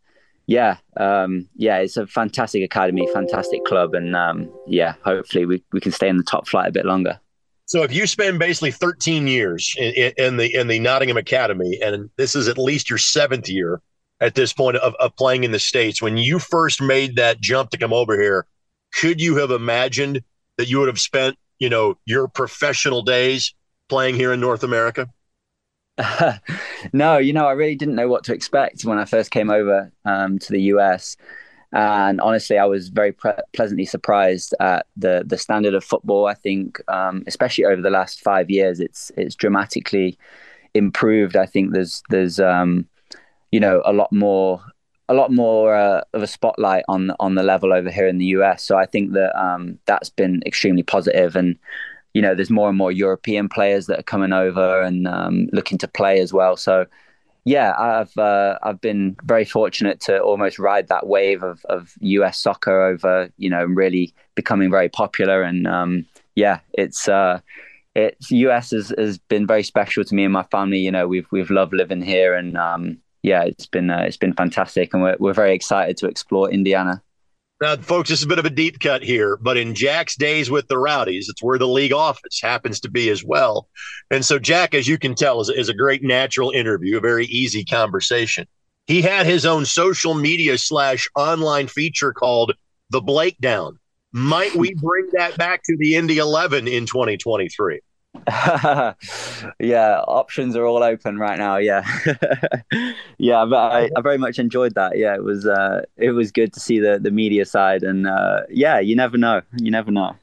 yeah, 0.47 0.79
um, 0.97 1.49
yeah, 1.55 1.79
it's 1.79 1.97
a 1.97 2.07
fantastic 2.07 2.65
academy, 2.65 3.09
fantastic 3.15 3.65
club, 3.65 3.95
and 3.95 4.17
um, 4.17 4.53
yeah, 4.67 4.95
hopefully 5.05 5.47
we, 5.47 5.63
we 5.73 5.81
can 5.81 5.93
stay 5.93 6.09
in 6.09 6.17
the 6.17 6.25
top 6.25 6.49
flight 6.49 6.69
a 6.69 6.73
bit 6.73 6.85
longer. 6.85 7.19
So, 7.67 7.83
if 7.83 7.93
you 7.93 8.07
spend 8.09 8.41
basically 8.41 8.73
13 8.73 9.27
years 9.29 9.75
in, 9.79 10.13
in 10.19 10.37
the 10.37 10.53
in 10.53 10.67
the 10.67 10.81
Nottingham 10.81 11.17
Academy, 11.17 11.79
and 11.81 12.11
this 12.17 12.35
is 12.35 12.49
at 12.49 12.59
least 12.59 12.91
your 12.91 12.99
seventh 12.99 13.49
year 13.49 13.81
at 14.25 14.35
this 14.35 14.55
point 14.55 14.77
of, 14.77 14.95
of 14.95 15.15
playing 15.17 15.45
in 15.45 15.53
the 15.53 15.59
states, 15.59 16.01
when 16.01 16.17
you 16.17 16.39
first 16.39 16.81
made 16.81 17.17
that 17.17 17.41
jump 17.41 17.71
to 17.71 17.79
come 17.79 17.93
over 17.93 18.19
here, 18.19 18.47
could 18.95 19.21
you 19.21 19.37
have 19.37 19.51
imagined 19.51 20.23
that 20.57 20.69
you 20.69 20.79
would 20.79 20.89
have 20.89 21.01
spent, 21.01 21.37
you 21.59 21.69
know, 21.69 21.99
your 22.07 22.27
professional 22.27 23.03
days 23.03 23.55
playing 23.89 24.15
here 24.15 24.33
in 24.33 24.41
North 24.41 24.63
America? 24.65 25.09
No, 26.93 27.17
you 27.19 27.33
know, 27.33 27.47
I 27.47 27.53
really 27.53 27.77
didn't 27.77 27.95
know 27.95 28.09
what 28.09 28.25
to 28.25 28.35
expect 28.35 28.85
when 28.85 28.99
I 28.99 29.07
first 29.07 29.31
came 29.31 29.49
over 29.51 29.91
um, 30.05 30.39
to 30.41 30.53
the 30.53 30.61
US. 30.63 31.17
And 31.73 32.21
honestly, 32.21 32.59
I 32.59 32.67
was 32.67 32.89
very 32.89 33.13
pre- 33.13 33.33
pleasantly 33.55 33.87
surprised 33.87 34.55
at 34.61 34.87
the 34.97 35.25
the 35.27 35.39
standard 35.39 35.73
of 35.73 35.83
football. 35.83 36.27
I 36.27 36.35
think, 36.35 36.79
um, 36.89 37.25
especially 37.27 37.65
over 37.65 37.81
the 37.81 37.91
last 37.91 38.21
five 38.21 38.51
years, 38.51 38.81
it's 38.81 39.11
it's 39.17 39.35
dramatically 39.35 40.19
improved. 40.75 41.37
I 41.37 41.47
think 41.47 41.73
there's 41.73 42.03
there's 42.11 42.39
um, 42.39 42.87
you 43.55 43.61
know 43.61 43.83
a 43.85 43.93
lot 43.93 44.11
more 44.11 44.61
a 45.09 45.15
lot 45.15 45.31
more 45.31 45.77
uh, 45.77 46.01
of 46.13 46.23
a 46.23 46.27
spotlight 46.27 46.85
on 46.89 47.13
on 47.21 47.37
the 47.37 47.45
level 47.45 47.73
over 47.73 47.89
here 47.89 48.09
in 48.09 48.19
the 48.19 48.31
US. 48.39 48.65
So 48.65 48.77
I 48.77 48.85
think 48.85 49.13
that 49.13 49.33
um, 49.41 49.79
that's 49.87 50.11
been 50.11 50.43
extremely 50.45 50.83
positive, 50.83 51.37
and 51.37 51.57
you 52.15 52.23
know, 52.23 52.35
there's 52.35 52.51
more 52.51 52.69
and 52.69 52.77
more 52.77 52.91
European 52.91 53.49
players 53.49 53.87
that 53.87 54.01
are 54.01 54.11
coming 54.15 54.33
over 54.33 54.83
and 54.83 55.07
um, 55.07 55.49
looking 55.53 55.79
to 55.79 55.87
play 55.87 56.19
as 56.19 56.33
well. 56.33 56.57
So 56.57 56.87
yeah, 57.45 57.75
I've 57.79 58.17
uh, 58.19 58.59
I've 58.65 58.81
been 58.81 59.15
very 59.23 59.45
fortunate 59.45 60.01
to 60.01 60.21
almost 60.21 60.59
ride 60.59 60.89
that 60.89 61.07
wave 61.07 61.45
of 61.45 61.65
of 61.67 61.95
US 62.01 62.37
soccer 62.41 62.83
over, 62.83 63.31
you 63.37 63.51
know, 63.51 63.65
really 63.65 64.13
becoming 64.35 64.69
very 64.69 64.89
popular, 64.89 65.43
and 65.43 65.69
um, 65.69 66.07
yeah, 66.35 66.59
it's. 66.73 67.09
Uh, 67.09 67.39
it's 67.97 68.33
US 68.33 68.73
has, 68.73 68.93
has 68.99 69.19
been 69.19 69.47
very 69.47 69.63
special 69.63 70.03
to 70.03 70.15
me 70.17 70.25
and 70.25 70.33
my 70.33 70.43
family. 70.43 70.81
You 70.81 70.91
know, 70.91 71.07
we've 71.07 71.29
we've 71.31 71.51
loved 71.51 71.73
living 71.73 72.03
here, 72.03 72.35
and 72.35 72.57
um, 72.59 72.99
yeah, 73.25 73.45
it's 73.45 73.67
been 73.67 73.89
uh, 73.89 74.05
it's 74.07 74.19
been 74.19 74.35
fantastic, 74.35 74.93
and 74.93 75.03
we're 75.03 75.17
we're 75.19 75.33
very 75.33 75.55
excited 75.55 75.97
to 75.97 76.07
explore 76.07 76.51
Indiana. 76.51 77.03
Now, 77.63 77.77
folks, 77.77 78.11
this 78.11 78.19
is 78.19 78.27
a 78.27 78.29
bit 78.29 78.39
of 78.39 78.45
a 78.45 78.51
deep 78.51 78.81
cut 78.81 79.03
here, 79.03 79.39
but 79.39 79.57
in 79.57 79.75
Jack's 79.75 80.15
days 80.15 80.51
with 80.51 80.69
the 80.69 80.77
Rowdies, 80.77 81.31
it's 81.31 81.43
where 81.43 81.57
the 81.57 81.67
league 81.67 81.95
office 81.95 82.41
happens 82.43 82.81
to 82.81 82.91
be 82.91 83.09
as 83.09 83.25
well. 83.25 83.69
And 84.11 84.23
so, 84.23 84.39
Jack, 84.39 84.75
as 84.75 84.87
you 84.87 84.99
can 84.99 85.15
tell, 85.15 85.41
is, 85.41 85.49
is 85.49 85.71
a 85.71 85.75
great 85.75 86.03
natural 86.03 86.51
interview, 86.51 86.99
a 86.99 87.01
very 87.01 87.25
easy 87.27 87.65
conversation. 87.65 88.47
He 88.87 89.01
had 89.01 89.25
his 89.25 89.47
own 89.47 89.65
social 89.65 90.13
media 90.13 90.59
slash 90.59 91.09
online 91.17 91.69
feature 91.69 92.13
called 92.13 92.53
The 92.91 93.01
Blake 93.01 93.39
Down. 93.41 93.79
Might 94.13 94.55
we 94.55 94.75
bring 94.75 95.09
that 95.15 95.39
back 95.39 95.63
to 95.65 95.77
the 95.79 95.95
Indy 95.95 96.19
11 96.19 96.69
in 96.69 96.85
2023? 96.85 97.81
yeah, 99.59 100.01
options 100.07 100.57
are 100.57 100.65
all 100.65 100.83
open 100.83 101.19
right 101.19 101.39
now. 101.39 101.57
Yeah, 101.57 101.85
yeah, 103.19 103.45
but 103.45 103.57
I, 103.57 103.91
I, 103.97 104.01
very 104.03 104.19
much 104.19 104.39
enjoyed 104.39 104.75
that. 104.77 104.97
Yeah, 104.97 105.15
it 105.15 105.23
was 105.23 105.47
uh, 105.47 105.83
it 105.97 106.13
was 106.13 106.31
good 106.31 106.53
to 106.55 106.61
see 106.61 106.79
the 106.79 106.99
the 107.01 107.11
media 107.11 107.45
side, 107.45 107.83
and 107.83 108.07
uh, 108.07 108.43
yeah, 108.49 108.79
you 108.79 108.97
never 108.97 109.19
know, 109.19 109.43
you 109.59 109.71
never 109.71 109.91
know. 109.91 110.17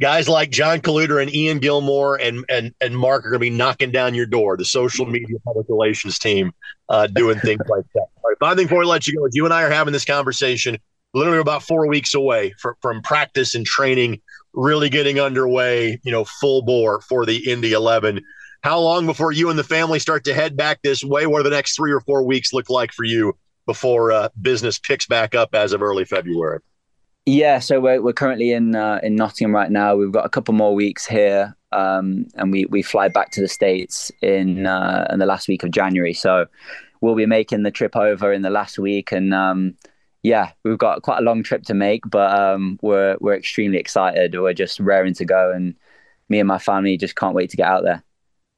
Guys 0.00 0.28
like 0.28 0.50
John 0.50 0.80
Kaluter 0.80 1.20
and 1.20 1.34
Ian 1.34 1.58
Gilmore 1.58 2.16
and 2.20 2.44
and 2.48 2.74
and 2.80 2.96
Mark 2.96 3.24
are 3.24 3.30
going 3.30 3.40
to 3.40 3.50
be 3.50 3.50
knocking 3.50 3.90
down 3.90 4.14
your 4.14 4.26
door. 4.26 4.56
The 4.56 4.64
social 4.64 5.06
media 5.06 5.38
public 5.44 5.66
relations 5.68 6.18
team 6.18 6.52
uh, 6.88 7.06
doing 7.06 7.38
things 7.40 7.62
like 7.68 7.84
that. 7.94 8.06
All 8.22 8.30
right, 8.30 8.36
I 8.42 8.54
think 8.54 8.68
before 8.68 8.80
we 8.80 8.86
let 8.86 9.06
you 9.06 9.18
go, 9.18 9.26
you 9.32 9.44
and 9.46 9.54
I 9.54 9.62
are 9.62 9.70
having 9.70 9.92
this 9.92 10.04
conversation 10.04 10.78
literally 11.14 11.40
about 11.40 11.62
four 11.62 11.86
weeks 11.88 12.14
away 12.14 12.54
from, 12.58 12.74
from 12.80 13.02
practice 13.02 13.54
and 13.54 13.66
training 13.66 14.20
really 14.54 14.88
getting 14.88 15.18
underway, 15.18 15.98
you 16.02 16.12
know, 16.12 16.24
full 16.24 16.62
bore 16.62 17.00
for 17.02 17.24
the 17.26 17.50
Indy 17.50 17.72
11. 17.72 18.20
How 18.62 18.78
long 18.78 19.06
before 19.06 19.32
you 19.32 19.50
and 19.50 19.58
the 19.58 19.64
family 19.64 19.98
start 19.98 20.24
to 20.24 20.34
head 20.34 20.56
back 20.56 20.80
this 20.82 21.02
way? 21.02 21.26
What 21.26 21.38
do 21.38 21.44
the 21.44 21.56
next 21.56 21.74
three 21.74 21.92
or 21.92 22.00
four 22.00 22.22
weeks 22.22 22.52
look 22.52 22.70
like 22.70 22.92
for 22.92 23.04
you 23.04 23.36
before 23.66 24.12
uh, 24.12 24.28
business 24.40 24.78
picks 24.78 25.06
back 25.06 25.34
up 25.34 25.54
as 25.54 25.72
of 25.72 25.82
early 25.82 26.04
February? 26.04 26.60
Yeah, 27.24 27.60
so 27.60 27.80
we're, 27.80 28.02
we're 28.02 28.12
currently 28.12 28.50
in 28.52 28.74
uh, 28.74 28.98
in 29.02 29.14
Nottingham 29.14 29.54
right 29.54 29.70
now. 29.70 29.94
We've 29.94 30.10
got 30.10 30.26
a 30.26 30.28
couple 30.28 30.54
more 30.54 30.74
weeks 30.74 31.06
here, 31.06 31.56
um, 31.70 32.26
and 32.34 32.50
we, 32.50 32.64
we 32.66 32.82
fly 32.82 33.08
back 33.08 33.30
to 33.32 33.40
the 33.40 33.48
states 33.48 34.10
in 34.22 34.66
uh, 34.66 35.06
in 35.10 35.20
the 35.20 35.26
last 35.26 35.46
week 35.46 35.62
of 35.62 35.70
January. 35.70 36.14
So 36.14 36.46
we'll 37.00 37.14
be 37.14 37.26
making 37.26 37.62
the 37.62 37.70
trip 37.70 37.94
over 37.94 38.32
in 38.32 38.42
the 38.42 38.50
last 38.50 38.76
week, 38.76 39.12
and 39.12 39.32
um, 39.32 39.76
yeah, 40.22 40.52
we've 40.64 40.78
got 40.78 41.02
quite 41.02 41.18
a 41.18 41.22
long 41.22 41.42
trip 41.42 41.64
to 41.64 41.74
make, 41.74 42.02
but 42.08 42.38
um, 42.38 42.78
we're 42.80 43.16
we're 43.20 43.34
extremely 43.34 43.78
excited. 43.78 44.34
We're 44.38 44.54
just 44.54 44.78
raring 44.78 45.14
to 45.14 45.24
go, 45.24 45.52
and 45.52 45.74
me 46.28 46.38
and 46.38 46.48
my 46.48 46.58
family 46.58 46.96
just 46.96 47.16
can't 47.16 47.34
wait 47.34 47.50
to 47.50 47.56
get 47.56 47.66
out 47.66 47.82
there. 47.82 48.02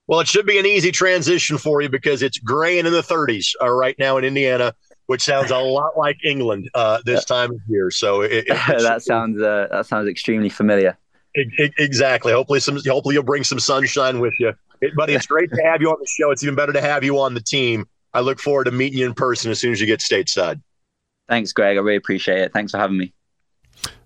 Well, 0.07 0.21
it 0.21 0.29
should 0.29 0.45
be 0.45 0.59
an 0.59 0.67
easy 0.67 0.93
transition 0.93 1.57
for 1.57 1.81
you 1.81 1.89
because 1.89 2.23
it's 2.23 2.39
gray 2.39 2.79
and 2.79 2.87
in 2.87 2.93
the 2.93 3.01
30s 3.01 3.53
uh, 3.63 3.71
right 3.71 3.99
now 3.99 4.19
in 4.19 4.25
Indiana, 4.25 4.75
which 5.07 5.23
sounds 5.23 5.51
a 5.51 5.57
lot 5.57 5.97
like 5.97 6.19
England 6.23 6.69
uh, 6.75 7.01
this 7.07 7.25
time 7.25 7.53
of 7.53 7.61
year. 7.67 7.91
So 7.91 8.21
it, 8.21 8.45
it, 8.47 8.49
that 8.83 9.03
sounds 9.03 9.41
uh, 9.41 9.69
that 9.71 9.87
sounds 9.87 10.09
extremely 10.09 10.51
familiar. 10.51 10.99
It, 11.33 11.73
exactly. 11.79 12.33
Hopefully, 12.33 12.61
some 12.61 12.79
hopefully 12.87 13.15
you'll 13.15 13.25
bring 13.25 13.43
some 13.43 13.59
sunshine 13.59 14.21
with 14.21 14.35
you, 14.39 14.53
buddy. 14.97 15.15
It's 15.15 15.27
great 15.27 15.51
to 15.51 15.63
have 15.63 15.81
you 15.81 15.91
on 15.91 15.97
the 15.99 16.07
show. 16.07 16.31
It's 16.31 16.45
even 16.45 16.55
better 16.55 16.73
to 16.75 16.83
have 16.83 17.03
you 17.03 17.19
on 17.19 17.35
the 17.35 17.41
team. 17.41 17.87
I 18.13 18.21
look 18.21 18.39
forward 18.39 18.65
to 18.65 18.71
meeting 18.71 18.99
you 18.99 19.07
in 19.07 19.15
person 19.15 19.51
as 19.51 19.59
soon 19.59 19.73
as 19.73 19.81
you 19.81 19.87
get 19.87 20.01
stateside. 20.01 20.61
Thanks, 21.29 21.53
Greg. 21.53 21.77
I 21.77 21.81
really 21.81 21.97
appreciate 21.97 22.39
it. 22.39 22.53
Thanks 22.53 22.73
for 22.73 22.79
having 22.79 22.99
me. 22.99 23.13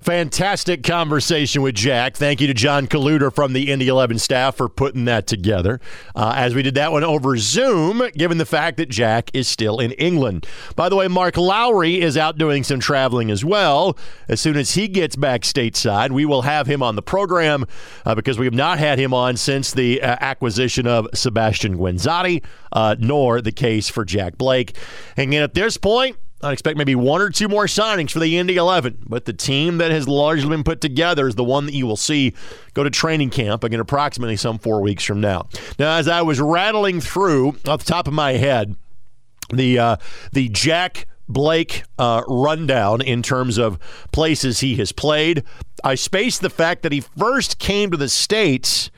Fantastic 0.01 0.85
conversation 0.85 1.61
with 1.61 1.75
Jack. 1.75 2.17
Thank 2.17 2.41
you 2.41 2.47
to 2.47 2.55
John 2.55 2.87
Kaluder 2.87 3.35
from 3.35 3.53
the 3.53 3.71
Indy 3.71 3.89
11 3.89 4.19
staff 4.21 4.57
for 4.57 4.69
putting 4.69 5.05
that 5.07 5.27
together. 5.27 5.81
Uh, 6.15 6.33
as 6.37 6.55
we 6.55 6.63
did 6.63 6.77
that 6.77 6.93
one 6.93 7.05
over 7.05 7.37
Zoom, 7.37 8.09
given 8.17 8.39
the 8.39 8.47
fact 8.47 8.77
that 8.77 8.89
Jack 8.89 9.31
is 9.35 9.49
still 9.49 9.81
in 9.81 9.91
England. 9.93 10.47
By 10.77 10.89
the 10.89 10.97
way, 10.97 11.09
Mark 11.09 11.37
Lowry 11.37 12.01
is 12.01 12.17
out 12.17 12.39
doing 12.39 12.63
some 12.63 12.81
traveling 12.81 13.31
as 13.31 13.45
well. 13.45 13.99
As 14.29 14.41
soon 14.41 14.57
as 14.57 14.71
he 14.71 14.89
gets 14.89 15.17
back 15.17 15.43
stateside, 15.43 16.13
we 16.13 16.25
will 16.25 16.43
have 16.43 16.69
him 16.69 16.83
on 16.83 16.95
the 16.95 17.03
program 17.03 17.67
uh, 18.07 18.15
because 18.15 18.39
we 18.39 18.47
have 18.47 18.55
not 18.55 18.79
had 18.79 18.99
him 18.99 19.13
on 19.13 19.37
since 19.37 19.73
the 19.73 20.01
uh, 20.01 20.17
acquisition 20.21 20.87
of 20.87 21.09
Sebastian 21.13 21.77
Guenzatti, 21.77 22.43
uh, 22.73 22.95
nor 22.99 23.43
the 23.43 23.53
case 23.53 23.89
for 23.89 24.05
Jack 24.05 24.39
Blake. 24.39 24.77
And 25.17 25.35
at 25.35 25.55
this 25.55 25.77
point, 25.77 26.17
I 26.41 26.53
expect 26.53 26.79
maybe 26.79 26.95
one 26.95 27.21
or 27.21 27.31
two 27.31 27.49
more 27.49 27.65
signings 27.65 28.13
for 28.13 28.21
the 28.21 28.39
Indy 28.39 28.57
11, 28.57 29.07
but 29.09 29.25
the 29.25 29.33
team 29.33 29.79
that 29.79 29.91
has 29.91 30.07
largely 30.07 30.51
been 30.51 30.63
put 30.63 30.81
together 30.81 31.27
is 31.27 31.35
the 31.35 31.45
one 31.45 31.67
that 31.67 31.75
you 31.75 31.87
will 31.87 31.97
see 31.97 32.33
go 32.75 32.85
to 32.85 32.91
training 32.91 33.31
camp 33.31 33.65
again 33.65 33.81
approximately 33.81 34.37
some 34.37 34.59
four 34.59 34.81
weeks 34.81 35.03
from 35.03 35.21
now. 35.21 35.49
Now, 35.79 35.97
as 35.97 36.07
I 36.07 36.23
was 36.23 36.41
rattling 36.41 37.01
through 37.01 37.59
off 37.67 37.85
the 37.85 37.91
top 37.91 38.07
of 38.07 38.15
my 38.15 38.33
head, 38.35 38.77
the 39.53 39.79
uh, 39.79 39.97
the 40.33 40.49
Jack 40.51 41.07
Blake 41.29 41.83
uh, 41.99 42.23
rundown 42.29 43.01
in 43.01 43.23
terms 43.23 43.59
of 43.59 43.79
places 44.13 44.61
he 44.61 44.77
has 44.77 44.93
played, 44.93 45.43
I 45.83 45.97
spaced 45.97 46.41
the 46.41 46.51
fact 46.51 46.83
that 46.83 46.93
he 46.93 47.01
first 47.01 47.59
came 47.59 47.91
to 47.91 47.97
the 47.97 48.09
states 48.09 48.91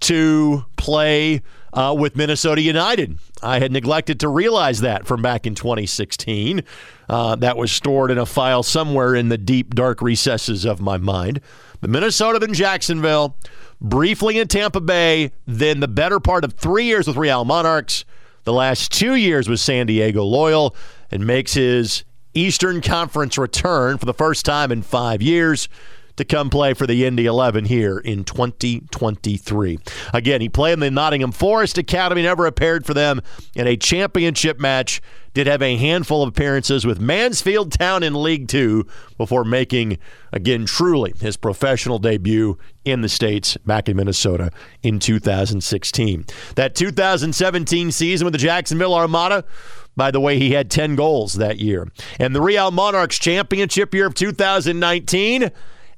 to 0.00 0.64
play 0.76 1.42
uh, 1.72 1.94
with 1.98 2.16
Minnesota 2.16 2.60
United. 2.60 3.18
I 3.42 3.58
had 3.58 3.72
neglected 3.72 4.20
to 4.20 4.28
realize 4.28 4.80
that 4.80 5.06
from 5.06 5.22
back 5.22 5.46
in 5.46 5.54
2016. 5.54 6.62
Uh, 7.08 7.36
that 7.36 7.56
was 7.56 7.72
stored 7.72 8.10
in 8.10 8.18
a 8.18 8.26
file 8.26 8.62
somewhere 8.62 9.14
in 9.14 9.28
the 9.28 9.38
deep, 9.38 9.74
dark 9.74 10.02
recesses 10.02 10.64
of 10.64 10.80
my 10.80 10.96
mind. 10.96 11.40
But 11.80 11.90
Minnesota, 11.90 12.38
then 12.38 12.54
Jacksonville, 12.54 13.36
briefly 13.80 14.38
in 14.38 14.48
Tampa 14.48 14.80
Bay, 14.80 15.32
then 15.46 15.80
the 15.80 15.88
better 15.88 16.20
part 16.20 16.44
of 16.44 16.52
three 16.54 16.84
years 16.84 17.06
with 17.06 17.16
Real 17.16 17.44
Monarchs, 17.44 18.04
the 18.44 18.52
last 18.52 18.92
two 18.92 19.14
years 19.14 19.48
with 19.48 19.60
San 19.60 19.86
Diego 19.86 20.22
Loyal, 20.22 20.74
and 21.10 21.26
makes 21.26 21.54
his 21.54 22.04
Eastern 22.34 22.80
Conference 22.80 23.36
return 23.36 23.98
for 23.98 24.06
the 24.06 24.14
first 24.14 24.44
time 24.44 24.70
in 24.70 24.82
five 24.82 25.20
years 25.20 25.68
to 26.20 26.24
come 26.24 26.50
play 26.50 26.74
for 26.74 26.86
the 26.86 27.04
Indy 27.06 27.26
11 27.26 27.64
here 27.64 27.98
in 27.98 28.24
2023. 28.24 29.78
Again, 30.12 30.40
he 30.40 30.48
played 30.48 30.74
in 30.74 30.80
the 30.80 30.90
Nottingham 30.90 31.32
Forest 31.32 31.78
Academy, 31.78 32.22
never 32.22 32.46
appeared 32.46 32.84
for 32.86 32.94
them 32.94 33.22
in 33.54 33.66
a 33.66 33.76
championship 33.76 34.60
match. 34.60 35.00
Did 35.32 35.46
have 35.46 35.62
a 35.62 35.76
handful 35.76 36.22
of 36.22 36.28
appearances 36.28 36.84
with 36.84 37.00
Mansfield 37.00 37.72
Town 37.72 38.02
in 38.02 38.20
League 38.20 38.48
Two 38.48 38.86
before 39.16 39.44
making, 39.44 39.98
again, 40.32 40.66
truly 40.66 41.14
his 41.20 41.36
professional 41.36 42.00
debut 42.00 42.58
in 42.84 43.00
the 43.00 43.08
States 43.08 43.56
back 43.58 43.88
in 43.88 43.96
Minnesota 43.96 44.50
in 44.82 44.98
2016. 44.98 46.26
That 46.56 46.74
2017 46.74 47.92
season 47.92 48.24
with 48.24 48.32
the 48.32 48.38
Jacksonville 48.38 48.92
Armada, 48.92 49.44
by 49.96 50.10
the 50.10 50.20
way, 50.20 50.38
he 50.38 50.50
had 50.50 50.70
10 50.70 50.96
goals 50.96 51.34
that 51.34 51.58
year. 51.58 51.88
And 52.18 52.34
the 52.34 52.42
Real 52.42 52.72
Monarchs 52.72 53.18
championship 53.18 53.94
year 53.94 54.06
of 54.06 54.14
2019, 54.14 55.50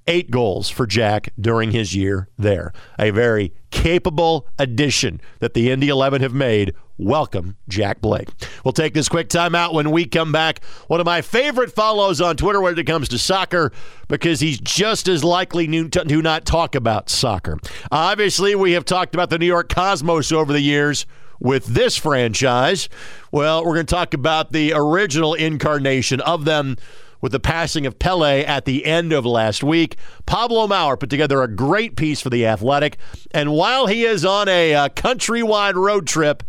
eight 0.07 0.31
goals 0.31 0.69
for 0.69 0.87
Jack 0.87 1.33
during 1.41 1.73
his 1.73 1.95
year 1.95 2.29
there. 2.39 2.73
A 2.99 3.11
very 3.11 3.53
capable 3.71 4.47
addition 4.59 5.21
that 5.41 5.55
the 5.55 5.71
Indy 5.71 5.89
11 5.89 6.23
have 6.23 6.35
made. 6.35 6.75
Welcome, 6.99 7.57
Jack 7.69 8.01
Blake. 8.01 8.29
We'll 8.65 8.73
take 8.73 8.95
this 8.95 9.09
quick 9.09 9.29
timeout 9.29 9.73
when 9.73 9.91
we 9.91 10.05
come 10.05 10.31
back. 10.31 10.63
One 10.87 11.01
of 11.01 11.07
my 11.07 11.21
favorite 11.21 11.73
follows 11.73 12.21
on 12.21 12.37
Twitter 12.37 12.61
when 12.61 12.79
it 12.79 12.87
comes 12.87 13.09
to 13.09 13.19
soccer 13.19 13.73
because 14.09 14.41
he's 14.41 14.61
just 14.61 15.09
as 15.09 15.25
likely 15.25 15.67
to 15.67 16.23
not 16.23 16.45
talk 16.45 16.75
about 16.75 17.11
soccer. 17.11 17.59
Obviously, 17.91 18.55
we 18.55 18.73
have 18.73 18.85
talked 18.85 19.15
about 19.15 19.31
the 19.31 19.39
New 19.39 19.47
York 19.47 19.69
Cosmos 19.69 20.31
over 20.31 20.53
the 20.53 20.61
years 20.61 21.07
with 21.41 21.67
this 21.67 21.97
franchise. 21.97 22.89
Well, 23.33 23.65
we're 23.65 23.75
going 23.75 23.87
to 23.87 23.95
talk 23.95 24.15
about 24.15 24.53
the 24.53 24.73
original 24.75 25.35
incarnation 25.35 26.21
of 26.21 26.45
them 26.45 26.77
with 27.23 27.33
the 27.33 27.41
passing 27.41 27.87
of 27.87 27.99
Pele 27.99 28.45
at 28.45 28.67
the 28.67 28.85
end 28.85 29.13
of 29.13 29.25
last 29.25 29.65
week. 29.65 29.97
Pablo 30.27 30.67
Maurer 30.67 30.99
put 30.99 31.09
together 31.09 31.43
a 31.43 31.49
great 31.49 31.97
piece 31.97 32.21
for 32.21 32.29
The 32.29 32.45
Athletic. 32.45 32.99
And 33.31 33.53
while 33.53 33.87
he 33.87 34.05
is 34.05 34.27
on 34.27 34.49
a, 34.49 34.75
uh, 34.75 34.89
countrywide 34.91 35.77
road 35.77 36.07
trip, 36.07 36.43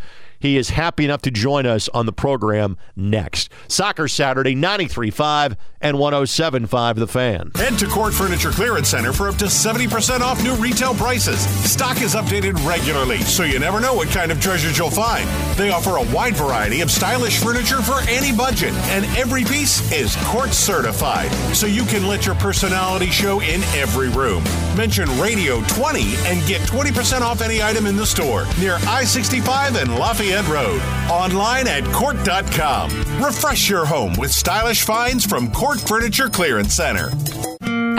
he 0.44 0.58
is 0.58 0.72
happy 0.72 1.06
enough 1.06 1.22
to 1.22 1.32
join 1.32 1.66
us 1.66 1.88
on 1.94 2.06
the 2.06 2.12
program 2.12 2.76
next. 2.98 3.50
Soccer 3.70 4.10
Saturday, 4.10 4.54
93.5 4.54 5.56
and 5.80 5.96
107.5 5.96 6.96
The 6.96 7.08
Fan. 7.08 7.52
Head 7.56 7.80
to 7.80 7.88
CORT 7.88 8.14
Furniture 8.14 8.52
Clearance 8.52 8.90
Center 8.90 9.14
for 9.14 9.30
up 9.30 9.38
to 9.38 9.46
70% 9.46 10.20
off 10.20 10.44
new 10.44 10.54
retail 10.56 10.94
prices. 10.96 11.40
Stock 11.70 12.02
is 12.02 12.14
updated 12.14 12.62
regularly, 12.68 13.20
so 13.20 13.44
you 13.44 13.58
never 13.58 13.80
know 13.80 13.94
what 13.94 14.10
kind 14.10 14.34
of 14.34 14.42
treasures 14.42 14.78
you'll 14.78 14.92
find. 14.92 15.30
They 15.58 15.72
offer 15.72 15.96
a 15.96 16.14
wide 16.14 16.36
variety 16.36 16.82
of 16.82 16.92
stylish 16.92 17.42
furniture 17.42 17.82
for 17.82 18.02
any 18.10 18.36
budget, 18.36 18.74
and 18.92 19.06
every 19.18 19.46
piece 19.46 19.90
is 19.94 20.18
court 20.26 20.52
certified, 20.52 21.32
so 21.56 21.68
you 21.68 21.86
can 21.86 22.06
let 22.06 22.26
your 22.26 22.36
personality 22.36 23.08
show 23.08 23.40
in 23.40 23.64
every 23.76 24.10
room. 24.10 24.44
Mention 24.76 25.08
Radio 25.22 25.62
20 25.68 26.02
and 26.26 26.46
get 26.48 26.60
20% 26.64 27.22
off 27.22 27.40
any 27.40 27.64
item 27.64 27.86
in 27.86 27.96
the 27.96 28.06
store 28.06 28.46
near 28.60 28.78
I 28.88 29.06
65 29.06 29.78
and 29.78 29.96
Lafayette. 29.96 30.33
Road. 30.42 30.82
Online 31.10 31.68
at 31.68 31.84
CORT.com. 31.94 33.24
Refresh 33.24 33.70
your 33.70 33.86
home 33.86 34.16
with 34.18 34.32
stylish 34.32 34.84
finds 34.84 35.26
from 35.26 35.52
CORT 35.52 35.80
Furniture 35.80 36.30
Clearance 36.30 36.74
Center. 36.74 37.12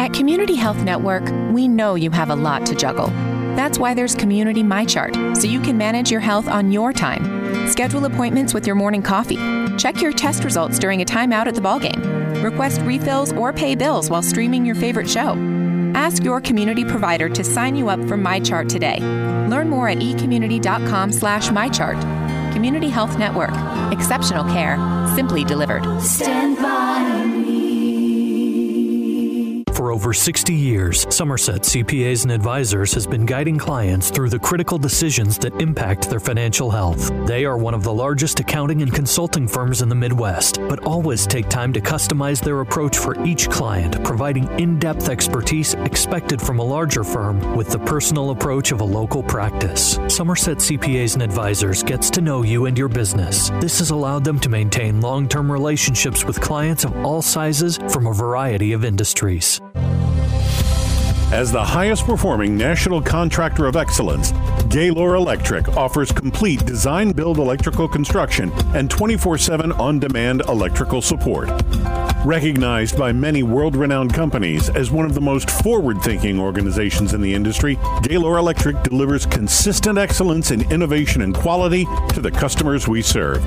At 0.01 0.13
Community 0.13 0.55
Health 0.55 0.83
Network, 0.83 1.25
we 1.53 1.69
know 1.69 1.95
you 1.95 2.11
have 2.11 2.31
a 2.31 2.37
lot 2.37 2.67
to 2.67 2.75
juggle. 2.75 3.07
That's 3.57 3.79
why 3.79 3.95
there's 3.95 4.15
Community 4.15 4.63
MyChart, 4.63 5.37
so 5.37 5.47
you 5.47 5.61
can 5.61 5.79
manage 5.79 6.11
your 6.11 6.21
health 6.21 6.49
on 6.49 6.73
your 6.73 6.93
time. 6.93 7.69
Schedule 7.69 8.05
appointments 8.05 8.53
with 8.53 8.67
your 8.67 8.77
morning 8.77 9.03
coffee. 9.03 9.39
Check 9.79 10.03
your 10.03 10.13
test 10.13 10.45
results 10.45 10.79
during 10.79 11.01
a 11.01 11.05
timeout 11.05 11.47
at 11.47 11.55
the 11.55 11.61
ballgame. 11.61 12.43
Request 12.43 12.81
refills 12.83 13.33
or 13.33 13.53
pay 13.53 13.75
bills 13.75 14.11
while 14.11 14.23
streaming 14.23 14.67
your 14.67 14.75
favorite 14.75 15.09
show. 15.09 15.35
Ask 15.95 16.25
your 16.25 16.41
community 16.41 16.85
provider 16.85 17.29
to 17.29 17.45
sign 17.45 17.77
you 17.77 17.89
up 17.89 18.01
for 18.01 18.19
MyChart 18.19 18.69
today. 18.69 18.99
Learn 19.49 19.71
more 19.71 19.89
at 19.89 19.99
ecommunity.com 19.99 21.13
slash 21.13 21.49
MyChart. 21.49 22.24
Community 22.65 22.89
Health 22.89 23.19
Network. 23.19 23.53
Exceptional 23.93 24.43
care, 24.45 24.79
simply 25.15 25.45
delivered. 25.45 25.83
Stand 26.01 26.57
by 26.57 27.34
over 29.95 30.13
60 30.13 30.53
years, 30.53 31.07
Somerset 31.09 31.61
CPAs 31.61 32.25
and 32.25 32.33
Advisors 32.33 32.93
has 32.95 33.07
been 33.07 33.25
guiding 33.25 33.57
clients 33.57 34.11
through 34.11 34.29
the 34.29 34.41
critical 34.41 34.77
decisions 34.77 35.39
that 35.39 35.55
impact 35.61 36.11
their 36.11 36.19
financial 36.19 36.69
health. 36.69 37.13
They 37.29 37.45
are 37.45 37.57
one 37.57 37.75
of 37.75 37.85
the 37.85 37.95
largest 37.95 38.41
accounting 38.41 38.83
and 38.83 38.93
consulting 38.93 39.47
firms 39.47 39.83
in 39.83 39.89
the 39.89 39.95
Midwest, 39.95 40.59
but 40.69 40.85
always 40.85 41.29
take 41.29 41.49
time 41.49 41.73
to 41.75 41.81
customize 41.81 42.43
their 42.43 42.59
approach 42.59 42.99
for 42.99 43.25
each 43.25 43.49
client, 43.49 44.03
providing 44.03 44.49
in 44.59 44.81
depth 44.81 45.09
expertise 45.09 45.75
expected 45.75 46.43
from 46.43 46.59
a 46.59 46.65
larger 46.65 47.05
firm 47.05 47.55
with 47.55 47.69
the 47.69 47.79
personal 47.79 48.31
approach 48.31 48.73
of 48.73 48.81
a 48.81 48.85
local 48.85 49.23
practice. 49.23 50.01
Somerset 50.09 50.57
CPAs 50.57 51.15
and 51.15 51.23
Advisors 51.23 51.85
gets 51.85 52.11
to 52.11 52.21
know 52.21 52.43
you 52.43 52.67
and 52.67 52.77
your 52.77 52.89
business. 52.89 53.51
This 53.61 53.79
has 53.79 53.91
allowed 53.91 54.25
them 54.25 54.41
to 54.41 54.49
maintain 54.49 55.01
long 55.01 55.29
term 55.29 55.53
relationships 55.53 56.25
with 56.25 56.41
clients 56.41 56.83
of 56.83 56.97
all 57.07 57.23
sizes 57.23 57.79
from 57.91 58.09
a 58.09 58.13
variety 58.13 58.73
of 58.73 58.85
industries. 58.85 59.61
As 61.35 61.51
the 61.51 61.65
highest 61.65 62.05
performing 62.05 62.57
national 62.57 63.03
contractor 63.03 63.67
of 63.67 63.75
excellence, 63.75 64.33
Gaylor 64.69 65.17
Electric 65.17 65.67
offers 65.77 66.13
complete 66.13 66.65
design 66.65 67.11
build 67.11 67.39
electrical 67.39 67.89
construction 67.89 68.53
and 68.73 68.89
24 68.89 69.39
7 69.39 69.73
on 69.73 69.99
demand 69.99 70.43
electrical 70.43 71.03
support. 71.03 71.51
Recognized 72.25 72.97
by 72.97 73.11
many 73.11 73.43
world 73.43 73.75
renowned 73.75 74.15
companies 74.15 74.71
as 74.71 74.93
one 74.93 75.07
of 75.07 75.15
the 75.15 75.21
most 75.21 75.51
forward 75.51 76.01
thinking 76.03 76.39
organizations 76.39 77.15
in 77.15 77.21
the 77.21 77.35
industry, 77.35 77.81
Gaylor 78.05 78.39
Electric 78.39 78.85
delivers 78.85 79.27
consistent 79.27 79.99
excellence 79.99 80.53
in 80.53 80.71
innovation 80.73 81.21
and 81.23 81.35
quality 81.35 81.85
to 82.11 82.21
the 82.21 82.31
customers 82.31 82.87
we 82.87 83.03
serve. 83.03 83.43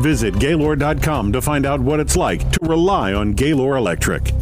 Visit 0.00 0.38
Gaylor.com 0.38 1.32
to 1.34 1.42
find 1.42 1.66
out 1.66 1.80
what 1.80 2.00
it's 2.00 2.16
like 2.16 2.50
to 2.52 2.58
rely 2.62 3.12
on 3.12 3.34
Gaylor 3.34 3.76
Electric. 3.76 4.32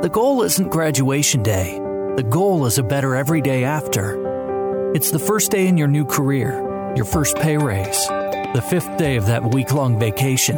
The 0.00 0.08
goal 0.08 0.42
isn't 0.42 0.68
graduation 0.68 1.42
day. 1.42 1.76
The 2.16 2.22
goal 2.22 2.66
is 2.66 2.78
a 2.78 2.84
better 2.84 3.16
every 3.16 3.40
day 3.40 3.64
after. 3.64 4.92
It's 4.94 5.10
the 5.10 5.18
first 5.18 5.50
day 5.50 5.66
in 5.66 5.76
your 5.76 5.88
new 5.88 6.04
career, 6.04 6.52
your 6.94 7.04
first 7.04 7.36
pay 7.36 7.58
raise, 7.58 8.06
the 8.06 8.64
fifth 8.70 8.96
day 8.96 9.16
of 9.16 9.26
that 9.26 9.52
week 9.52 9.72
long 9.72 9.98
vacation. 9.98 10.56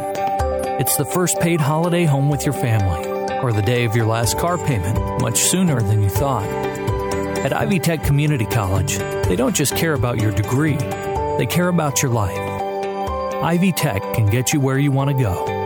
It's 0.79 0.95
the 0.95 1.05
first 1.05 1.39
paid 1.39 1.59
holiday 1.59 2.05
home 2.05 2.29
with 2.29 2.45
your 2.45 2.53
family, 2.53 3.07
or 3.39 3.51
the 3.51 3.63
day 3.63 3.83
of 3.83 3.95
your 3.95 4.05
last 4.05 4.37
car 4.37 4.59
payment, 4.59 5.23
much 5.23 5.39
sooner 5.39 5.81
than 5.81 6.03
you 6.03 6.09
thought. 6.09 6.45
At 7.39 7.51
Ivy 7.51 7.79
Tech 7.79 8.03
Community 8.03 8.45
College, 8.45 8.99
they 9.27 9.35
don't 9.35 9.55
just 9.55 9.75
care 9.75 9.93
about 9.93 10.21
your 10.21 10.31
degree, 10.31 10.77
they 11.39 11.47
care 11.49 11.69
about 11.69 12.03
your 12.03 12.11
life. 12.11 12.37
Ivy 13.43 13.71
Tech 13.71 14.03
can 14.13 14.27
get 14.27 14.53
you 14.53 14.59
where 14.59 14.77
you 14.77 14.91
want 14.91 15.09
to 15.09 15.15
go 15.15 15.61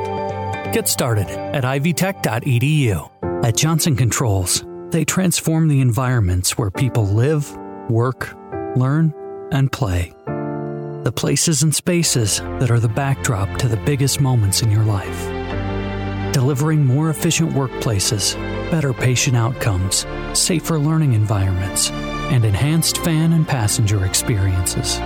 Get 0.75 0.89
started 0.89 1.29
at 1.29 1.63
ivytech.edu. 1.63 3.14
At 3.45 3.55
Johnson 3.55 3.95
Controls, 3.95 4.65
they 4.89 5.05
transform 5.05 5.67
the 5.67 5.79
environments 5.79 6.57
where 6.57 6.71
people 6.71 7.05
live, 7.05 7.55
work, 7.91 8.33
learn, 8.75 9.13
and 9.51 9.71
play. 9.71 10.13
The 10.25 11.13
places 11.15 11.61
and 11.61 11.75
spaces 11.75 12.39
that 12.39 12.71
are 12.71 12.79
the 12.79 12.89
backdrop 12.89 13.59
to 13.59 13.67
the 13.67 13.77
biggest 13.77 14.19
moments 14.19 14.63
in 14.63 14.71
your 14.71 14.83
life. 14.83 16.33
Delivering 16.33 16.83
more 16.83 17.11
efficient 17.11 17.51
workplaces, 17.51 18.33
better 18.71 18.93
patient 18.93 19.37
outcomes, 19.37 20.07
safer 20.33 20.79
learning 20.79 21.13
environments, 21.13 21.91
and 21.91 22.45
enhanced 22.45 22.97
fan 23.03 23.31
and 23.31 23.47
passenger 23.47 24.05
experiences. 24.05 24.97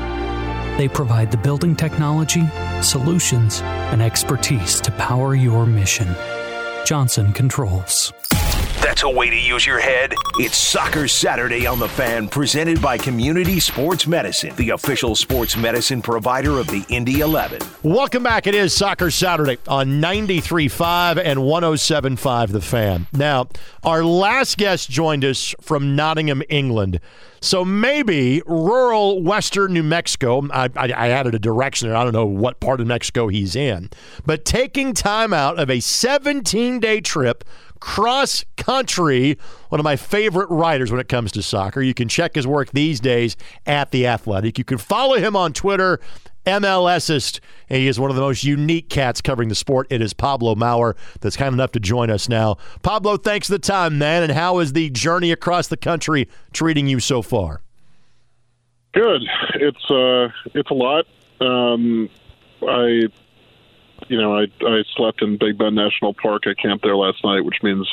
They 0.77 0.87
provide 0.87 1.29
the 1.29 1.37
building 1.37 1.75
technology, 1.75 2.47
solutions, 2.81 3.59
and 3.91 4.01
expertise 4.01 4.79
to 4.79 4.91
power 4.91 5.35
your 5.35 5.65
mission. 5.65 6.07
Johnson 6.89 7.31
Controls. 7.33 8.11
That's 8.81 9.03
a 9.03 9.09
way 9.09 9.29
to 9.29 9.35
use 9.35 9.65
your 9.65 9.79
head. 9.81 10.13
It's 10.35 10.55
Soccer 10.55 11.09
Saturday 11.09 11.67
on 11.67 11.79
the 11.79 11.89
Fan, 11.89 12.29
presented 12.29 12.81
by 12.81 12.97
Community 12.97 13.59
Sports 13.59 14.07
Medicine, 14.07 14.55
the 14.55 14.69
official 14.69 15.17
sports 15.17 15.57
medicine 15.57 16.01
provider 16.01 16.59
of 16.59 16.67
the 16.67 16.85
Indy 16.87 17.19
11. 17.19 17.59
Welcome 17.83 18.23
back. 18.23 18.47
It 18.47 18.55
is 18.55 18.73
Soccer 18.73 19.11
Saturday 19.11 19.57
on 19.67 20.01
93.5 20.01 21.21
and 21.21 21.39
107.5 21.39 22.51
The 22.53 22.61
Fan. 22.61 23.07
Now, 23.11 23.49
our 23.83 24.01
last 24.01 24.57
guest 24.57 24.89
joined 24.89 25.25
us 25.25 25.53
from 25.59 25.97
Nottingham, 25.97 26.41
England. 26.47 27.01
So 27.41 27.63
maybe 27.63 28.41
rural 28.45 29.21
western 29.21 29.73
New 29.73 29.83
Mexico. 29.83 30.47
I, 30.51 30.69
I, 30.75 30.91
I, 30.91 31.09
added 31.09 31.35
a 31.35 31.39
direction 31.39 31.87
there. 31.87 31.97
I 31.97 32.03
don't 32.03 32.13
know 32.13 32.25
what 32.25 32.59
part 32.59 32.81
of 32.81 32.87
Mexico 32.87 33.29
he's 33.29 33.55
in. 33.55 33.89
But 34.25 34.43
taking 34.43 34.93
time 34.93 35.31
out 35.33 35.57
of 35.57 35.69
a 35.69 35.79
17 35.79 36.79
day 36.79 36.99
trip 36.99 37.45
cross 37.79 38.43
country, 38.57 39.37
one 39.69 39.79
of 39.79 39.83
my 39.83 39.95
favorite 39.95 40.49
writers 40.49 40.91
when 40.91 40.99
it 40.99 41.07
comes 41.07 41.31
to 41.33 41.41
soccer. 41.41 41.81
You 41.81 41.93
can 41.93 42.07
check 42.07 42.35
his 42.35 42.45
work 42.47 42.71
these 42.71 42.99
days 42.99 43.35
at 43.65 43.91
The 43.91 44.07
Athletic. 44.07 44.57
You 44.57 44.63
can 44.63 44.77
follow 44.77 45.17
him 45.17 45.35
on 45.35 45.53
Twitter, 45.53 45.99
MLSist, 46.45 47.39
and 47.69 47.79
he 47.79 47.87
is 47.87 47.99
one 47.99 48.09
of 48.09 48.15
the 48.15 48.21
most 48.21 48.43
unique 48.43 48.89
cats 48.89 49.21
covering 49.21 49.49
the 49.49 49.55
sport. 49.55 49.87
It 49.89 50.01
is 50.01 50.13
Pablo 50.13 50.55
Maurer 50.55 50.95
that's 51.21 51.37
kind 51.37 51.53
enough 51.53 51.71
to 51.73 51.79
join 51.79 52.09
us 52.09 52.27
now. 52.29 52.57
Pablo, 52.81 53.17
thanks 53.17 53.47
for 53.47 53.53
the 53.53 53.59
time, 53.59 53.97
man. 53.97 54.23
And 54.23 54.31
how 54.31 54.59
is 54.59 54.73
the 54.73 54.89
journey 54.89 55.31
across 55.31 55.67
the 55.67 55.77
country 55.77 56.27
treating 56.53 56.87
you 56.87 56.99
so 56.99 57.21
far? 57.21 57.61
Good. 58.93 59.21
It's 59.55 59.91
uh, 59.91 60.29
it's 60.55 60.69
a 60.71 60.73
lot. 60.73 61.05
Um, 61.39 62.09
I 62.67 63.03
you 64.07 64.19
know, 64.19 64.37
I 64.37 64.47
I 64.61 64.83
slept 64.95 65.21
in 65.21 65.37
Big 65.37 65.57
Bend 65.57 65.75
National 65.75 66.13
Park. 66.13 66.43
I 66.45 66.53
camped 66.59 66.83
there 66.83 66.95
last 66.95 67.23
night, 67.23 67.41
which 67.41 67.57
means 67.63 67.87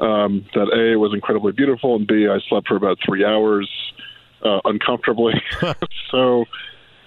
um, 0.00 0.44
that 0.54 0.68
a 0.72 0.92
it 0.92 0.96
was 0.96 1.14
incredibly 1.14 1.52
beautiful, 1.52 1.96
and 1.96 2.06
b 2.06 2.28
I 2.28 2.38
slept 2.48 2.68
for 2.68 2.76
about 2.76 2.98
three 3.04 3.24
hours 3.24 3.70
uh, 4.44 4.60
uncomfortably. 4.64 5.34
so. 6.10 6.44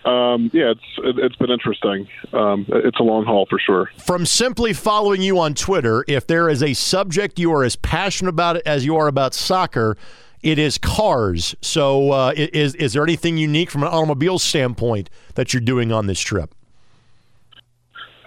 Um, 0.05 0.51
yeah, 0.53 0.69
it's 0.69 0.81
it, 0.99 1.17
has 1.17 1.35
been 1.37 1.49
interesting. 1.49 2.07
Um, 2.31 2.67
it's 2.69 2.99
a 2.99 3.03
long 3.03 3.25
haul 3.25 3.47
for 3.49 3.57
sure. 3.57 3.89
From 3.97 4.27
simply 4.27 4.71
following 4.71 5.23
you 5.23 5.39
on 5.39 5.55
Twitter, 5.55 6.05
if 6.07 6.27
there 6.27 6.47
is 6.47 6.61
a 6.61 6.75
subject 6.75 7.39
you 7.39 7.51
are 7.51 7.63
as 7.63 7.75
passionate 7.75 8.29
about 8.29 8.57
it 8.57 8.61
as 8.67 8.85
you 8.85 8.95
are 8.97 9.07
about 9.07 9.33
soccer, 9.33 9.97
it 10.43 10.59
is 10.59 10.77
cars. 10.77 11.55
So, 11.61 12.11
uh, 12.11 12.33
is 12.37 12.75
is 12.75 12.93
there 12.93 13.03
anything 13.03 13.37
unique 13.37 13.71
from 13.71 13.81
an 13.81 13.89
automobile 13.89 14.37
standpoint 14.37 15.09
that 15.33 15.53
you're 15.53 15.61
doing 15.61 15.91
on 15.91 16.05
this 16.05 16.19
trip? 16.19 16.53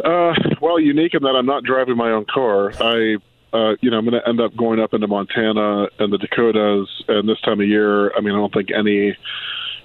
Uh, 0.05 0.35
well, 0.61 0.79
unique 0.79 1.15
in 1.15 1.23
that 1.23 1.35
I'm 1.37 1.47
not 1.47 1.65
driving 1.65 1.97
my 1.97 2.11
own 2.11 2.25
car. 2.33 2.73
I, 2.81 3.17
uh, 3.53 3.75
you 3.81 3.91
know, 3.91 3.99
I'm 3.99 4.05
going 4.09 4.21
to 4.21 4.29
end 4.29 4.41
up 4.41 4.57
going 4.57 4.81
up 4.81 4.95
into 4.95 5.07
Montana 5.07 5.89
and 5.99 6.13
the 6.13 6.19
Dakotas, 6.19 6.89
and 7.09 7.29
this 7.29 7.41
time 7.41 7.61
of 7.61 7.67
year, 7.67 8.15
I 8.17 8.21
mean, 8.21 8.35
I 8.35 8.39
don't 8.39 8.53
think 8.53 8.71
any 8.71 9.17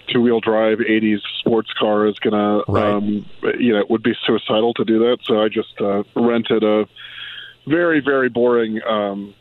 two-wheel 0.08 0.42
drive 0.42 0.80
'80s 0.80 1.22
sports 1.40 1.72
car 1.80 2.06
is 2.08 2.20
going 2.20 2.34
to, 2.34 2.72
um, 2.72 3.26
you 3.58 3.74
know, 3.74 3.80
it 3.80 3.90
would 3.90 4.04
be 4.04 4.14
suicidal 4.26 4.74
to 4.76 4.84
do 4.84 5.00
that. 5.00 5.20
So 5.24 5.42
I 5.42 5.48
just 5.50 5.80
uh, 5.80 6.04
rented 6.16 6.64
a 6.64 6.86
very, 7.66 8.02
very 8.02 8.30
boring 8.30 8.82
um, 8.84 9.34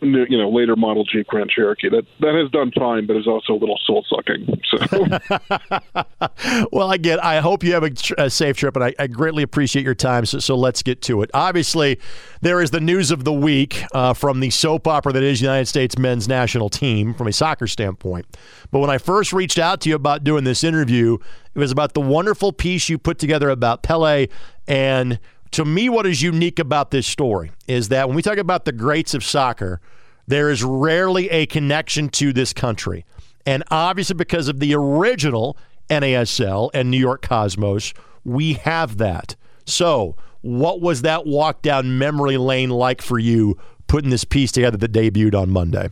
you 0.00 0.36
know 0.36 0.48
later 0.48 0.76
model 0.76 1.04
Jeep 1.04 1.26
Grand 1.26 1.50
Cherokee 1.50 1.88
that 1.88 2.04
that 2.20 2.34
has 2.34 2.50
done 2.50 2.72
fine, 2.72 3.06
but 3.06 3.16
is 3.16 3.26
also 3.26 3.54
a 3.54 3.60
little 3.60 3.78
soul 3.84 4.04
sucking. 4.08 4.60
So, 4.70 6.66
well, 6.72 6.92
again, 6.92 7.18
I 7.20 7.38
hope 7.38 7.64
you 7.64 7.72
have 7.72 7.82
a, 7.82 7.90
tr- 7.90 8.14
a 8.18 8.30
safe 8.30 8.56
trip, 8.56 8.76
and 8.76 8.84
I, 8.84 8.94
I, 8.98 9.06
greatly 9.06 9.42
appreciate 9.42 9.84
your 9.84 9.94
time. 9.94 10.26
So, 10.26 10.38
so, 10.38 10.56
let's 10.56 10.82
get 10.82 11.02
to 11.02 11.22
it. 11.22 11.30
Obviously, 11.32 11.98
there 12.40 12.60
is 12.60 12.70
the 12.70 12.80
news 12.80 13.10
of 13.10 13.24
the 13.24 13.32
week 13.32 13.82
uh, 13.94 14.12
from 14.12 14.40
the 14.40 14.50
soap 14.50 14.86
opera 14.86 15.12
that 15.12 15.22
is 15.22 15.40
United 15.40 15.66
States 15.66 15.96
men's 15.98 16.28
national 16.28 16.68
team 16.68 17.14
from 17.14 17.26
a 17.28 17.32
soccer 17.32 17.66
standpoint. 17.66 18.26
But 18.70 18.80
when 18.80 18.90
I 18.90 18.98
first 18.98 19.32
reached 19.32 19.58
out 19.58 19.80
to 19.82 19.88
you 19.88 19.94
about 19.94 20.24
doing 20.24 20.44
this 20.44 20.62
interview, 20.64 21.18
it 21.54 21.58
was 21.58 21.72
about 21.72 21.94
the 21.94 22.00
wonderful 22.00 22.52
piece 22.52 22.88
you 22.88 22.98
put 22.98 23.18
together 23.18 23.48
about 23.48 23.82
Pele 23.82 24.28
and 24.68 25.18
to 25.56 25.64
me, 25.64 25.88
what 25.88 26.04
is 26.04 26.20
unique 26.20 26.58
about 26.58 26.90
this 26.90 27.06
story 27.06 27.50
is 27.66 27.88
that 27.88 28.08
when 28.08 28.14
we 28.14 28.20
talk 28.20 28.36
about 28.36 28.66
the 28.66 28.72
greats 28.72 29.14
of 29.14 29.24
soccer, 29.24 29.80
there 30.26 30.50
is 30.50 30.62
rarely 30.62 31.30
a 31.30 31.46
connection 31.46 32.10
to 32.10 32.34
this 32.34 32.52
country. 32.52 33.06
And 33.46 33.64
obviously, 33.70 34.16
because 34.16 34.48
of 34.48 34.60
the 34.60 34.74
original 34.74 35.56
NASL 35.88 36.68
and 36.74 36.90
New 36.90 36.98
York 36.98 37.22
Cosmos, 37.22 37.94
we 38.22 38.52
have 38.52 38.98
that. 38.98 39.34
So, 39.64 40.14
what 40.42 40.82
was 40.82 41.00
that 41.00 41.24
walk 41.24 41.62
down 41.62 41.96
memory 41.96 42.36
lane 42.36 42.68
like 42.68 43.00
for 43.00 43.18
you 43.18 43.56
putting 43.86 44.10
this 44.10 44.24
piece 44.24 44.52
together 44.52 44.76
that 44.76 44.92
debuted 44.92 45.34
on 45.34 45.48
Monday? 45.48 45.88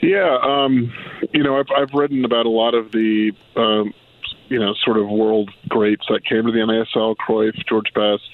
Yeah, 0.00 0.38
um, 0.44 0.92
you 1.32 1.42
know, 1.42 1.58
I've, 1.58 1.66
I've 1.76 1.92
written 1.92 2.24
about 2.24 2.46
a 2.46 2.50
lot 2.50 2.74
of 2.74 2.92
the 2.92 3.32
um, 3.56 3.92
you 4.50 4.58
know, 4.58 4.74
sort 4.84 4.98
of 4.98 5.08
world 5.08 5.50
greats 5.68 6.04
that 6.10 6.24
came 6.24 6.44
to 6.44 6.52
the 6.52 6.58
NASL, 6.58 7.14
Cruyff, 7.16 7.54
George 7.66 7.92
Best, 7.94 8.28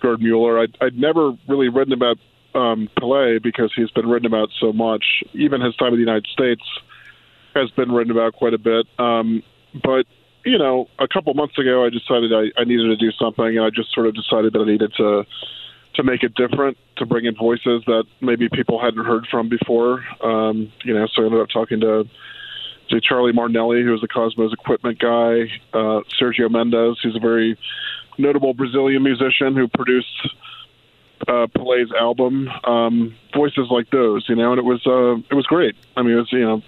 Gerd 0.00 0.22
Mueller. 0.22 0.60
I'd, 0.60 0.76
I'd 0.80 0.96
never 0.96 1.32
really 1.48 1.68
written 1.68 1.92
about 1.92 2.16
um, 2.54 2.88
Pele 2.98 3.38
because 3.38 3.72
he's 3.74 3.90
been 3.90 4.08
written 4.08 4.26
about 4.26 4.48
so 4.60 4.72
much. 4.72 5.04
Even 5.34 5.60
his 5.60 5.74
time 5.76 5.88
in 5.88 5.94
the 5.94 6.00
United 6.00 6.26
States 6.32 6.62
has 7.54 7.70
been 7.72 7.90
written 7.90 8.12
about 8.12 8.34
quite 8.34 8.54
a 8.54 8.58
bit. 8.58 8.86
Um, 8.98 9.42
but 9.82 10.06
you 10.44 10.58
know, 10.58 10.88
a 10.98 11.06
couple 11.06 11.34
months 11.34 11.58
ago, 11.58 11.84
I 11.84 11.90
decided 11.90 12.32
I, 12.32 12.60
I 12.60 12.64
needed 12.64 12.86
to 12.86 12.96
do 12.96 13.12
something, 13.12 13.44
and 13.44 13.60
I 13.60 13.70
just 13.70 13.92
sort 13.92 14.06
of 14.06 14.14
decided 14.14 14.52
that 14.54 14.60
I 14.60 14.64
needed 14.64 14.92
to 14.96 15.24
to 15.94 16.02
make 16.02 16.22
it 16.22 16.34
different, 16.34 16.78
to 16.96 17.04
bring 17.04 17.26
in 17.26 17.36
voices 17.36 17.82
that 17.86 18.04
maybe 18.22 18.48
people 18.48 18.80
hadn't 18.80 19.04
heard 19.04 19.26
from 19.30 19.50
before. 19.50 20.02
Um, 20.24 20.72
you 20.84 20.94
know, 20.94 21.06
so 21.12 21.22
I 21.22 21.26
ended 21.26 21.40
up 21.40 21.48
talking 21.52 21.80
to 21.80 22.04
to 22.92 23.00
Charlie 23.00 23.32
Martinelli, 23.32 23.82
who 23.82 23.90
was 23.90 24.02
the 24.02 24.08
Cosmos 24.08 24.52
equipment 24.52 24.98
guy, 24.98 25.50
uh, 25.72 26.00
Sergio 26.20 26.50
Mendes, 26.50 26.98
who's 27.02 27.16
a 27.16 27.20
very 27.20 27.58
notable 28.18 28.52
Brazilian 28.52 29.02
musician 29.02 29.56
who 29.56 29.66
produced 29.66 30.28
uh, 31.26 31.46
Pele's 31.56 31.90
album. 31.98 32.48
Um, 32.64 33.14
voices 33.34 33.68
like 33.70 33.90
those, 33.90 34.26
you 34.28 34.36
know, 34.36 34.52
and 34.52 34.58
it 34.58 34.64
was 34.64 34.86
uh, 34.86 35.16
it 35.30 35.34
was 35.34 35.46
great. 35.46 35.74
I 35.96 36.02
mean, 36.02 36.12
it 36.12 36.16
was 36.16 36.32
you 36.32 36.40
know, 36.40 36.62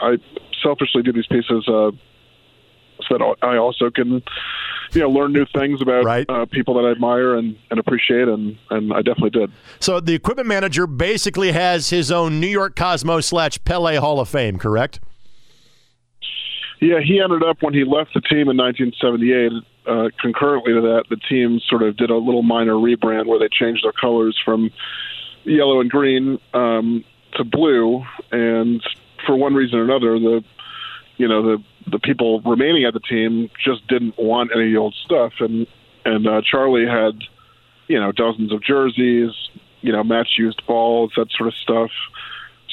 I 0.00 0.18
selfishly 0.62 1.02
do 1.02 1.12
these 1.12 1.26
pieces 1.26 1.68
uh, 1.68 1.92
so 3.06 3.18
that 3.18 3.36
I 3.42 3.56
also 3.56 3.90
can 3.90 4.20
you 4.92 5.00
know 5.00 5.10
learn 5.10 5.32
new 5.32 5.46
things 5.46 5.80
about 5.80 6.04
right. 6.04 6.28
uh, 6.28 6.46
people 6.46 6.74
that 6.74 6.88
I 6.88 6.90
admire 6.90 7.36
and, 7.36 7.56
and 7.70 7.78
appreciate, 7.78 8.26
and 8.26 8.58
and 8.70 8.92
I 8.92 9.02
definitely 9.02 9.30
did. 9.30 9.52
So 9.78 10.00
the 10.00 10.14
equipment 10.14 10.48
manager 10.48 10.88
basically 10.88 11.52
has 11.52 11.90
his 11.90 12.10
own 12.10 12.40
New 12.40 12.48
York 12.48 12.74
Cosmos 12.74 13.26
slash 13.26 13.62
Pele 13.64 13.94
Hall 13.96 14.18
of 14.18 14.28
Fame, 14.28 14.58
correct? 14.58 14.98
Yeah, 16.80 17.00
he 17.00 17.20
ended 17.20 17.42
up 17.42 17.62
when 17.62 17.74
he 17.74 17.84
left 17.84 18.14
the 18.14 18.20
team 18.20 18.48
in 18.48 18.56
1978. 18.56 19.52
Uh, 19.86 20.10
concurrently 20.20 20.74
to 20.74 20.80
that, 20.82 21.04
the 21.08 21.16
team 21.16 21.60
sort 21.66 21.82
of 21.82 21.96
did 21.96 22.10
a 22.10 22.16
little 22.16 22.42
minor 22.42 22.74
rebrand 22.74 23.26
where 23.26 23.38
they 23.38 23.48
changed 23.48 23.84
their 23.84 23.92
colors 23.92 24.38
from 24.44 24.70
yellow 25.44 25.80
and 25.80 25.90
green 25.90 26.38
um, 26.54 27.04
to 27.36 27.44
blue, 27.44 28.04
and 28.30 28.82
for 29.26 29.34
one 29.34 29.54
reason 29.54 29.78
or 29.78 29.84
another, 29.84 30.18
the 30.18 30.44
you 31.16 31.26
know 31.26 31.42
the 31.42 31.64
the 31.90 31.98
people 31.98 32.40
remaining 32.42 32.84
at 32.84 32.92
the 32.92 33.00
team 33.00 33.50
just 33.64 33.86
didn't 33.88 34.18
want 34.18 34.50
any 34.54 34.76
old 34.76 34.94
stuff, 35.04 35.32
and 35.40 35.66
and 36.04 36.28
uh, 36.28 36.42
Charlie 36.42 36.86
had 36.86 37.18
you 37.88 37.98
know 37.98 38.12
dozens 38.12 38.52
of 38.52 38.62
jerseys, 38.62 39.32
you 39.80 39.90
know 39.90 40.04
match 40.04 40.34
used 40.36 40.64
balls, 40.66 41.12
that 41.16 41.30
sort 41.32 41.48
of 41.48 41.54
stuff 41.54 41.90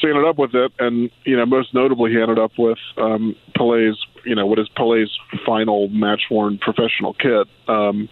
he 0.05 0.09
ended 0.09 0.25
up 0.25 0.37
with 0.37 0.53
it, 0.53 0.71
and 0.79 1.09
you 1.23 1.35
know, 1.35 1.45
most 1.45 1.73
notably, 1.73 2.11
he 2.11 2.21
ended 2.21 2.39
up 2.39 2.51
with 2.57 2.77
um, 2.97 3.35
Pele's, 3.55 4.03
you 4.23 4.35
know, 4.35 4.45
what 4.45 4.59
is 4.59 4.67
Pele's 4.69 5.17
final 5.45 5.87
match-worn 5.89 6.57
professional 6.57 7.13
kit, 7.13 7.47
um, 7.67 8.09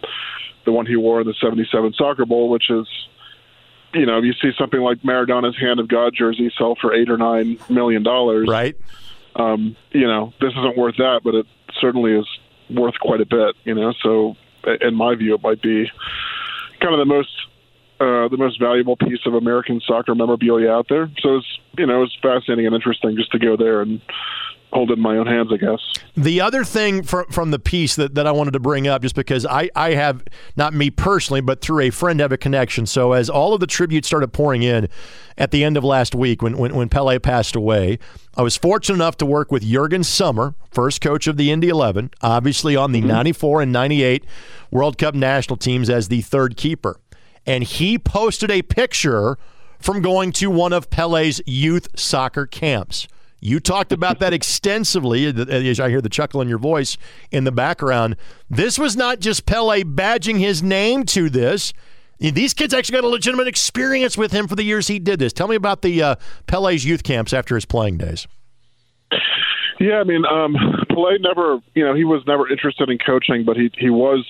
the 0.66 0.72
one 0.72 0.86
he 0.86 0.96
wore 0.96 1.22
in 1.22 1.28
the 1.28 1.34
'77 1.40 1.94
Soccer 1.94 2.26
Bowl, 2.26 2.50
which 2.50 2.70
is, 2.70 2.88
you 3.94 4.06
know, 4.06 4.22
you 4.22 4.34
see 4.34 4.52
something 4.58 4.82
like 4.82 5.04
Maradona's 5.04 5.58
Hand 5.60 5.80
of 5.80 5.88
God 5.88 6.14
jersey 6.18 6.52
sell 6.58 6.76
for 6.80 6.94
eight 6.94 7.10
or 7.10 7.18
nine 7.18 7.58
million 7.70 8.04
dollars, 8.04 8.48
right? 8.48 8.76
Um, 9.36 9.76
you 9.92 10.08
know, 10.08 10.34
this 10.40 10.52
isn't 10.52 10.78
worth 10.78 10.98
that, 10.98 11.22
but 11.24 11.36
it 11.36 11.46
certainly 11.80 12.14
is 12.14 12.28
worth 12.70 13.00
quite 13.00 13.22
a 13.22 13.26
bit, 13.26 13.56
you 13.64 13.74
know. 13.74 13.94
So, 14.02 14.36
in 14.82 14.96
my 14.96 15.16
view, 15.16 15.36
it 15.36 15.42
might 15.42 15.62
be 15.62 15.90
kind 16.80 16.94
of 16.94 17.00
the 17.00 17.06
most 17.06 17.30
uh, 18.04 18.28
the 18.28 18.38
most 18.38 18.60
valuable 18.60 18.98
piece 18.98 19.26
of 19.26 19.34
American 19.34 19.82
soccer 19.88 20.14
memorabilia 20.14 20.70
out 20.70 20.88
there. 20.90 21.10
So 21.22 21.38
it's 21.38 21.60
you 21.78 21.86
know 21.86 22.04
it's 22.04 22.16
fascinating 22.22 22.66
and 22.66 22.76
interesting 22.76 23.16
just 23.16 23.32
to 23.32 23.40
go 23.40 23.56
there 23.56 23.82
and 23.82 24.02
hold 24.74 24.90
it 24.90 24.94
in 24.94 25.00
my 25.00 25.18
own 25.18 25.28
hands, 25.28 25.50
I 25.54 25.58
guess. 25.58 25.80
The 26.18 26.42
other 26.42 26.64
thing 26.64 27.04
from 27.04 27.28
from 27.28 27.52
the 27.52 27.60
piece 27.60 27.96
that, 27.96 28.16
that 28.16 28.28
I 28.28 28.32
wanted 28.32 28.52
to 28.52 28.60
bring 28.60 28.88
up, 28.88 29.02
just 29.02 29.16
because 29.16 29.46
I, 29.46 29.70
I 29.76 29.94
have, 29.94 30.24
not 30.56 30.74
me 30.74 30.90
personally, 30.90 31.42
but 31.42 31.62
through 31.62 31.82
a 31.82 31.90
friend 31.92 32.20
have 32.20 32.32
a 32.32 32.38
connection. 32.38 32.86
So 32.86 33.14
as 33.14 33.30
all 33.30 33.54
of 33.54 33.60
the 33.60 33.68
tributes 33.68 34.08
started 34.08 34.34
pouring 34.34 34.64
in 34.64 34.90
at 35.38 35.52
the 35.52 35.64
end 35.64 35.78
of 35.78 35.84
last 35.84 36.14
week 36.14 36.42
when, 36.42 36.58
when, 36.58 36.76
when 36.76 36.90
Pele 36.90 37.20
passed 37.20 37.56
away, 37.56 38.00
I 38.36 38.42
was 38.42 38.58
fortunate 38.58 38.96
enough 38.96 39.18
to 39.18 39.26
work 39.26 39.52
with 39.52 39.64
Jurgen 39.64 40.04
Sommer, 40.04 40.56
first 40.72 41.02
coach 41.02 41.28
of 41.28 41.38
the 41.38 41.52
Indy 41.52 41.70
11, 41.70 42.12
obviously 42.22 42.76
on 42.76 42.92
the 42.92 43.00
mm-hmm. 43.00 43.08
94 43.10 43.62
and 43.62 43.72
98 43.72 44.26
World 44.72 44.98
Cup 44.98 45.16
national 45.16 45.58
teams 45.58 45.90
as 45.90 46.08
the 46.08 46.22
third 46.22 46.58
keeper. 46.58 47.00
And 47.46 47.64
he 47.64 48.00
posted 48.00 48.50
a 48.50 48.62
picture 48.62 49.38
from 49.80 50.02
going 50.02 50.32
to 50.34 50.50
one 50.50 50.74
of 50.74 50.90
Pele's 50.90 51.42
youth 51.46 51.88
soccer 51.96 52.46
camps. 52.46 53.08
You 53.40 53.60
talked 53.60 53.92
about 53.92 54.20
that 54.20 54.34
extensively, 54.34 55.26
as 55.26 55.80
I 55.80 55.90
hear 55.90 56.02
the 56.02 56.10
chuckle 56.10 56.42
in 56.42 56.48
your 56.48 56.58
voice 56.58 56.98
in 57.32 57.44
the 57.44 57.52
background. 57.52 58.16
This 58.50 58.80
was 58.80 58.96
not 58.96 59.20
just 59.20 59.46
Pele 59.46 59.84
badging 59.84 60.40
his 60.40 60.64
name 60.64 61.06
to 61.08 61.30
this. 61.30 61.74
These 62.20 62.54
kids 62.54 62.74
actually 62.74 62.94
got 62.94 63.04
a 63.04 63.10
legitimate 63.10 63.48
experience 63.48 64.18
with 64.18 64.32
him 64.32 64.48
for 64.48 64.56
the 64.56 64.64
years 64.64 64.88
he 64.88 64.98
did 64.98 65.20
this. 65.20 65.34
Tell 65.34 65.50
me 65.50 65.58
about 65.58 65.82
the 65.82 66.02
uh, 66.02 66.16
Pele's 66.48 66.86
youth 66.86 67.04
camps 67.04 67.34
after 67.34 67.56
his 67.56 67.66
playing 67.66 67.98
days. 67.98 68.28
Yeah, 69.80 70.00
I 70.00 70.06
mean, 70.06 70.24
um, 70.26 70.56
Pele 70.88 71.18
never, 71.20 71.60
you 71.74 71.84
know, 71.84 71.94
he 71.94 72.06
was 72.06 72.24
never 72.26 72.50
interested 72.50 72.90
in 72.90 72.98
coaching, 73.00 73.44
but 73.44 73.58
he 73.58 73.70
he 73.78 73.90
was, 73.90 74.26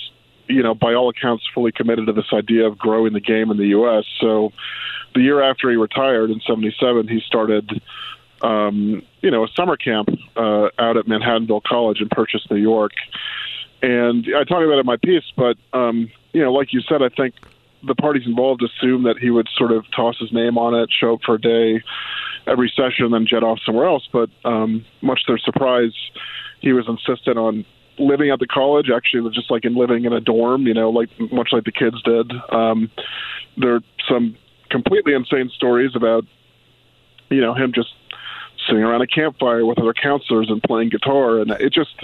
you 0.48 0.64
know, 0.64 0.74
by 0.74 0.94
all 0.94 1.10
accounts, 1.10 1.46
fully 1.54 1.72
committed 1.72 2.08
to 2.08 2.14
this 2.14 2.32
idea 2.34 2.68
of 2.68 2.78
growing 2.78 3.14
the 3.14 3.22
game 3.22 3.52
in 3.52 3.58
the 3.58 3.68
U.S. 3.68 4.06
So, 4.20 4.52
the 5.16 5.22
year 5.22 5.42
after 5.42 5.70
he 5.70 5.76
retired 5.78 6.32
in 6.32 6.42
'77, 6.42 7.08
he 7.08 7.22
started 7.22 7.82
um, 8.44 9.02
you 9.22 9.32
know, 9.32 9.46
a 9.46 9.48
summer 9.56 9.78
camp 9.78 10.10
uh, 10.36 10.68
out 10.78 10.98
at 10.98 11.06
Manhattanville 11.06 11.64
College 11.64 12.02
in 12.02 12.10
Purchase, 12.10 12.46
New 12.52 12.58
York. 12.58 12.92
And 13.82 14.26
I 14.36 14.44
talk 14.44 14.64
about 14.64 14.76
it 14.76 14.80
in 14.80 14.86
my 14.86 14.98
piece, 14.98 15.24
but 15.36 15.58
um, 15.72 16.12
you 16.34 16.42
know, 16.42 16.52
like 16.54 16.74
you 16.74 16.82
said, 16.82 17.02
I 17.02 17.10
think 17.10 17.36
the 17.86 17.96
parties 17.96 18.26
involved 18.26 18.64
assumed 18.64 19.06
that 19.06 19.18
he 19.18 19.30
would 19.30 19.48
sort 19.58 19.72
of 19.72 19.90
toss 19.92 20.18
his 20.20 20.32
name 20.32 20.58
on 20.58 20.74
it, 20.74 20.90
show 20.92 21.16
up 21.16 21.22
for 21.26 21.36
a 21.36 21.42
day 21.42 21.82
every 22.48 22.72
session, 22.76 23.06
and 23.06 23.14
then 23.14 23.26
jet 23.26 23.44
off 23.44 23.60
somewhere 23.66 23.86
else. 23.86 24.08
But 24.12 24.30
um, 24.46 24.86
much 25.02 25.26
to 25.26 25.34
their 25.34 25.38
surprise, 25.38 25.94
he 26.60 26.74
was 26.74 26.88
insistent 26.88 27.38
on 27.38 27.66
living 27.98 28.30
at 28.30 28.40
the 28.40 28.48
college. 28.48 28.90
Actually, 28.94 29.30
just 29.34 29.52
like 29.52 29.66
in 29.66 29.76
living 29.76 30.06
in 30.06 30.14
a 30.14 30.20
dorm, 30.20 30.68
you 30.68 30.74
know, 30.74 30.90
like 30.90 31.10
much 31.32 31.50
like 31.52 31.64
the 31.64 31.72
kids 31.72 32.02
did. 32.04 32.32
Um, 32.50 32.90
there 33.58 33.76
are 33.76 33.82
some 34.08 34.36
completely 34.70 35.14
insane 35.14 35.50
stories 35.50 35.96
about 35.96 36.26
you 37.30 37.42
know 37.42 37.54
him 37.54 37.72
just 37.74 37.94
sitting 38.68 38.84
around 38.84 39.02
a 39.02 39.08
campfire 39.08 39.66
with 39.66 39.80
other 39.80 39.94
counselors 39.94 40.50
and 40.50 40.62
playing 40.64 40.90
guitar, 40.90 41.40
and 41.40 41.52
it 41.52 41.74
just, 41.74 41.96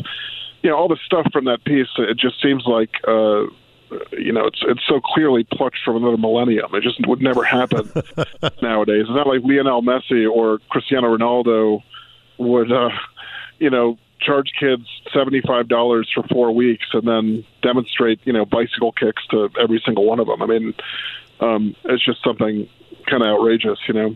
you 0.61 0.69
know, 0.69 0.75
all 0.75 0.87
the 0.87 0.97
stuff 1.05 1.27
from 1.31 1.45
that 1.45 1.63
piece. 1.63 1.87
It 1.97 2.17
just 2.17 2.41
seems 2.41 2.65
like, 2.65 2.95
uh, 3.07 3.45
you 4.11 4.31
know, 4.31 4.45
it's 4.45 4.59
it's 4.63 4.85
so 4.87 4.99
clearly 4.99 5.45
plucked 5.51 5.79
from 5.83 5.97
another 5.97 6.17
millennium. 6.17 6.73
It 6.73 6.83
just 6.83 6.99
would 7.07 7.21
never 7.21 7.43
happen 7.43 7.91
nowadays. 8.61 9.05
It's 9.07 9.09
not 9.09 9.27
like 9.27 9.41
Lionel 9.43 9.81
Messi 9.81 10.29
or 10.29 10.59
Cristiano 10.69 11.15
Ronaldo 11.15 11.81
would, 12.37 12.71
uh, 12.71 12.89
you 13.59 13.69
know, 13.69 13.97
charge 14.19 14.51
kids 14.59 14.85
seventy 15.13 15.41
five 15.41 15.67
dollars 15.67 16.09
for 16.13 16.23
four 16.23 16.51
weeks 16.51 16.85
and 16.93 17.07
then 17.07 17.45
demonstrate, 17.61 18.19
you 18.23 18.33
know, 18.33 18.45
bicycle 18.45 18.91
kicks 18.91 19.25
to 19.31 19.49
every 19.59 19.81
single 19.85 20.05
one 20.05 20.19
of 20.19 20.27
them. 20.27 20.41
I 20.41 20.45
mean, 20.45 20.73
um, 21.39 21.75
it's 21.85 22.03
just 22.05 22.23
something 22.23 22.67
kind 23.09 23.23
of 23.23 23.29
outrageous, 23.29 23.79
you 23.87 23.93
know. 23.93 24.15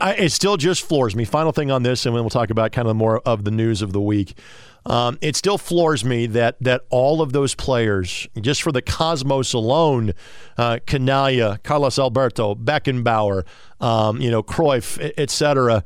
I, 0.00 0.14
it 0.14 0.30
still 0.30 0.56
just 0.56 0.86
floors 0.86 1.16
me. 1.16 1.24
Final 1.24 1.50
thing 1.50 1.72
on 1.72 1.82
this, 1.82 2.06
and 2.06 2.14
then 2.14 2.22
we'll 2.22 2.30
talk 2.30 2.50
about 2.50 2.70
kind 2.70 2.86
of 2.86 2.94
more 2.94 3.20
of 3.20 3.42
the 3.42 3.50
news 3.50 3.82
of 3.82 3.92
the 3.92 4.00
week. 4.00 4.38
Um, 4.86 5.18
it 5.20 5.36
still 5.36 5.58
floors 5.58 6.04
me 6.04 6.26
that 6.26 6.56
that 6.60 6.82
all 6.90 7.20
of 7.20 7.32
those 7.32 7.54
players, 7.54 8.28
just 8.40 8.62
for 8.62 8.72
the 8.72 8.82
Cosmos 8.82 9.52
alone, 9.52 10.12
uh, 10.56 10.78
Carlos 10.86 11.98
Alberto, 11.98 12.54
Beckenbauer, 12.54 13.44
um, 13.80 14.20
you 14.20 14.30
know, 14.30 14.42
Cruyff, 14.42 14.98
etc., 15.18 15.82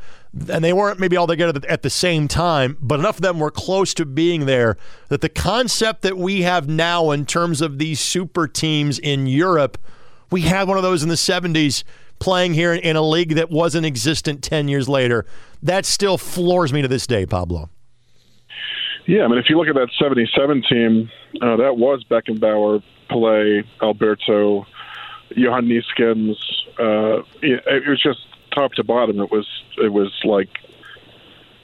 and 0.51 0.65
they 0.65 0.73
weren't 0.73 0.99
maybe 1.01 1.17
all 1.17 1.27
together 1.27 1.61
at 1.69 1.83
the 1.83 1.91
same 1.91 2.29
time, 2.29 2.77
but 2.81 2.99
enough 2.99 3.17
of 3.17 3.23
them 3.23 3.39
were 3.39 3.51
close 3.51 3.95
to 3.95 4.05
being 4.05 4.47
there 4.47 4.77
that 5.09 5.21
the 5.21 5.29
concept 5.29 6.03
that 6.03 6.17
we 6.17 6.43
have 6.43 6.69
now 6.69 7.11
in 7.11 7.25
terms 7.25 7.61
of 7.61 7.79
these 7.79 8.01
super 8.01 8.47
teams 8.47 8.99
in 8.99 9.27
Europe, 9.27 9.79
we 10.31 10.43
had 10.43 10.69
one 10.69 10.77
of 10.77 10.83
those 10.83 11.03
in 11.03 11.09
the 11.09 11.15
70s 11.15 11.85
playing 12.19 12.55
here 12.55 12.73
in 12.73 12.97
a 12.97 13.03
league 13.03 13.35
that 13.35 13.51
wasn't 13.51 13.87
existent 13.87 14.43
10 14.43 14.69
years 14.69 14.89
later. 14.89 15.27
That 15.63 15.87
still 15.87 16.19
floors 16.19 16.73
me 16.73 16.83
to 16.83 16.89
this 16.89 17.07
day, 17.07 17.27
Pablo. 17.27 17.71
Yeah, 19.07 19.25
I 19.25 19.29
mean, 19.29 19.39
if 19.39 19.49
you 19.49 19.57
look 19.57 19.69
at 19.69 19.75
that 19.75 19.91
77 19.99 20.63
team, 20.69 21.11
uh, 21.41 21.57
that 21.57 21.77
was 21.77 22.05
Beckenbauer, 22.11 22.83
Pele, 23.09 23.63
Alberto, 23.81 24.67
Johan 25.31 25.67
Neeskens. 25.67 26.35
Uh, 26.79 27.23
it, 27.41 27.63
it 27.67 27.89
was 27.89 28.03
just 28.03 28.19
top 28.57 28.73
to 28.73 28.85
bottom. 28.85 29.21
It 29.21 29.31
was 29.31 29.47
it 29.79 29.93
was 29.93 30.13
like, 30.25 30.49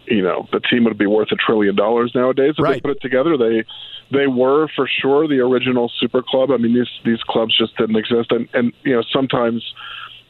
you 0.06 0.22
know, 0.22 0.46
the 0.52 0.60
team 0.60 0.84
would 0.84 0.98
be 0.98 1.06
worth 1.06 1.32
a 1.32 1.36
trillion 1.36 1.74
dollars 1.74 2.12
nowadays 2.14 2.54
if 2.58 2.62
right. 2.62 2.74
they 2.74 2.80
put 2.80 2.90
it 2.90 3.02
together. 3.02 3.36
They 3.36 3.64
they 4.10 4.26
were 4.26 4.68
for 4.76 4.86
sure 4.86 5.26
the 5.26 5.40
original 5.40 5.90
super 5.98 6.22
club. 6.22 6.50
I 6.50 6.58
mean, 6.58 6.74
these 6.74 6.90
these 7.04 7.22
clubs 7.22 7.56
just 7.56 7.76
didn't 7.76 7.96
exist, 7.96 8.30
and 8.30 8.48
and 8.52 8.72
you 8.84 8.94
know 8.94 9.02
sometimes 9.12 9.64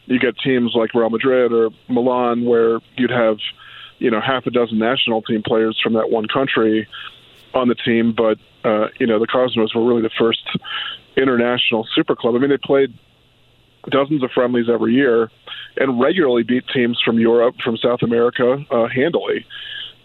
you 0.07 0.19
get 0.19 0.39
teams 0.39 0.73
like 0.75 0.95
Real 0.95 1.11
Madrid 1.11 1.53
or 1.53 1.71
Milan 1.89 2.45
where 2.45 2.81
you'd 2.97 3.11
have, 3.11 3.39
you 3.99 4.11
know, 4.11 4.21
half 4.21 4.47
a 4.47 4.51
dozen 4.51 4.79
national 4.79 5.23
team 5.23 5.43
players 5.43 5.79
from 5.81 5.93
that 5.95 6.11
one 6.11 6.27
country 6.27 6.89
on 7.55 7.69
the 7.69 7.75
team, 7.75 8.13
but 8.13 8.39
uh, 8.65 8.89
you 8.99 9.07
know, 9.07 9.19
the 9.19 9.27
Cosmos 9.27 9.75
were 9.75 9.85
really 9.85 10.03
the 10.03 10.11
first 10.19 10.43
international 11.17 11.87
super 11.95 12.17
club. 12.17 12.35
I 12.35 12.39
mean, 12.39 12.51
they 12.51 12.59
played 12.59 12.97
dozens 13.91 14.23
of 14.23 14.31
friendlies 14.31 14.67
every 14.69 14.95
year 14.95 15.31
and 15.77 16.01
regularly 16.01 16.43
beat 16.43 16.65
teams 16.73 17.01
from 17.05 17.19
Europe, 17.19 17.57
from 17.65 17.77
South 17.77 18.03
America, 18.03 18.65
uh, 18.71 18.89
handily. 18.89 19.47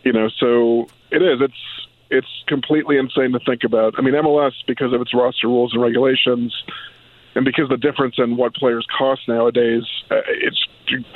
You 0.03 0.13
know, 0.13 0.29
so 0.39 0.87
it 1.11 1.21
is. 1.21 1.41
It's 1.41 1.87
it's 2.09 2.43
completely 2.47 2.97
insane 2.97 3.33
to 3.33 3.39
think 3.39 3.63
about. 3.63 3.95
I 3.97 4.01
mean, 4.01 4.13
MLS 4.13 4.53
because 4.65 4.93
of 4.93 5.01
its 5.01 5.13
roster 5.13 5.47
rules 5.47 5.73
and 5.73 5.81
regulations 5.81 6.53
and 7.37 7.45
because 7.45 7.69
the 7.69 7.77
difference 7.77 8.15
in 8.17 8.35
what 8.35 8.55
players 8.55 8.85
cost 8.97 9.21
nowadays, 9.27 9.83
uh, 10.09 10.21
it's 10.27 10.65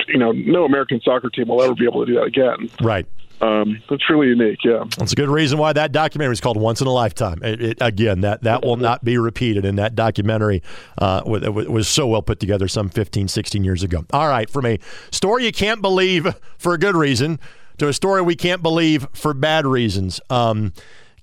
you 0.06 0.18
know 0.18 0.30
no 0.30 0.64
American 0.64 1.00
soccer 1.00 1.28
team 1.28 1.48
will 1.48 1.60
ever 1.60 1.74
be 1.74 1.84
able 1.84 2.06
to 2.06 2.12
do 2.12 2.14
that 2.14 2.26
again. 2.26 2.70
Right. 2.80 3.06
Um, 3.42 3.82
really 4.08 4.28
unique, 4.28 4.60
yeah. 4.64 4.84
That's 4.96 5.12
a 5.12 5.16
good 5.16 5.28
reason 5.28 5.58
why 5.58 5.72
that 5.72 5.90
documentary 5.90 6.32
is 6.32 6.40
called 6.40 6.56
Once 6.56 6.80
in 6.80 6.86
a 6.86 6.92
Lifetime. 6.92 7.42
It, 7.42 7.60
it, 7.60 7.78
again, 7.80 8.20
that, 8.20 8.42
that 8.42 8.64
will 8.64 8.76
not 8.76 9.04
be 9.04 9.18
repeated. 9.18 9.64
And 9.64 9.78
that 9.78 9.96
documentary 9.96 10.62
uh, 10.96 11.22
was, 11.26 11.42
was 11.66 11.88
so 11.88 12.06
well 12.06 12.22
put 12.22 12.38
together 12.38 12.68
some 12.68 12.88
15, 12.88 13.26
16 13.26 13.64
years 13.64 13.82
ago. 13.82 14.04
All 14.12 14.28
right, 14.28 14.48
from 14.48 14.66
a 14.66 14.78
story 15.10 15.44
you 15.44 15.50
can't 15.50 15.82
believe 15.82 16.32
for 16.56 16.72
a 16.72 16.78
good 16.78 16.94
reason 16.94 17.40
to 17.78 17.88
a 17.88 17.92
story 17.92 18.22
we 18.22 18.36
can't 18.36 18.62
believe 18.62 19.08
for 19.12 19.34
bad 19.34 19.66
reasons. 19.66 20.20
Um, 20.30 20.72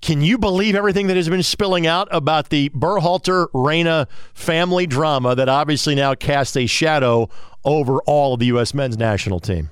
can 0.02 0.20
you 0.20 0.36
believe 0.36 0.74
everything 0.74 1.06
that 1.06 1.16
has 1.16 1.28
been 1.28 1.42
spilling 1.42 1.86
out 1.86 2.08
about 2.10 2.50
the 2.50 2.68
Berhalter 2.70 3.48
Reyna 3.54 4.08
family 4.34 4.86
drama 4.86 5.34
that 5.34 5.48
obviously 5.48 5.94
now 5.94 6.14
casts 6.14 6.56
a 6.56 6.66
shadow 6.66 7.30
over 7.64 8.00
all 8.02 8.34
of 8.34 8.40
the 8.40 8.46
U.S. 8.46 8.74
men's 8.74 8.98
national 8.98 9.40
team? 9.40 9.70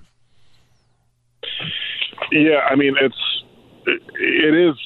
Yeah, 2.32 2.60
I 2.68 2.76
mean 2.76 2.94
it's 3.00 3.44
it 3.86 4.54
is 4.54 4.76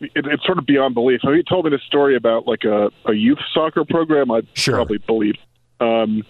it, 0.00 0.26
it's 0.26 0.44
sort 0.44 0.58
of 0.58 0.66
beyond 0.66 0.94
belief. 0.94 1.20
If 1.22 1.36
you 1.36 1.42
told 1.42 1.64
me 1.64 1.70
this 1.70 1.82
story 1.82 2.16
about 2.16 2.46
like 2.46 2.64
a, 2.64 2.90
a 3.06 3.12
youth 3.12 3.38
soccer 3.52 3.84
program, 3.84 4.30
I'd 4.30 4.46
sure. 4.54 4.74
probably 4.74 4.98
believe. 4.98 5.36
Um, 5.80 6.22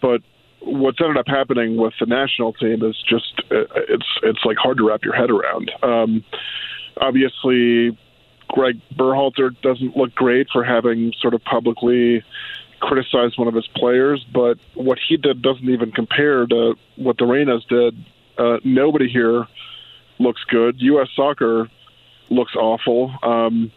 but 0.00 0.22
what's 0.60 0.98
ended 1.00 1.16
up 1.16 1.26
happening 1.28 1.76
with 1.76 1.94
the 2.00 2.06
national 2.06 2.52
team 2.54 2.82
is 2.82 2.96
just 3.08 3.42
uh, 3.50 3.64
it's 3.88 4.06
it's 4.22 4.44
like 4.44 4.56
hard 4.56 4.78
to 4.78 4.88
wrap 4.88 5.04
your 5.04 5.14
head 5.14 5.30
around. 5.30 5.70
Um, 5.82 6.24
obviously, 7.00 7.96
Greg 8.48 8.80
Berhalter 8.94 9.50
doesn't 9.62 9.96
look 9.96 10.14
great 10.14 10.48
for 10.52 10.64
having 10.64 11.12
sort 11.20 11.34
of 11.34 11.42
publicly 11.44 12.22
criticized 12.80 13.38
one 13.38 13.48
of 13.48 13.54
his 13.54 13.66
players, 13.74 14.24
but 14.32 14.58
what 14.74 14.98
he 15.08 15.16
did 15.16 15.40
doesn't 15.40 15.68
even 15.68 15.92
compare 15.92 16.46
to 16.46 16.74
what 16.96 17.16
the 17.16 17.24
Reynas 17.24 17.66
did. 17.68 17.96
Uh, 18.38 18.58
nobody 18.64 19.08
here 19.08 19.46
looks 20.18 20.42
good. 20.44 20.76
U.S. 20.80 21.08
soccer 21.14 21.70
looks 22.30 22.54
awful. 22.54 23.14
Um, 23.22 23.70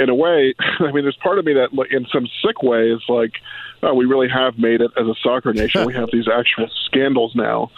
in 0.00 0.08
a 0.08 0.14
way, 0.14 0.54
I 0.80 0.92
mean, 0.92 1.04
there's 1.04 1.16
part 1.16 1.38
of 1.38 1.44
me 1.44 1.54
that, 1.54 1.70
in 1.90 2.06
some 2.12 2.26
sick 2.44 2.62
way, 2.62 2.90
is 2.90 3.02
like, 3.08 3.34
oh, 3.82 3.94
we 3.94 4.04
really 4.04 4.28
have 4.28 4.58
made 4.58 4.80
it 4.80 4.90
as 4.98 5.06
a 5.06 5.14
soccer 5.22 5.52
nation. 5.52 5.86
we 5.86 5.94
have 5.94 6.10
these 6.12 6.28
actual 6.28 6.68
scandals 6.86 7.34
now. 7.34 7.70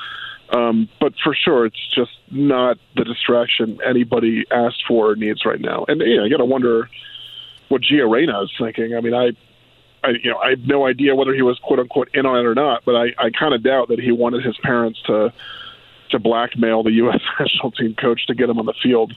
Um, 0.51 0.89
but 1.01 1.14
for 1.22 1.35
sure, 1.35 1.66
it's 1.66 1.95
just 1.95 2.12
not 2.30 2.78
the 2.97 3.05
distraction 3.05 3.78
anybody 3.85 4.45
asked 4.51 4.85
for 4.87 5.11
or 5.11 5.16
needs 5.16 5.45
right 5.45 5.61
now. 5.61 5.85
And 5.89 6.01
you 6.01 6.16
know, 6.16 6.24
you 6.24 6.30
got 6.30 6.39
to 6.39 6.45
wonder 6.45 6.89
what 7.68 7.82
Gio 7.82 8.11
Reyna 8.11 8.43
is 8.43 8.53
thinking. 8.59 8.95
I 8.95 9.01
mean, 9.01 9.14
I 9.14 9.30
I, 10.05 10.11
you 10.22 10.30
know, 10.30 10.39
I 10.39 10.51
have 10.51 10.61
no 10.61 10.87
idea 10.87 11.14
whether 11.14 11.32
he 11.32 11.43
was 11.43 11.59
quote 11.61 11.78
unquote 11.78 12.11
in 12.12 12.26
on 12.26 12.39
it 12.39 12.47
or 12.47 12.55
not, 12.55 12.85
but 12.85 12.95
I, 12.95 13.07
I 13.18 13.30
kind 13.30 13.55
of 13.55 13.62
doubt 13.62 13.89
that 13.89 13.99
he 13.99 14.12
wanted 14.12 14.45
his 14.45 14.57
parents 14.59 15.01
to 15.07 15.32
to 16.11 16.18
blackmail 16.18 16.82
the 16.82 16.92
U.S. 16.92 17.20
national 17.40 17.72
team 17.72 17.94
coach 18.00 18.26
to 18.26 18.34
get 18.34 18.48
him 18.48 18.59
on 18.59 18.66
the 18.66 18.74
field. 18.82 19.14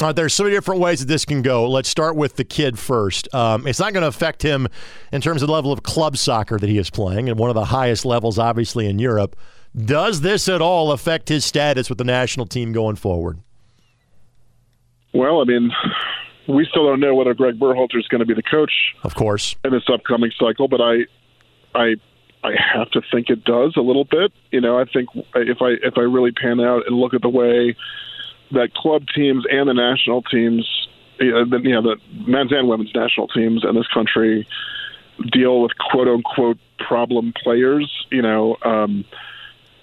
Uh, 0.00 0.12
there's 0.12 0.34
so 0.34 0.44
many 0.44 0.54
different 0.54 0.80
ways 0.80 1.00
that 1.00 1.06
this 1.06 1.24
can 1.24 1.40
go. 1.40 1.68
Let's 1.68 1.88
start 1.88 2.16
with 2.16 2.36
the 2.36 2.44
kid 2.44 2.78
first. 2.78 3.32
Um, 3.34 3.66
it's 3.66 3.80
not 3.80 3.94
going 3.94 4.02
to 4.02 4.08
affect 4.08 4.42
him 4.42 4.68
in 5.10 5.22
terms 5.22 5.42
of 5.42 5.48
the 5.48 5.54
level 5.54 5.72
of 5.72 5.82
club 5.82 6.18
soccer 6.18 6.58
that 6.58 6.68
he 6.68 6.76
is 6.76 6.90
playing, 6.90 7.30
and 7.30 7.38
one 7.38 7.48
of 7.48 7.54
the 7.54 7.64
highest 7.66 8.04
levels, 8.04 8.38
obviously, 8.38 8.86
in 8.86 8.98
Europe. 8.98 9.36
Does 9.74 10.20
this 10.20 10.48
at 10.48 10.60
all 10.60 10.92
affect 10.92 11.28
his 11.28 11.44
status 11.44 11.88
with 11.88 11.98
the 11.98 12.04
national 12.04 12.46
team 12.46 12.72
going 12.72 12.96
forward? 12.96 13.38
Well, 15.14 15.40
I 15.40 15.44
mean, 15.44 15.70
we 16.46 16.66
still 16.70 16.86
don't 16.86 17.00
know 17.00 17.14
whether 17.14 17.32
Greg 17.34 17.58
Berhalter 17.58 17.98
is 17.98 18.06
going 18.08 18.20
to 18.20 18.26
be 18.26 18.34
the 18.34 18.42
coach, 18.42 18.72
of 19.02 19.14
course, 19.14 19.56
in 19.64 19.72
this 19.72 19.84
upcoming 19.92 20.30
cycle. 20.38 20.68
But 20.68 20.80
I, 20.80 20.94
I, 21.74 21.94
I 22.46 22.52
have 22.74 22.90
to 22.92 23.02
think 23.10 23.28
it 23.28 23.44
does 23.44 23.76
a 23.76 23.80
little 23.80 24.04
bit. 24.04 24.32
You 24.52 24.60
know, 24.60 24.78
I 24.78 24.84
think 24.84 25.08
if 25.34 25.60
I 25.60 25.70
if 25.82 25.98
I 25.98 26.02
really 26.02 26.30
pan 26.30 26.60
out 26.60 26.86
and 26.86 26.96
look 26.96 27.12
at 27.12 27.22
the 27.22 27.28
way 27.28 27.74
that 28.52 28.72
club 28.72 29.02
teams 29.12 29.44
and 29.50 29.68
the 29.68 29.74
national 29.74 30.22
teams, 30.22 30.88
you 31.18 31.32
know, 31.32 31.44
the, 31.44 31.58
you 31.58 31.72
know, 31.72 31.82
the 31.82 31.96
men's 32.30 32.52
and 32.52 32.68
women's 32.68 32.94
national 32.94 33.26
teams 33.28 33.64
in 33.68 33.74
this 33.74 33.88
country 33.88 34.46
deal 35.32 35.60
with 35.60 35.72
quote 35.90 36.06
unquote 36.06 36.58
problem 36.78 37.32
players. 37.42 38.06
You 38.12 38.22
know, 38.22 38.56
um, 38.62 39.04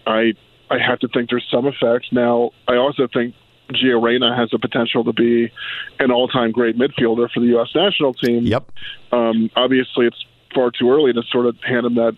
I 0.08 0.34
I 0.70 0.78
have 0.80 1.00
to 1.00 1.10
think 1.10 1.30
there's 1.30 1.48
some 1.52 1.66
effect. 1.66 2.14
Now, 2.14 2.52
I 2.66 2.78
also 2.78 3.10
think 3.14 3.36
Gio 3.72 4.02
Reyna 4.02 4.38
has 4.38 4.52
the 4.52 4.60
potential 4.60 5.04
to 5.04 5.12
be 5.12 5.52
an 6.00 6.12
all-time 6.12 6.54
great 6.54 6.78
midfielder 6.78 7.30
for 7.30 7.42
the 7.42 7.48
U.S. 7.48 7.70
national 7.76 8.14
team. 8.14 8.46
Yep. 8.46 8.72
Um, 9.12 9.50
obviously, 9.54 10.06
it's 10.06 10.26
far 10.56 10.72
too 10.72 10.90
early 10.92 11.12
to 11.12 11.24
sort 11.24 11.46
of 11.46 11.58
hand 11.62 11.86
him 11.86 11.96
that 11.96 12.16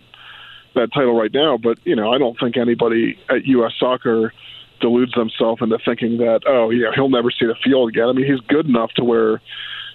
that 0.76 0.92
title 0.92 1.18
right 1.18 1.32
now, 1.32 1.56
but 1.56 1.78
you 1.84 1.96
know, 1.96 2.12
I 2.12 2.18
don't 2.18 2.38
think 2.38 2.56
anybody 2.56 3.18
at 3.28 3.44
U.S. 3.46 3.72
Soccer 3.78 4.32
deludes 4.80 5.12
themselves 5.12 5.62
into 5.62 5.78
thinking 5.84 6.18
that 6.18 6.40
oh 6.46 6.70
yeah 6.70 6.88
he'll 6.94 7.08
never 7.08 7.30
see 7.30 7.46
the 7.46 7.56
field 7.64 7.88
again. 7.88 8.08
I 8.08 8.12
mean 8.12 8.26
he's 8.26 8.40
good 8.40 8.66
enough 8.66 8.92
to 8.92 9.04
where 9.04 9.40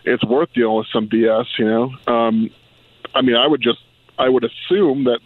it's 0.03 0.23
worth 0.25 0.51
dealing 0.53 0.77
with 0.77 0.87
some 0.91 1.07
BS. 1.07 1.45
You 1.57 1.65
know, 1.65 2.13
um, 2.13 2.49
I 3.13 3.21
mean 3.21 3.35
I 3.35 3.47
would 3.47 3.61
just 3.61 3.79
I 4.17 4.29
would 4.29 4.43
assume 4.43 5.05
that 5.05 5.19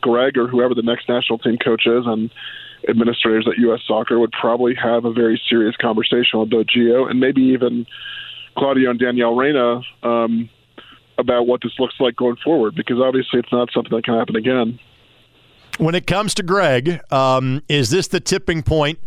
Greg 0.00 0.36
or 0.36 0.46
whoever 0.46 0.74
the 0.74 0.82
next 0.82 1.08
national 1.08 1.38
team 1.38 1.56
coach 1.56 1.86
is 1.86 2.04
and 2.06 2.30
administrators 2.88 3.46
at 3.48 3.58
U.S. 3.58 3.80
Soccer 3.86 4.18
would 4.18 4.32
probably 4.32 4.74
have 4.74 5.04
a 5.04 5.12
very 5.12 5.40
serious 5.48 5.76
conversation 5.76 6.38
with 6.40 6.50
Gio 6.50 7.10
and 7.10 7.18
maybe 7.18 7.42
even 7.42 7.86
Claudio 8.56 8.90
and 8.90 8.98
Danielle 8.98 9.34
Reyna 9.34 9.82
um, 10.02 10.48
about 11.16 11.46
what 11.46 11.60
this 11.62 11.72
looks 11.78 11.94
like 11.98 12.16
going 12.16 12.36
forward 12.36 12.74
because 12.74 12.98
obviously 13.00 13.40
it's 13.40 13.52
not 13.52 13.70
something 13.72 13.94
that 13.94 14.04
can 14.04 14.14
happen 14.18 14.36
again. 14.36 14.78
When 15.78 15.94
it 15.94 16.06
comes 16.08 16.34
to 16.34 16.42
Greg, 16.42 17.00
um, 17.12 17.62
is 17.68 17.90
this 17.90 18.08
the 18.08 18.18
tipping 18.18 18.62
point 18.62 18.98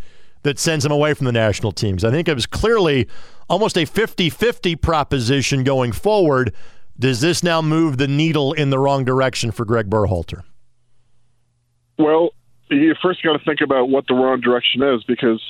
that 0.44 0.58
sends 0.58 0.86
him 0.86 0.92
away 0.92 1.14
from 1.14 1.26
the 1.26 1.32
national 1.32 1.74
teams? 1.74 2.04
I 2.04 2.12
think 2.12 2.28
it 2.28 2.34
was 2.34 2.46
clearly 2.46 3.08
almost 3.50 3.78
a 3.78 3.86
50 3.86 4.30
50 4.30 4.76
proposition 4.78 5.64
going 5.64 5.92
forward. 5.92 6.54
Does 6.98 7.20
this 7.20 7.44
now 7.44 7.62
move 7.62 7.98
the 7.98 8.08
needle 8.08 8.54
in 8.54 8.70
the 8.70 8.80
wrong 8.80 9.04
direction 9.04 9.52
for 9.52 9.66
Greg 9.66 9.90
Berhalter? 9.90 10.44
Well, 11.98 12.30
you 12.70 12.96
first 13.02 13.22
got 13.22 13.34
to 13.34 13.44
think 13.44 13.60
about 13.62 13.90
what 13.90 14.06
the 14.08 14.14
wrong 14.14 14.40
direction 14.40 14.82
is 14.82 15.04
because, 15.04 15.42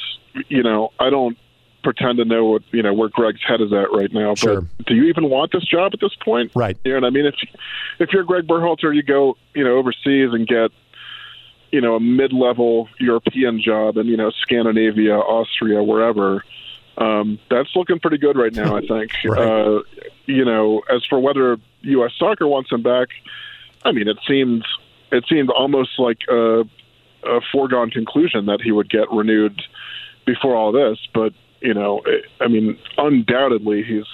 you 0.48 0.64
know, 0.64 0.92
I 1.00 1.12
don't 1.12 1.38
pretend 1.84 2.18
to 2.18 2.26
know 2.26 2.46
what 2.46 2.64
you 2.72 2.82
know 2.82 2.94
where 2.94 3.10
Greg's 3.10 3.42
head 3.48 3.62
is 3.62 3.72
at 3.74 3.92
right 3.92 4.12
now. 4.12 4.36
Sure. 4.36 4.62
But 4.62 4.86
do 4.86 4.96
you 4.96 5.06
even 5.06 5.30
want 5.30 5.52
this 5.52 5.66
job 5.66 5.92
at 5.94 6.00
this 6.00 6.16
point? 6.24 6.52
Right. 6.56 6.78
You 6.84 6.94
know 6.94 7.02
what 7.02 7.08
I 7.08 7.10
mean? 7.12 7.26
If 7.26 7.36
if 8.00 8.10
you're 8.14 8.24
Greg 8.24 8.48
Berhalter, 8.48 8.96
you 8.96 9.04
go 9.04 9.38
you 9.54 9.64
know 9.64 9.78
overseas 9.78 10.30
and 10.34 10.48
get 10.48 10.72
you 11.72 11.82
know 11.82 11.96
a 11.96 12.00
mid-level 12.00 12.90
European 13.00 13.62
job 13.62 13.98
in 13.98 14.08
you 14.08 14.18
know 14.18 14.32
Scandinavia, 14.42 15.18
Austria, 15.18 15.84
wherever. 15.84 16.44
Um, 16.98 17.40
that's 17.50 17.70
looking 17.76 18.00
pretty 18.00 18.18
good 18.18 18.38
right 18.38 18.54
now, 18.54 18.76
I 18.76 18.82
think. 18.82 19.12
right. 19.26 19.40
uh, 19.40 19.82
you 20.26 20.46
know, 20.46 20.82
as 20.94 21.06
for 21.10 21.20
whether 21.20 21.58
U.S. 21.82 22.12
Soccer 22.18 22.48
wants 22.48 22.72
him 22.72 22.84
back, 22.84 23.08
I 23.84 23.92
mean, 23.92 24.08
it 24.08 24.18
seemed 24.28 24.66
it 25.12 25.26
seemed 25.28 25.50
almost 25.50 25.98
like 25.98 26.20
a, 26.30 26.62
a 27.24 27.42
foregone 27.52 27.90
conclusion 27.90 28.46
that 28.48 28.62
he 28.62 28.72
would 28.72 28.90
get 28.90 29.12
renewed 29.12 29.62
before 30.26 30.56
all 30.56 30.72
this. 30.72 31.00
But 31.14 31.34
you 31.62 31.74
know, 31.74 32.02
I 32.40 32.48
mean, 32.48 32.78
undoubtedly 32.98 33.84
he's 33.84 34.06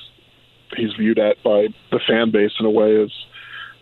he's 0.76 0.94
viewed 0.94 1.20
at 1.20 1.42
by 1.44 1.68
the 1.92 2.00
fan 2.08 2.32
base 2.32 2.52
in 2.60 2.66
a 2.66 2.70
way 2.70 3.02
as 3.02 3.12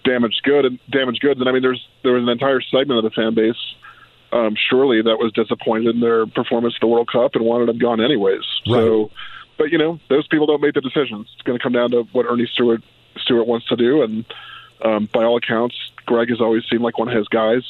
damaged 0.05 0.41
good 0.43 0.65
and 0.65 0.79
damaged 0.89 1.21
goods. 1.21 1.39
And 1.39 1.49
I 1.49 1.51
mean, 1.51 1.61
there's 1.61 1.85
there 2.03 2.13
was 2.13 2.23
an 2.23 2.29
entire 2.29 2.61
segment 2.61 2.97
of 2.97 3.03
the 3.03 3.09
fan 3.09 3.33
base, 3.33 3.75
um, 4.31 4.55
surely 4.69 5.01
that 5.01 5.17
was 5.17 5.33
disappointed 5.33 5.95
in 5.95 6.01
their 6.01 6.25
performance 6.25 6.75
at 6.75 6.81
the 6.81 6.87
World 6.87 7.09
Cup 7.11 7.35
and 7.35 7.43
wanted 7.43 7.67
them 7.67 7.77
gone 7.77 7.99
anyways. 7.99 8.43
Right. 8.67 8.73
So, 8.73 9.11
but 9.57 9.71
you 9.71 9.77
know, 9.77 9.99
those 10.09 10.27
people 10.27 10.47
don't 10.47 10.61
make 10.61 10.73
the 10.73 10.81
decisions. 10.81 11.27
It's 11.33 11.41
going 11.41 11.57
to 11.57 11.63
come 11.63 11.73
down 11.73 11.91
to 11.91 12.03
what 12.13 12.25
Earnie 12.25 12.47
Stewart 12.47 12.81
Stewart 13.17 13.47
wants 13.47 13.67
to 13.67 13.75
do, 13.75 14.03
and 14.03 14.25
um, 14.83 15.09
by 15.13 15.23
all 15.23 15.37
accounts, 15.37 15.75
Greg 16.05 16.29
has 16.29 16.39
always 16.39 16.63
seemed 16.69 16.81
like 16.81 16.97
one 16.97 17.09
of 17.09 17.17
his 17.17 17.27
guys. 17.27 17.63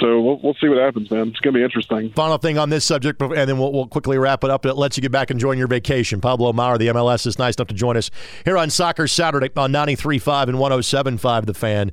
So 0.00 0.20
we'll, 0.20 0.38
we'll 0.42 0.54
see 0.60 0.68
what 0.68 0.78
happens, 0.78 1.10
man. 1.10 1.28
It's 1.28 1.40
going 1.40 1.54
to 1.54 1.58
be 1.58 1.64
interesting. 1.64 2.12
Final 2.12 2.36
thing 2.38 2.58
on 2.58 2.68
this 2.68 2.84
subject, 2.84 3.20
and 3.22 3.32
then 3.32 3.58
we'll, 3.58 3.72
we'll 3.72 3.86
quickly 3.86 4.18
wrap 4.18 4.44
it 4.44 4.50
up. 4.50 4.66
It 4.66 4.74
lets 4.74 4.96
you 4.96 5.00
get 5.00 5.12
back 5.12 5.30
and 5.30 5.40
join 5.40 5.56
your 5.56 5.66
vacation. 5.66 6.20
Pablo 6.20 6.52
Maurer, 6.52 6.76
the 6.76 6.88
MLS, 6.88 7.26
is 7.26 7.38
nice 7.38 7.56
enough 7.56 7.68
to 7.68 7.74
join 7.74 7.96
us 7.96 8.10
here 8.44 8.58
on 8.58 8.68
Soccer 8.70 9.08
Saturday 9.08 9.50
on 9.56 9.72
93.5 9.72 10.48
and 10.48 10.58
107.5 10.58 11.46
The 11.46 11.54
Fan. 11.54 11.92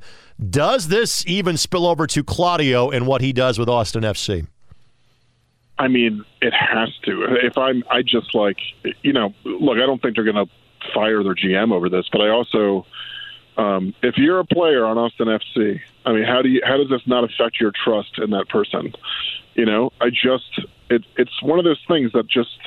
Does 0.50 0.90
this 0.90 1.26
even 1.26 1.56
spill 1.56 1.88
over 1.88 2.06
to 2.08 2.24
Claudio 2.24 2.90
and 2.90 3.08
what 3.08 3.22
he 3.22 3.32
does 3.32 3.58
with 3.58 3.70
Austin 3.70 4.04
FC? 4.04 4.46
I 5.78 5.88
mean, 5.88 6.24
it 6.42 6.54
has 6.54 6.90
to. 7.04 7.38
If 7.44 7.58
I'm, 7.58 7.84
I 7.90 8.02
just 8.02 8.36
like, 8.36 8.58
you 9.02 9.14
know, 9.14 9.34
look, 9.44 9.78
I 9.78 9.86
don't 9.86 10.02
think 10.02 10.16
they're 10.16 10.26
going 10.26 10.46
to 10.46 10.52
fire 10.94 11.24
their 11.24 11.36
GM 11.36 11.74
over 11.74 11.90
this, 11.90 12.08
but 12.12 12.22
I 12.22 12.30
also, 12.30 12.86
um, 13.58 13.94
if 14.02 14.18
you're 14.18 14.40
a 14.40 14.46
player 14.46 14.86
on 14.86 14.98
Austin 14.98 15.28
FC, 15.28 15.80
I 16.06 16.14
mean, 16.14 16.24
how 16.24 16.42
do 16.42 16.50
you, 16.50 16.62
how 16.66 16.78
does 16.78 16.90
this 16.90 17.02
not 17.06 17.24
affect 17.24 17.60
your 17.60 17.72
trust 17.72 18.18
in 18.18 18.32
that 18.32 18.50
person? 18.50 18.94
You 19.54 19.66
know, 19.66 19.92
I 20.02 20.10
just, 20.10 20.62
it, 20.90 21.04
it's 21.18 21.42
one 21.42 21.60
of 21.60 21.66
those 21.66 21.82
things 21.88 22.12
that 22.14 22.28
just, 22.28 22.58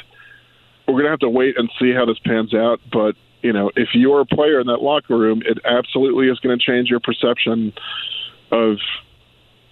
we're 0.86 1.02
to 1.02 1.10
have 1.10 1.18
to 1.20 1.28
wait 1.28 1.58
and 1.58 1.70
see 1.78 1.92
how 1.92 2.06
this 2.06 2.18
pans 2.24 2.54
out. 2.54 2.80
But, 2.90 3.16
you 3.42 3.52
know, 3.52 3.70
if 3.76 3.90
you're 3.92 4.20
a 4.20 4.26
player 4.26 4.60
in 4.60 4.66
that 4.68 4.80
locker 4.80 5.16
room, 5.16 5.42
it 5.44 5.58
absolutely 5.64 6.28
is 6.28 6.38
going 6.40 6.58
to 6.58 6.64
change 6.64 6.88
your 6.88 7.00
perception 7.00 7.74
of, 8.50 8.78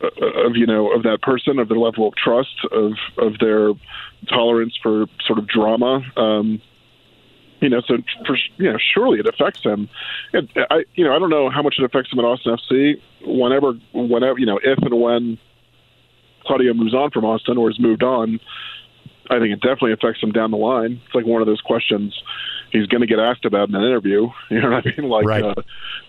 of 0.00 0.56
you 0.56 0.66
know 0.66 0.92
of 0.92 1.04
that 1.04 1.22
person 1.22 1.58
of 1.58 1.68
their 1.68 1.78
level 1.78 2.06
of 2.06 2.14
trust 2.16 2.54
of 2.70 2.92
of 3.16 3.38
their 3.38 3.70
tolerance 4.28 4.76
for 4.82 5.06
sort 5.26 5.38
of 5.38 5.48
drama 5.48 6.02
um 6.18 6.60
you 7.60 7.68
know 7.68 7.80
so 7.86 7.96
for 8.26 8.36
you 8.58 8.70
know 8.70 8.78
surely 8.78 9.18
it 9.18 9.26
affects 9.26 9.62
him. 9.62 9.88
It, 10.32 10.48
i 10.70 10.84
you 10.94 11.04
know 11.04 11.14
i 11.14 11.18
don't 11.18 11.30
know 11.30 11.48
how 11.50 11.62
much 11.62 11.76
it 11.78 11.84
affects 11.84 12.12
him 12.12 12.18
at 12.18 12.24
austin 12.24 12.56
fc 12.56 13.00
whenever 13.24 13.72
whenever 13.92 14.38
you 14.38 14.46
know 14.46 14.60
if 14.62 14.78
and 14.78 15.00
when 15.00 15.38
claudio 16.44 16.74
moves 16.74 16.94
on 16.94 17.10
from 17.10 17.24
austin 17.24 17.56
or 17.56 17.68
has 17.70 17.78
moved 17.80 18.02
on 18.02 18.38
i 19.30 19.38
think 19.38 19.52
it 19.52 19.60
definitely 19.60 19.92
affects 19.92 20.22
him 20.22 20.32
down 20.32 20.50
the 20.50 20.56
line. 20.56 21.00
It's 21.06 21.14
like 21.14 21.26
one 21.26 21.40
of 21.40 21.46
those 21.46 21.60
questions 21.60 22.14
he's 22.72 22.86
going 22.86 23.00
to 23.00 23.06
get 23.06 23.18
asked 23.18 23.44
about 23.44 23.68
in 23.68 23.74
an 23.74 23.82
interview 23.82 24.28
you 24.50 24.60
know 24.60 24.70
what 24.70 24.86
i 24.86 24.94
mean? 25.00 25.08
Like 25.08 25.26
Right. 25.26 25.42
uh, 25.44 25.54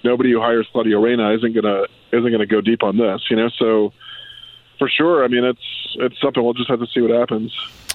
nobody 0.04 0.32
who 0.32 0.42
hires 0.42 0.68
claudio 0.72 1.00
reyna 1.02 1.34
isn't 1.36 1.54
going 1.54 1.64
to 1.64 1.88
isn't 2.12 2.30
going 2.30 2.40
to 2.40 2.46
go 2.46 2.62
deep 2.62 2.84
on 2.84 2.98
this 2.98 3.22
you 3.30 3.36
know? 3.38 3.50
So 3.58 3.94
for 4.80 4.90
sure 4.90 5.24
i 5.24 5.28
mean 5.28 5.44
it's 5.44 5.96
it's 5.96 6.20
something 6.22 6.44
we'll 6.44 6.54
just 6.54 6.70
have 6.70 6.80
to 6.80 6.88
see 6.88 7.00
what 7.02 7.12
happens 7.12 7.52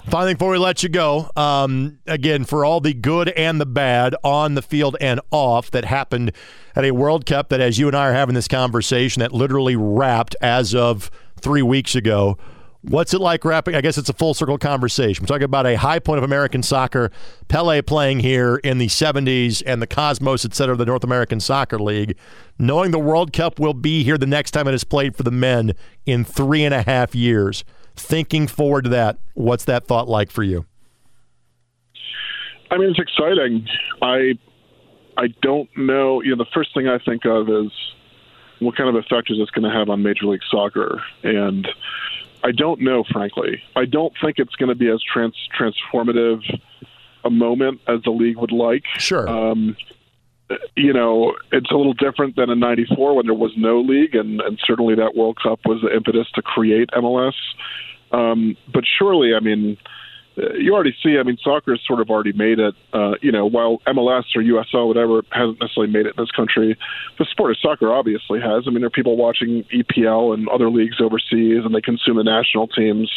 Final 0.06 0.26
thing 0.26 0.34
before 0.34 0.50
we 0.50 0.58
let 0.58 0.82
you 0.82 0.88
go, 0.88 1.30
um, 1.36 1.98
again, 2.06 2.44
for 2.44 2.64
all 2.64 2.80
the 2.80 2.92
good 2.92 3.28
and 3.30 3.60
the 3.60 3.66
bad 3.66 4.16
on 4.24 4.54
the 4.54 4.62
field 4.62 4.96
and 5.00 5.20
off 5.30 5.70
that 5.70 5.84
happened 5.84 6.32
at 6.74 6.84
a 6.84 6.90
World 6.90 7.24
Cup 7.24 7.50
that, 7.50 7.60
as 7.60 7.78
you 7.78 7.86
and 7.86 7.96
I 7.96 8.08
are 8.08 8.12
having 8.12 8.34
this 8.34 8.48
conversation, 8.48 9.20
that 9.20 9.32
literally 9.32 9.76
wrapped 9.76 10.34
as 10.42 10.74
of 10.74 11.08
three 11.40 11.62
weeks 11.62 11.94
ago. 11.94 12.36
What's 12.82 13.14
it 13.14 13.20
like 13.20 13.44
wrapping? 13.44 13.76
I 13.76 13.80
guess 13.80 13.96
it's 13.96 14.08
a 14.08 14.12
full 14.12 14.34
circle 14.34 14.58
conversation. 14.58 15.22
We're 15.22 15.28
talking 15.28 15.44
about 15.44 15.66
a 15.66 15.76
high 15.76 16.00
point 16.00 16.18
of 16.18 16.24
American 16.24 16.64
soccer, 16.64 17.12
Pele 17.46 17.80
playing 17.80 18.20
here 18.20 18.56
in 18.56 18.78
the 18.78 18.88
70s 18.88 19.62
and 19.64 19.80
the 19.80 19.86
Cosmos, 19.86 20.44
et 20.44 20.52
cetera, 20.52 20.74
the 20.74 20.84
North 20.84 21.04
American 21.04 21.38
Soccer 21.38 21.78
League. 21.78 22.16
Knowing 22.58 22.90
the 22.90 22.98
World 22.98 23.32
Cup 23.32 23.60
will 23.60 23.72
be 23.72 24.02
here 24.02 24.18
the 24.18 24.26
next 24.26 24.50
time 24.50 24.66
it 24.66 24.74
is 24.74 24.82
played 24.82 25.14
for 25.14 25.22
the 25.22 25.30
men 25.30 25.74
in 26.06 26.24
three 26.24 26.64
and 26.64 26.74
a 26.74 26.82
half 26.82 27.14
years. 27.14 27.62
Thinking 27.96 28.46
forward 28.46 28.84
to 28.84 28.90
that, 28.90 29.18
what's 29.34 29.64
that 29.66 29.86
thought 29.86 30.08
like 30.08 30.30
for 30.30 30.42
you? 30.42 30.66
I 32.70 32.78
mean, 32.78 32.90
it's 32.90 32.98
exciting. 32.98 33.66
I 34.00 34.38
I 35.16 35.28
don't 35.42 35.68
know. 35.76 36.22
You 36.22 36.34
know, 36.34 36.44
the 36.44 36.50
first 36.54 36.72
thing 36.74 36.88
I 36.88 36.98
think 36.98 37.26
of 37.26 37.48
is 37.48 37.70
what 38.60 38.76
kind 38.76 38.88
of 38.88 38.96
effect 38.96 39.30
is 39.30 39.38
this 39.38 39.50
going 39.50 39.70
to 39.70 39.76
have 39.76 39.90
on 39.90 40.02
Major 40.02 40.26
League 40.26 40.40
Soccer, 40.50 41.02
and 41.22 41.68
I 42.42 42.52
don't 42.52 42.80
know, 42.80 43.04
frankly. 43.12 43.62
I 43.76 43.84
don't 43.84 44.12
think 44.22 44.38
it's 44.38 44.54
going 44.56 44.70
to 44.70 44.74
be 44.74 44.88
as 44.88 45.02
trans- 45.02 45.48
transformative 45.58 46.40
a 47.24 47.30
moment 47.30 47.80
as 47.86 48.02
the 48.04 48.10
league 48.10 48.36
would 48.36 48.52
like. 48.52 48.84
Sure. 48.98 49.28
Um, 49.28 49.76
you 50.76 50.92
know, 50.92 51.34
it's 51.50 51.70
a 51.70 51.74
little 51.74 51.94
different 51.94 52.36
than 52.36 52.50
in 52.50 52.60
'94 52.60 53.16
when 53.16 53.26
there 53.26 53.34
was 53.34 53.52
no 53.56 53.80
league, 53.80 54.14
and, 54.14 54.40
and 54.40 54.58
certainly 54.66 54.94
that 54.96 55.16
World 55.16 55.38
Cup 55.42 55.60
was 55.64 55.80
the 55.82 55.94
impetus 55.94 56.30
to 56.34 56.42
create 56.42 56.90
MLS. 56.94 57.34
Um, 58.12 58.56
but 58.72 58.84
surely, 58.98 59.34
I 59.34 59.40
mean, 59.40 59.78
you 60.36 60.72
already 60.72 60.94
see. 61.02 61.18
I 61.18 61.22
mean, 61.22 61.36
soccer 61.42 61.72
has 61.72 61.80
sort 61.86 62.00
of 62.00 62.08
already 62.08 62.32
made 62.32 62.58
it. 62.58 62.74
Uh, 62.92 63.12
you 63.20 63.32
know, 63.32 63.46
while 63.46 63.78
MLS 63.86 64.24
or 64.34 64.42
USL, 64.42 64.88
whatever, 64.88 65.22
hasn't 65.30 65.60
necessarily 65.60 65.92
made 65.92 66.06
it 66.06 66.14
in 66.16 66.22
this 66.22 66.30
country, 66.30 66.76
the 67.18 67.26
sport 67.30 67.50
of 67.50 67.58
soccer 67.60 67.92
obviously 67.92 68.40
has. 68.40 68.64
I 68.66 68.70
mean, 68.70 68.80
there 68.80 68.86
are 68.86 68.90
people 68.90 69.16
watching 69.16 69.64
EPL 69.64 70.34
and 70.34 70.48
other 70.48 70.70
leagues 70.70 71.00
overseas, 71.00 71.64
and 71.64 71.74
they 71.74 71.80
consume 71.80 72.16
the 72.16 72.24
national 72.24 72.68
teams 72.68 73.10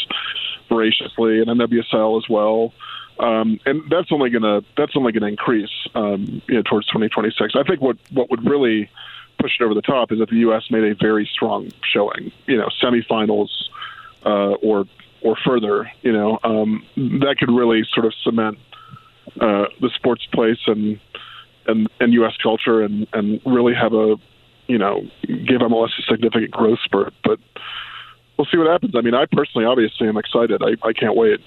voraciously, 0.67 1.39
and 1.39 1.47
NWSL 1.47 2.17
as 2.21 2.29
well. 2.29 2.73
Um, 3.19 3.59
and 3.65 3.83
that's 3.89 4.11
only 4.11 4.29
gonna 4.29 4.61
that's 4.77 4.95
only 4.95 5.11
gonna 5.13 5.27
increase 5.27 5.71
um, 5.95 6.41
you 6.47 6.55
know, 6.55 6.61
towards 6.63 6.87
2026. 6.87 7.55
I 7.55 7.63
think 7.63 7.81
what 7.81 7.97
what 8.11 8.29
would 8.29 8.45
really 8.45 8.89
push 9.39 9.53
it 9.59 9.63
over 9.63 9.73
the 9.73 9.81
top 9.81 10.11
is 10.11 10.19
if 10.19 10.29
the 10.29 10.37
U.S. 10.37 10.63
made 10.69 10.83
a 10.83 10.95
very 10.95 11.29
strong 11.31 11.71
showing, 11.93 12.31
you 12.45 12.57
know, 12.57 12.67
semifinals 12.81 13.49
uh, 14.25 14.53
or 14.55 14.85
or 15.21 15.35
further, 15.45 15.91
you 16.01 16.11
know, 16.11 16.39
um, 16.43 16.85
that 16.95 17.37
could 17.39 17.49
really 17.49 17.83
sort 17.93 18.05
of 18.05 18.13
cement 18.21 18.59
uh, 19.39 19.65
the 19.81 19.89
sports 19.95 20.25
place 20.27 20.59
and 20.67 20.99
and 21.67 21.89
and 21.99 22.13
U.S. 22.13 22.35
culture 22.41 22.81
and 22.81 23.07
and 23.13 23.41
really 23.45 23.73
have 23.73 23.93
a 23.93 24.17
you 24.67 24.77
know 24.77 25.01
give 25.27 25.61
MLS 25.61 25.97
a 25.99 26.01
significant 26.03 26.51
growth 26.51 26.79
spurt. 26.83 27.13
But 27.23 27.39
we'll 28.37 28.45
see 28.45 28.57
what 28.57 28.67
happens. 28.67 28.95
I 28.95 29.01
mean, 29.01 29.13
I 29.13 29.25
personally, 29.25 29.65
obviously, 29.65 30.07
am 30.07 30.17
excited. 30.17 30.61
I, 30.61 30.75
I 30.87 30.93
can't 30.93 31.15
wait. 31.15 31.41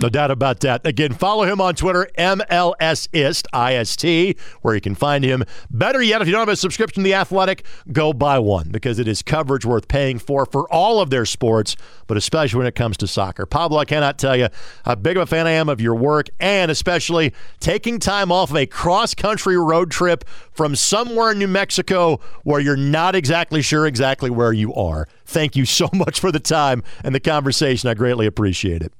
No 0.00 0.08
doubt 0.08 0.30
about 0.30 0.60
that. 0.60 0.86
Again, 0.86 1.12
follow 1.12 1.42
him 1.42 1.60
on 1.60 1.74
Twitter, 1.74 2.08
MLSist, 2.16 3.46
I-S-T, 3.52 4.36
where 4.62 4.76
you 4.76 4.80
can 4.80 4.94
find 4.94 5.24
him. 5.24 5.42
Better 5.70 6.00
yet, 6.00 6.22
if 6.22 6.28
you 6.28 6.32
don't 6.32 6.42
have 6.42 6.48
a 6.48 6.54
subscription 6.54 7.02
to 7.02 7.04
The 7.04 7.14
Athletic, 7.14 7.66
go 7.90 8.12
buy 8.12 8.38
one 8.38 8.68
because 8.70 9.00
it 9.00 9.08
is 9.08 9.22
coverage 9.22 9.64
worth 9.64 9.88
paying 9.88 10.20
for 10.20 10.46
for 10.46 10.72
all 10.72 11.00
of 11.00 11.10
their 11.10 11.26
sports, 11.26 11.74
but 12.06 12.16
especially 12.16 12.58
when 12.58 12.68
it 12.68 12.76
comes 12.76 12.96
to 12.98 13.08
soccer. 13.08 13.44
Pablo, 13.44 13.78
I 13.78 13.84
cannot 13.84 14.20
tell 14.20 14.36
you 14.36 14.48
how 14.84 14.94
big 14.94 15.16
of 15.16 15.24
a 15.24 15.26
fan 15.26 15.48
I 15.48 15.52
am 15.52 15.68
of 15.68 15.80
your 15.80 15.96
work 15.96 16.28
and 16.38 16.70
especially 16.70 17.34
taking 17.58 17.98
time 17.98 18.30
off 18.30 18.50
of 18.50 18.56
a 18.56 18.66
cross-country 18.66 19.58
road 19.58 19.90
trip 19.90 20.24
from 20.52 20.76
somewhere 20.76 21.32
in 21.32 21.40
New 21.40 21.48
Mexico 21.48 22.20
where 22.44 22.60
you're 22.60 22.76
not 22.76 23.16
exactly 23.16 23.62
sure 23.62 23.84
exactly 23.84 24.30
where 24.30 24.52
you 24.52 24.72
are. 24.74 25.08
Thank 25.26 25.56
you 25.56 25.64
so 25.64 25.88
much 25.92 26.20
for 26.20 26.30
the 26.30 26.38
time 26.38 26.84
and 27.02 27.16
the 27.16 27.20
conversation. 27.20 27.90
I 27.90 27.94
greatly 27.94 28.26
appreciate 28.26 28.82
it. 28.82 28.92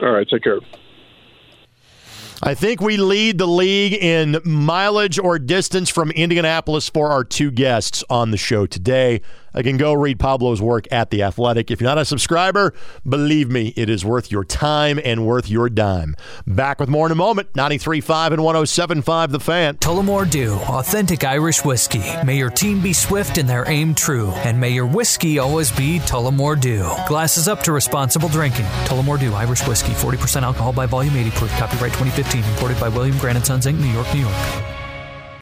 All 0.00 0.10
right, 0.10 0.28
take 0.28 0.42
care. 0.42 0.58
I 2.42 2.54
think 2.54 2.82
we 2.82 2.98
lead 2.98 3.38
the 3.38 3.46
league 3.46 3.94
in 3.94 4.38
mileage 4.44 5.18
or 5.18 5.38
distance 5.38 5.88
from 5.88 6.10
Indianapolis 6.10 6.88
for 6.88 7.08
our 7.08 7.24
two 7.24 7.50
guests 7.50 8.04
on 8.10 8.30
the 8.30 8.36
show 8.36 8.66
today. 8.66 9.22
I 9.56 9.62
can 9.62 9.78
go 9.78 9.94
read 9.94 10.20
Pablo's 10.20 10.60
work 10.60 10.86
at 10.92 11.10
The 11.10 11.22
Athletic. 11.22 11.70
If 11.70 11.80
you're 11.80 11.88
not 11.88 11.96
a 11.96 12.04
subscriber, 12.04 12.74
believe 13.08 13.50
me, 13.50 13.72
it 13.74 13.88
is 13.88 14.04
worth 14.04 14.30
your 14.30 14.44
time 14.44 15.00
and 15.02 15.26
worth 15.26 15.48
your 15.48 15.70
dime. 15.70 16.14
Back 16.46 16.78
with 16.78 16.90
more 16.90 17.06
in 17.06 17.12
a 17.12 17.16
moment. 17.16 17.54
93.5 17.54 18.32
and 18.32 18.42
107.5 19.02 19.30
The 19.32 19.40
Fan. 19.40 19.76
Tullamore 19.78 20.28
Dew, 20.28 20.56
authentic 20.68 21.24
Irish 21.24 21.64
whiskey. 21.64 22.02
May 22.22 22.36
your 22.36 22.50
team 22.50 22.82
be 22.82 22.92
swift 22.92 23.38
and 23.38 23.48
their 23.48 23.66
aim 23.66 23.94
true. 23.94 24.30
And 24.30 24.60
may 24.60 24.70
your 24.70 24.86
whiskey 24.86 25.38
always 25.38 25.72
be 25.72 26.00
Tullamore 26.00 26.60
Dew. 26.60 26.90
Glasses 27.08 27.48
up 27.48 27.62
to 27.62 27.72
responsible 27.72 28.28
drinking. 28.28 28.66
Tullamore 28.84 29.18
Dew, 29.18 29.32
Irish 29.32 29.66
whiskey. 29.66 29.92
40% 29.92 30.42
alcohol 30.42 30.74
by 30.74 30.84
volume, 30.84 31.16
80 31.16 31.30
proof. 31.30 31.50
Copyright 31.52 31.94
2015. 31.94 32.44
Imported 32.44 32.78
by 32.78 32.90
William 32.90 33.16
Grant 33.16 33.46
& 33.46 33.46
Sons, 33.46 33.64
Inc., 33.64 33.80
New 33.80 33.86
York, 33.86 34.12
New 34.12 34.20
York. 34.20 34.75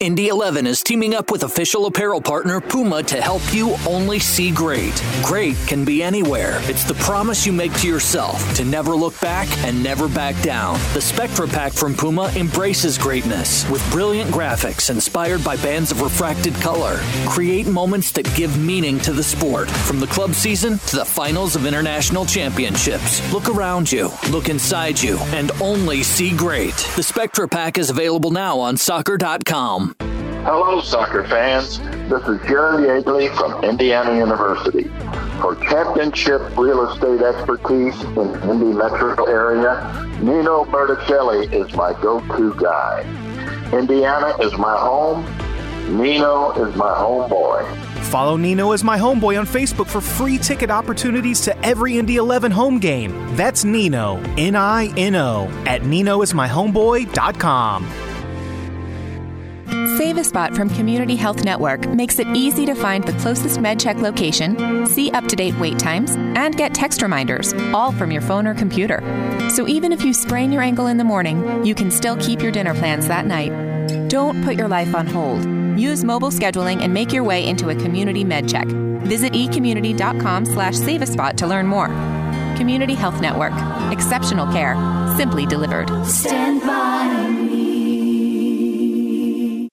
Indy 0.01 0.28
11 0.28 0.66
is 0.66 0.82
teaming 0.82 1.14
up 1.14 1.30
with 1.30 1.45
official 1.45 1.86
apparel 1.86 2.20
partner 2.20 2.61
Puma 2.61 3.03
to 3.05 3.20
help 3.20 3.42
you 3.55 3.76
only 3.88 4.18
see 4.18 4.51
great. 4.51 5.03
Great 5.22 5.57
can 5.66 5.84
be 5.84 6.03
anywhere. 6.03 6.59
It's 6.64 6.84
the 6.84 6.95
promise 6.95 7.47
you 7.47 7.53
make 7.53 7.72
to 7.80 7.88
yourself 7.88 8.55
to 8.57 8.64
never 8.64 8.95
look 8.95 9.18
back 9.20 9.49
and 9.64 9.82
never 9.82 10.09
back 10.09 10.40
down. 10.42 10.78
The 10.92 11.01
Spectra 11.01 11.47
Pack 11.47 11.72
from 11.72 11.95
Puma 11.95 12.30
embraces 12.36 12.99
greatness 12.99 13.68
with 13.70 13.88
brilliant 13.90 14.30
graphics 14.30 14.90
inspired 14.90 15.45
by 15.45 15.57
bands 15.57 15.90
of 15.90 16.03
refracted 16.03 16.55
color. 16.57 16.99
Create 17.26 17.66
moments 17.66 18.11
that 18.12 18.32
give 18.34 18.59
meaning 18.59 18.99
to 19.01 19.12
the 19.12 19.22
sport, 19.22 19.70
from 19.70 20.01
the 20.01 20.07
club 20.09 20.34
season 20.34 20.78
to 20.86 20.97
the 20.97 21.05
finals 21.05 21.57
of 21.57 21.66
international 21.66 22.26
championships. 22.26 23.32
Look 23.32 23.49
around 23.49 23.90
you, 23.90 24.11
look 24.30 24.49
inside 24.49 25.01
you, 25.01 25.18
and 25.32 25.51
only 25.62 26.03
see 26.03 26.36
great. 26.36 26.76
The 26.97 27.03
Spectra 27.03 27.49
Pack 27.49 27.78
is 27.78 27.90
available 27.90 28.30
now 28.30 28.59
on 28.59 28.76
soccer.com. 28.76 29.93
Hello, 30.45 30.80
soccer 30.82 31.24
fans. 31.24 31.78
This 32.11 32.22
is 32.28 32.38
Jerry 32.47 32.86
Yeagley 32.86 33.34
from 33.34 33.64
Indiana 33.64 34.14
University. 34.14 34.90
For 35.40 35.55
championship 35.70 36.42
real 36.59 36.86
estate 36.90 37.22
expertise 37.22 37.99
in 38.03 38.14
the 38.14 38.51
Indy 38.51 38.74
metro 38.76 39.24
area, 39.24 39.90
Nino 40.20 40.66
Berticelli 40.66 41.51
is 41.51 41.74
my 41.74 41.95
go-to 42.03 42.53
guy. 42.61 43.07
Indiana 43.72 44.36
is 44.42 44.53
my 44.59 44.76
home. 44.76 45.24
Nino 45.97 46.51
is 46.62 46.76
my 46.76 46.92
homeboy. 46.92 47.64
Follow 48.11 48.36
Nino 48.36 48.72
as 48.72 48.84
my 48.84 48.99
homeboy 48.99 49.38
on 49.38 49.47
Facebook 49.47 49.86
for 49.86 50.03
free 50.03 50.36
ticket 50.36 50.70
opportunities 50.70 51.40
to 51.40 51.57
every 51.64 51.97
Indy 51.97 52.16
11 52.16 52.53
home 52.53 52.78
game. 52.78 53.34
That's 53.34 53.64
Nino, 53.64 54.20
N 54.36 54.57
I 54.57 54.92
N 54.99 55.14
O, 55.14 55.49
at 55.64 55.80
ninoismyhomeboy.com. 55.80 58.13
Save 59.99 60.18
a 60.18 60.25
Spot 60.25 60.55
from 60.55 60.68
Community 60.70 61.16
Health 61.16 61.45
Network 61.45 61.89
makes 61.89 62.18
it 62.18 62.27
easy 62.29 62.64
to 62.66 62.75
find 62.75 63.05
the 63.05 63.12
closest 63.14 63.59
MedCheck 63.59 64.01
location, 64.01 64.87
see 64.87 65.11
up 65.11 65.27
to 65.27 65.37
date 65.37 65.59
wait 65.59 65.79
times, 65.79 66.12
and 66.12 66.57
get 66.57 66.75
text 66.75 67.03
reminders, 67.03 67.53
all 67.72 67.91
from 67.93 68.11
your 68.11 68.22
phone 68.22 68.47
or 68.47 68.55
computer. 68.55 69.01
So 69.51 69.66
even 69.66 69.93
if 69.93 70.05
you 70.05 70.12
sprain 70.12 70.53
your 70.53 70.62
ankle 70.62 70.87
in 70.87 70.97
the 70.97 71.05
morning, 71.05 71.64
you 71.64 71.75
can 71.75 71.91
still 71.91 72.16
keep 72.16 72.41
your 72.41 72.53
dinner 72.53 72.75
plans 72.75 73.09
that 73.09 73.27
night. 73.27 73.51
Don't 74.09 74.45
put 74.45 74.57
your 74.57 74.68
life 74.68 74.95
on 74.95 75.07
hold. 75.07 75.45
Use 75.79 76.05
mobile 76.05 76.31
scheduling 76.31 76.83
and 76.83 76.95
make 76.95 77.12
your 77.12 77.25
way 77.25 77.47
into 77.47 77.68
a 77.68 77.75
community 77.75 78.25
MedCheck. 78.25 79.01
Visit 79.03 79.33
ecommunity.com 79.33 80.47
slash 80.47 80.77
save 80.77 81.03
a 81.03 81.07
spot 81.07 81.37
to 81.39 81.47
learn 81.47 81.66
more. 81.66 81.89
Community 82.57 82.95
Health 82.95 83.20
Network. 83.20 83.53
Exceptional 83.93 84.47
care. 84.53 84.77
Simply 85.16 85.47
delivered. 85.47 85.89
Stand 86.07 86.61
by. 86.62 87.13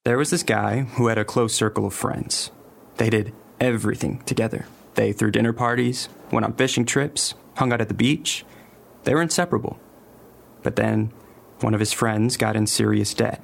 There 0.03 0.17
was 0.17 0.31
this 0.31 0.41
guy 0.41 0.79
who 0.95 1.07
had 1.07 1.19
a 1.19 1.25
close 1.25 1.53
circle 1.53 1.85
of 1.85 1.93
friends. 1.93 2.49
They 2.97 3.11
did 3.11 3.33
everything 3.59 4.23
together. 4.25 4.65
They 4.95 5.13
threw 5.13 5.29
dinner 5.29 5.53
parties, 5.53 6.09
went 6.31 6.43
on 6.43 6.53
fishing 6.53 6.85
trips, 6.85 7.35
hung 7.55 7.71
out 7.71 7.81
at 7.81 7.87
the 7.87 7.93
beach. 7.93 8.43
They 9.03 9.13
were 9.13 9.21
inseparable. 9.21 9.79
But 10.63 10.75
then, 10.75 11.11
one 11.59 11.75
of 11.75 11.79
his 11.79 11.93
friends 11.93 12.35
got 12.35 12.55
in 12.55 12.65
serious 12.65 13.13
debt. 13.13 13.43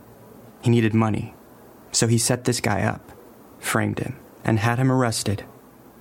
He 0.64 0.72
needed 0.72 0.96
money. 0.96 1.36
So 1.92 2.08
he 2.08 2.18
set 2.18 2.46
this 2.46 2.60
guy 2.60 2.82
up, 2.82 3.12
framed 3.60 4.00
him, 4.00 4.18
and 4.44 4.58
had 4.58 4.80
him 4.80 4.92
arrested. 4.92 5.46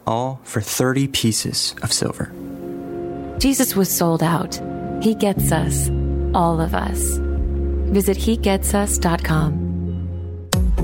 All 0.07 0.41
for 0.43 0.63
30 0.63 1.09
pieces 1.09 1.75
of 1.83 1.93
silver. 1.93 2.33
Jesus 3.39 3.77
was 3.77 3.91
sold 3.91 4.23
out. 4.23 4.59
He 5.03 5.15
gets 5.15 5.53
us, 5.53 5.91
all 6.33 6.63
of 6.63 6.75
us. 6.75 7.19
Visit 7.93 8.17
HeGetsUs.com. 8.17 9.66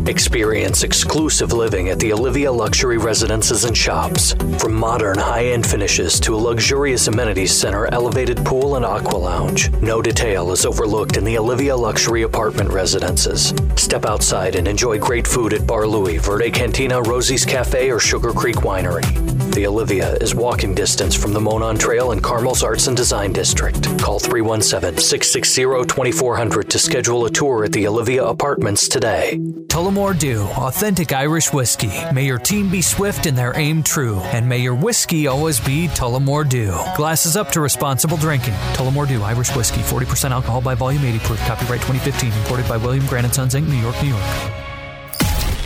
Experience 0.07 0.83
exclusive 0.83 1.53
living 1.53 1.89
at 1.89 1.99
the 1.99 2.13
Olivia 2.13 2.51
Luxury 2.51 2.99
Residences 2.99 3.65
and 3.65 3.77
Shops. 3.77 4.35
From 4.59 4.75
modern 4.75 5.19
high 5.19 5.47
end 5.47 5.67
finishes 5.67 6.19
to 6.21 6.35
a 6.35 6.37
luxurious 6.37 7.07
amenities 7.07 7.57
center, 7.57 7.87
elevated 7.93 8.39
pool, 8.45 8.77
and 8.77 8.85
aqua 8.85 9.17
lounge, 9.17 9.71
no 9.81 10.03
detail 10.03 10.51
is 10.51 10.67
overlooked 10.67 11.17
in 11.17 11.25
the 11.25 11.39
Olivia 11.39 11.77
Luxury 11.77 12.23
Apartment 12.23 12.71
Residences. 12.71 13.55
Step 13.77 14.05
outside 14.05 14.57
and 14.57 14.67
enjoy 14.67 14.99
great 14.99 15.27
food 15.27 15.53
at 15.53 15.67
Bar 15.67 15.87
Louie, 15.87 16.19
Verde 16.19 16.51
Cantina, 16.51 17.01
Rosie's 17.03 17.45
Cafe, 17.45 17.91
or 17.91 18.01
Sugar 18.01 18.33
Creek 18.33 18.57
Winery. 18.57 19.42
The 19.53 19.67
Olivia 19.67 20.15
is 20.15 20.35
walking 20.35 20.75
distance 20.75 21.15
from 21.15 21.35
the 21.35 21.41
Monon 21.41 21.77
Trail 21.77 22.13
and 22.13 22.23
Carmel's 22.23 22.63
Arts 22.63 22.87
and 22.87 22.97
Design 22.97 23.35
District. 23.35 23.83
Call 23.99 24.19
317 24.19 24.97
660 24.99 25.93
2400 25.93 26.71
to 26.71 26.79
schedule 26.79 27.27
a 27.27 27.31
tour 27.31 27.63
at 27.63 27.73
the 27.73 27.87
Olivia 27.87 28.25
Apartments 28.25 28.89
today. 28.89 29.39
Tullamore 29.67 30.19
Dew, 30.19 30.41
authentic 30.57 31.13
Irish 31.13 31.53
whiskey. 31.53 31.93
May 32.15 32.25
your 32.25 32.39
team 32.39 32.71
be 32.71 32.81
swift 32.81 33.27
and 33.27 33.37
their 33.37 33.55
aim 33.55 33.83
true. 33.83 34.21
And 34.21 34.49
may 34.49 34.59
your 34.59 34.75
whiskey 34.75 35.27
always 35.27 35.61
be 35.61 35.89
Tullamore 35.89 36.49
Dew. 36.49 36.75
Glasses 36.97 37.37
up 37.37 37.51
to 37.53 37.61
responsible 37.61 38.17
drinking. 38.17 38.55
Tullamore 38.73 39.07
Dew, 39.07 39.23
Irish 39.23 39.55
whiskey. 39.55 39.81
40% 39.81 40.31
alcohol 40.31 40.63
by 40.63 40.75
volume, 40.75 41.05
80 41.05 41.19
proof. 41.19 41.41
Copyright 41.41 41.83
2015. 41.83 42.33
Imported 42.33 42.69
by 42.71 42.79
William 42.79 43.05
Grant 43.05 43.35
& 43.35 43.35
Sons, 43.35 43.55
Inc., 43.55 43.69
New 43.69 43.77
York, 43.77 44.03
New 44.03 44.09
York. 44.09 44.62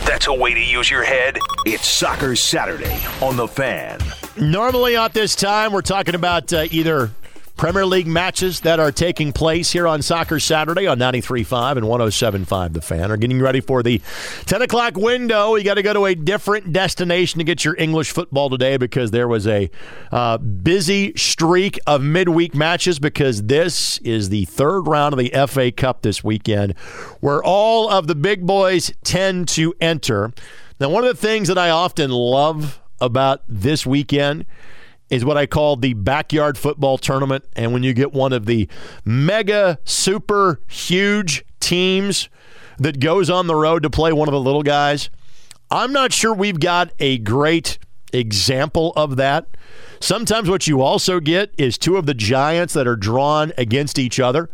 That's 0.07 0.27
a 0.27 0.33
way 0.33 0.53
to 0.53 0.59
use 0.61 0.89
your 0.89 1.03
head. 1.03 1.37
It's 1.65 1.85
Soccer 1.85 2.37
Saturday 2.37 2.97
on 3.21 3.35
The 3.35 3.45
Fan. 3.45 3.99
Normally 4.37 4.95
at 4.95 5.13
this 5.13 5.35
time, 5.35 5.73
we're 5.73 5.81
talking 5.81 6.15
about 6.15 6.53
uh, 6.53 6.65
either 6.71 7.11
Premier 7.57 7.87
League 7.87 8.05
matches 8.05 8.59
that 8.59 8.79
are 8.79 8.91
taking 8.91 9.33
place 9.33 9.71
here 9.71 9.87
on 9.87 10.03
Soccer 10.03 10.39
Saturday 10.39 10.85
on 10.85 10.99
93.5 10.99 11.77
and 11.77 11.87
107.5 11.87 12.73
The 12.73 12.81
Fan 12.81 13.11
are 13.11 13.17
getting 13.17 13.41
ready 13.41 13.61
for 13.61 13.81
the 13.81 13.99
10 14.45 14.61
o'clock 14.61 14.95
window. 14.95 15.55
You 15.55 15.63
got 15.63 15.73
to 15.73 15.81
go 15.81 15.91
to 15.91 16.05
a 16.05 16.13
different 16.13 16.71
destination 16.71 17.39
to 17.39 17.43
get 17.43 17.65
your 17.65 17.75
English 17.79 18.11
football 18.11 18.51
today 18.51 18.77
because 18.77 19.09
there 19.09 19.27
was 19.27 19.47
a 19.47 19.71
uh, 20.11 20.37
busy 20.37 21.13
streak 21.15 21.79
of 21.87 22.03
midweek 22.03 22.53
matches 22.53 22.99
because 22.99 23.41
this 23.41 23.97
is 23.99 24.29
the 24.29 24.45
third 24.45 24.81
round 24.81 25.13
of 25.13 25.19
the 25.19 25.31
FA 25.47 25.71
Cup 25.71 26.03
this 26.03 26.23
weekend 26.23 26.77
where 27.21 27.43
all 27.43 27.89
of 27.89 28.05
the 28.05 28.15
big 28.15 28.45
boys 28.45 28.91
tend 29.03 29.47
to 29.49 29.73
enter. 29.81 30.31
Now, 30.79 30.89
one 30.89 31.03
of 31.03 31.09
the 31.09 31.27
things 31.27 31.47
that 31.47 31.57
I 31.57 31.71
often 31.71 32.11
love 32.11 32.79
about 33.01 33.41
this 33.47 33.83
weekend 33.83 34.45
is 35.09 35.23
what 35.23 35.37
I 35.37 35.45
call 35.45 35.75
the 35.75 35.93
backyard 35.93 36.57
football 36.57 36.97
tournament. 36.97 37.45
And 37.55 37.73
when 37.73 37.83
you 37.83 37.93
get 37.93 38.13
one 38.13 38.33
of 38.33 38.45
the 38.45 38.67
mega, 39.05 39.79
super 39.85 40.61
huge 40.67 41.45
teams 41.59 42.29
that 42.77 42.99
goes 42.99 43.29
on 43.29 43.47
the 43.47 43.55
road 43.55 43.83
to 43.83 43.89
play 43.89 44.11
one 44.11 44.27
of 44.27 44.33
the 44.33 44.39
little 44.39 44.63
guys, 44.63 45.09
I'm 45.71 45.91
not 45.91 46.13
sure 46.13 46.33
we've 46.33 46.59
got 46.59 46.91
a 46.99 47.17
great 47.17 47.77
example 48.13 48.93
of 48.95 49.17
that. 49.17 49.47
Sometimes 49.99 50.49
what 50.49 50.67
you 50.67 50.81
also 50.81 51.19
get 51.19 51.53
is 51.57 51.77
two 51.77 51.97
of 51.97 52.05
the 52.05 52.13
giants 52.13 52.73
that 52.73 52.87
are 52.87 52.95
drawn 52.95 53.51
against 53.57 53.97
each 53.97 54.19
other. 54.19 54.49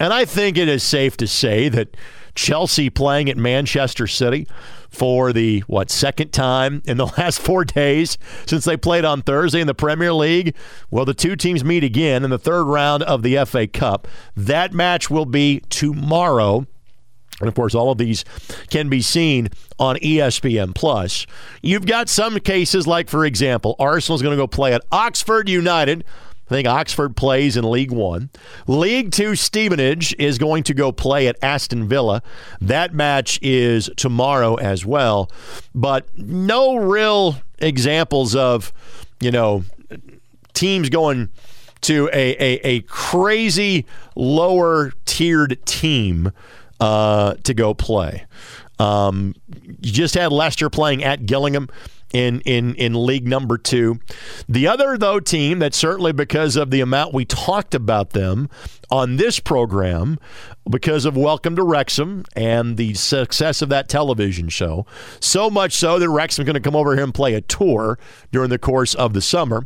And 0.00 0.12
I 0.12 0.24
think 0.24 0.56
it 0.56 0.68
is 0.68 0.82
safe 0.82 1.16
to 1.18 1.26
say 1.26 1.68
that 1.68 1.96
Chelsea 2.34 2.90
playing 2.90 3.28
at 3.28 3.36
Manchester 3.36 4.06
City 4.06 4.48
for 4.90 5.32
the 5.32 5.60
what 5.60 5.90
second 5.90 6.32
time 6.32 6.82
in 6.84 6.96
the 6.96 7.06
last 7.18 7.40
four 7.40 7.64
days 7.64 8.18
since 8.46 8.64
they 8.64 8.76
played 8.76 9.04
on 9.04 9.22
Thursday 9.22 9.60
in 9.60 9.66
the 9.66 9.74
Premier 9.74 10.12
League. 10.12 10.54
Well, 10.90 11.04
the 11.04 11.14
two 11.14 11.36
teams 11.36 11.64
meet 11.64 11.84
again 11.84 12.24
in 12.24 12.30
the 12.30 12.38
third 12.38 12.64
round 12.64 13.02
of 13.04 13.22
the 13.22 13.44
FA 13.44 13.66
Cup. 13.66 14.08
That 14.36 14.72
match 14.72 15.10
will 15.10 15.26
be 15.26 15.60
tomorrow. 15.68 16.66
And 17.40 17.48
of 17.48 17.54
course, 17.54 17.74
all 17.74 17.90
of 17.90 17.98
these 17.98 18.24
can 18.68 18.90
be 18.90 19.00
seen 19.00 19.48
on 19.78 19.96
ESPN 19.96 20.74
Plus. 20.74 21.26
You've 21.62 21.86
got 21.86 22.10
some 22.10 22.38
cases 22.38 22.86
like, 22.86 23.08
for 23.08 23.24
example, 23.24 23.76
Arsenal's 23.78 24.20
going 24.20 24.36
to 24.36 24.42
go 24.42 24.46
play 24.46 24.74
at 24.74 24.84
Oxford 24.92 25.48
United 25.48 26.04
I 26.50 26.54
think 26.54 26.66
Oxford 26.66 27.16
plays 27.16 27.56
in 27.56 27.70
League 27.70 27.92
One. 27.92 28.28
League 28.66 29.12
Two, 29.12 29.36
Stevenage 29.36 30.16
is 30.18 30.36
going 30.36 30.64
to 30.64 30.74
go 30.74 30.90
play 30.90 31.28
at 31.28 31.36
Aston 31.42 31.88
Villa. 31.88 32.24
That 32.60 32.92
match 32.92 33.38
is 33.40 33.88
tomorrow 33.96 34.56
as 34.56 34.84
well. 34.84 35.30
But 35.76 36.08
no 36.18 36.74
real 36.74 37.36
examples 37.60 38.34
of, 38.34 38.72
you 39.20 39.30
know, 39.30 39.62
teams 40.52 40.88
going 40.88 41.28
to 41.82 42.10
a, 42.12 42.32
a, 42.32 42.60
a 42.66 42.80
crazy 42.80 43.86
lower 44.16 44.92
tiered 45.04 45.64
team 45.66 46.32
uh, 46.80 47.34
to 47.44 47.54
go 47.54 47.74
play. 47.74 48.26
Um, 48.80 49.36
you 49.80 49.92
just 49.92 50.14
had 50.14 50.32
Leicester 50.32 50.68
playing 50.68 51.04
at 51.04 51.26
Gillingham 51.26 51.68
in 52.12 52.40
in 52.42 52.74
in 52.74 52.94
league 52.94 53.26
number 53.26 53.56
two. 53.58 54.00
The 54.48 54.66
other 54.66 54.98
though 54.98 55.20
team 55.20 55.58
that 55.60 55.74
certainly 55.74 56.12
because 56.12 56.56
of 56.56 56.70
the 56.70 56.80
amount 56.80 57.14
we 57.14 57.24
talked 57.24 57.74
about 57.74 58.10
them 58.10 58.48
on 58.90 59.16
this 59.16 59.38
program, 59.38 60.18
because 60.68 61.04
of 61.04 61.16
Welcome 61.16 61.54
to 61.56 61.62
Wrexham 61.62 62.24
and 62.34 62.76
the 62.76 62.94
success 62.94 63.62
of 63.62 63.68
that 63.68 63.88
television 63.88 64.48
show, 64.48 64.84
so 65.20 65.48
much 65.48 65.74
so 65.74 65.98
that 65.98 66.08
Wrexham's 66.08 66.46
going 66.46 66.54
to 66.54 66.60
come 66.60 66.76
over 66.76 66.94
here 66.94 67.04
and 67.04 67.14
play 67.14 67.34
a 67.34 67.40
tour 67.40 67.98
during 68.32 68.50
the 68.50 68.58
course 68.58 68.94
of 68.94 69.12
the 69.12 69.22
summer. 69.22 69.64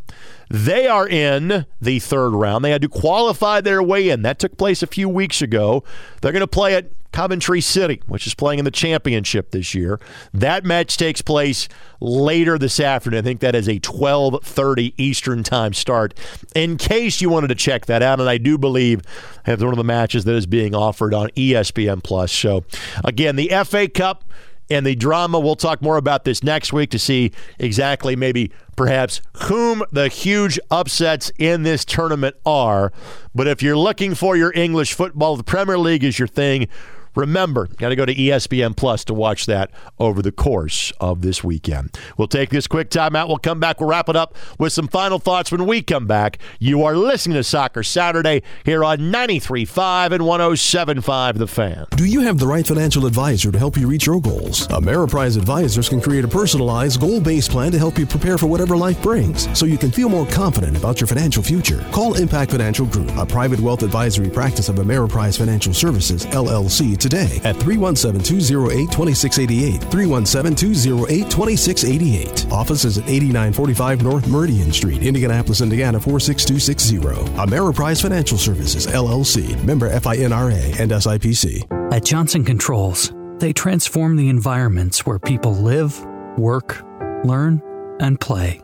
They 0.50 0.86
are 0.86 1.08
in 1.08 1.64
the 1.80 1.98
third 2.00 2.30
round. 2.30 2.64
They 2.64 2.70
had 2.70 2.82
to 2.82 2.88
qualify 2.88 3.60
their 3.62 3.82
way 3.82 4.10
in. 4.10 4.22
That 4.22 4.38
took 4.38 4.58
place 4.58 4.82
a 4.82 4.86
few 4.86 5.08
weeks 5.08 5.40
ago. 5.40 5.84
They're 6.20 6.32
going 6.32 6.40
to 6.40 6.46
play 6.46 6.74
at 6.74 6.90
Coventry 7.14 7.60
City, 7.60 8.02
which 8.08 8.26
is 8.26 8.34
playing 8.34 8.58
in 8.58 8.64
the 8.64 8.72
championship 8.72 9.52
this 9.52 9.72
year. 9.72 10.00
That 10.32 10.64
match 10.64 10.96
takes 10.96 11.22
place 11.22 11.68
later 12.00 12.58
this 12.58 12.80
afternoon. 12.80 13.20
I 13.20 13.22
think 13.22 13.38
that 13.38 13.54
is 13.54 13.68
a 13.68 13.78
12:30 13.78 14.94
Eastern 14.96 15.44
Time 15.44 15.74
start. 15.74 16.12
In 16.56 16.76
case 16.76 17.20
you 17.20 17.30
wanted 17.30 17.48
to 17.48 17.54
check 17.54 17.86
that 17.86 18.02
out, 18.02 18.18
and 18.18 18.28
I 18.28 18.38
do 18.38 18.58
believe 18.58 19.02
that's 19.44 19.62
one 19.62 19.72
of 19.72 19.76
the 19.78 19.84
matches 19.84 20.24
that 20.24 20.34
is 20.34 20.46
being 20.46 20.74
offered 20.74 21.14
on 21.14 21.28
ESPN 21.36 22.02
Plus. 22.02 22.32
So, 22.32 22.64
again, 23.04 23.36
the 23.36 23.52
FA 23.64 23.86
Cup 23.86 24.24
and 24.68 24.84
the 24.84 24.96
drama. 24.96 25.38
We'll 25.38 25.54
talk 25.54 25.82
more 25.82 25.98
about 25.98 26.24
this 26.24 26.42
next 26.42 26.72
week 26.72 26.90
to 26.90 26.98
see 26.98 27.30
exactly 27.60 28.16
maybe 28.16 28.50
perhaps 28.74 29.20
whom 29.44 29.84
the 29.92 30.08
huge 30.08 30.58
upsets 30.68 31.30
in 31.38 31.62
this 31.62 31.84
tournament 31.84 32.34
are. 32.44 32.92
But 33.36 33.46
if 33.46 33.62
you're 33.62 33.76
looking 33.76 34.16
for 34.16 34.36
your 34.36 34.52
English 34.52 34.94
football, 34.94 35.36
the 35.36 35.44
Premier 35.44 35.78
League 35.78 36.02
is 36.02 36.18
your 36.18 36.26
thing. 36.26 36.66
Remember, 37.14 37.66
got 37.66 37.90
to 37.90 37.96
go 37.96 38.04
to 38.04 38.14
ESPN 38.14 38.76
Plus 38.76 39.04
to 39.04 39.14
watch 39.14 39.46
that 39.46 39.70
over 39.98 40.22
the 40.22 40.32
course 40.32 40.92
of 41.00 41.22
this 41.22 41.44
weekend. 41.44 41.96
We'll 42.16 42.28
take 42.28 42.50
this 42.50 42.66
quick 42.66 42.90
timeout. 42.90 43.28
We'll 43.28 43.38
come 43.38 43.60
back. 43.60 43.80
We'll 43.80 43.88
wrap 43.88 44.08
it 44.08 44.16
up 44.16 44.34
with 44.58 44.72
some 44.72 44.88
final 44.88 45.18
thoughts 45.18 45.52
when 45.52 45.66
we 45.66 45.82
come 45.82 46.06
back. 46.06 46.38
You 46.58 46.82
are 46.84 46.96
listening 46.96 47.36
to 47.36 47.44
Soccer 47.44 47.82
Saturday 47.82 48.42
here 48.64 48.84
on 48.84 48.98
93.5 48.98 50.12
and 50.12 50.22
107.5 50.22 51.38
The 51.38 51.46
Fan. 51.46 51.86
Do 51.90 52.04
you 52.04 52.20
have 52.20 52.38
the 52.38 52.46
right 52.46 52.66
financial 52.66 53.06
advisor 53.06 53.52
to 53.52 53.58
help 53.58 53.76
you 53.76 53.86
reach 53.86 54.06
your 54.06 54.20
goals? 54.20 54.66
Ameriprise 54.68 55.36
Advisors 55.36 55.88
can 55.88 56.00
create 56.00 56.24
a 56.24 56.28
personalized, 56.28 57.00
goal 57.00 57.20
based 57.20 57.50
plan 57.50 57.70
to 57.72 57.78
help 57.78 57.98
you 57.98 58.06
prepare 58.06 58.38
for 58.38 58.46
whatever 58.46 58.76
life 58.76 59.00
brings 59.02 59.46
so 59.58 59.66
you 59.66 59.78
can 59.78 59.90
feel 59.90 60.08
more 60.08 60.26
confident 60.26 60.76
about 60.76 61.00
your 61.00 61.06
financial 61.06 61.42
future. 61.42 61.84
Call 61.92 62.14
Impact 62.14 62.50
Financial 62.50 62.86
Group, 62.86 63.10
a 63.16 63.26
private 63.26 63.60
wealth 63.60 63.82
advisory 63.82 64.30
practice 64.30 64.68
of 64.68 64.76
Ameriprise 64.76 65.38
Financial 65.38 65.74
Services, 65.74 66.26
LLC 66.26 66.96
today 67.04 67.38
at 67.44 67.54
317-208-2688. 67.56 69.78
317-208-2688. 69.90 72.50
Office 72.50 72.86
is 72.86 72.96
at 72.96 73.04
8945 73.04 74.02
North 74.02 74.26
Meridian 74.26 74.72
Street, 74.72 75.02
Indianapolis, 75.02 75.60
Indiana 75.60 76.00
46260. 76.00 76.94
Ameriprise 77.36 78.00
Financial 78.00 78.38
Services, 78.38 78.86
LLC. 78.86 79.62
Member 79.64 79.90
FINRA 79.90 80.80
and 80.80 80.90
SIPC. 80.90 81.92
At 81.92 82.06
Johnson 82.06 82.42
Controls, 82.42 83.12
they 83.38 83.52
transform 83.52 84.16
the 84.16 84.30
environments 84.30 85.04
where 85.04 85.18
people 85.18 85.52
live, 85.52 86.02
work, 86.38 86.82
learn, 87.24 87.60
and 88.00 88.18
play. 88.18 88.62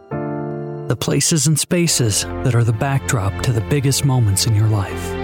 The 0.88 0.96
places 0.98 1.46
and 1.46 1.60
spaces 1.60 2.24
that 2.24 2.54
are 2.54 2.64
the 2.64 2.72
backdrop 2.72 3.42
to 3.42 3.52
the 3.52 3.60
biggest 3.60 4.06
moments 4.06 4.46
in 4.46 4.54
your 4.54 4.68
life 4.68 5.19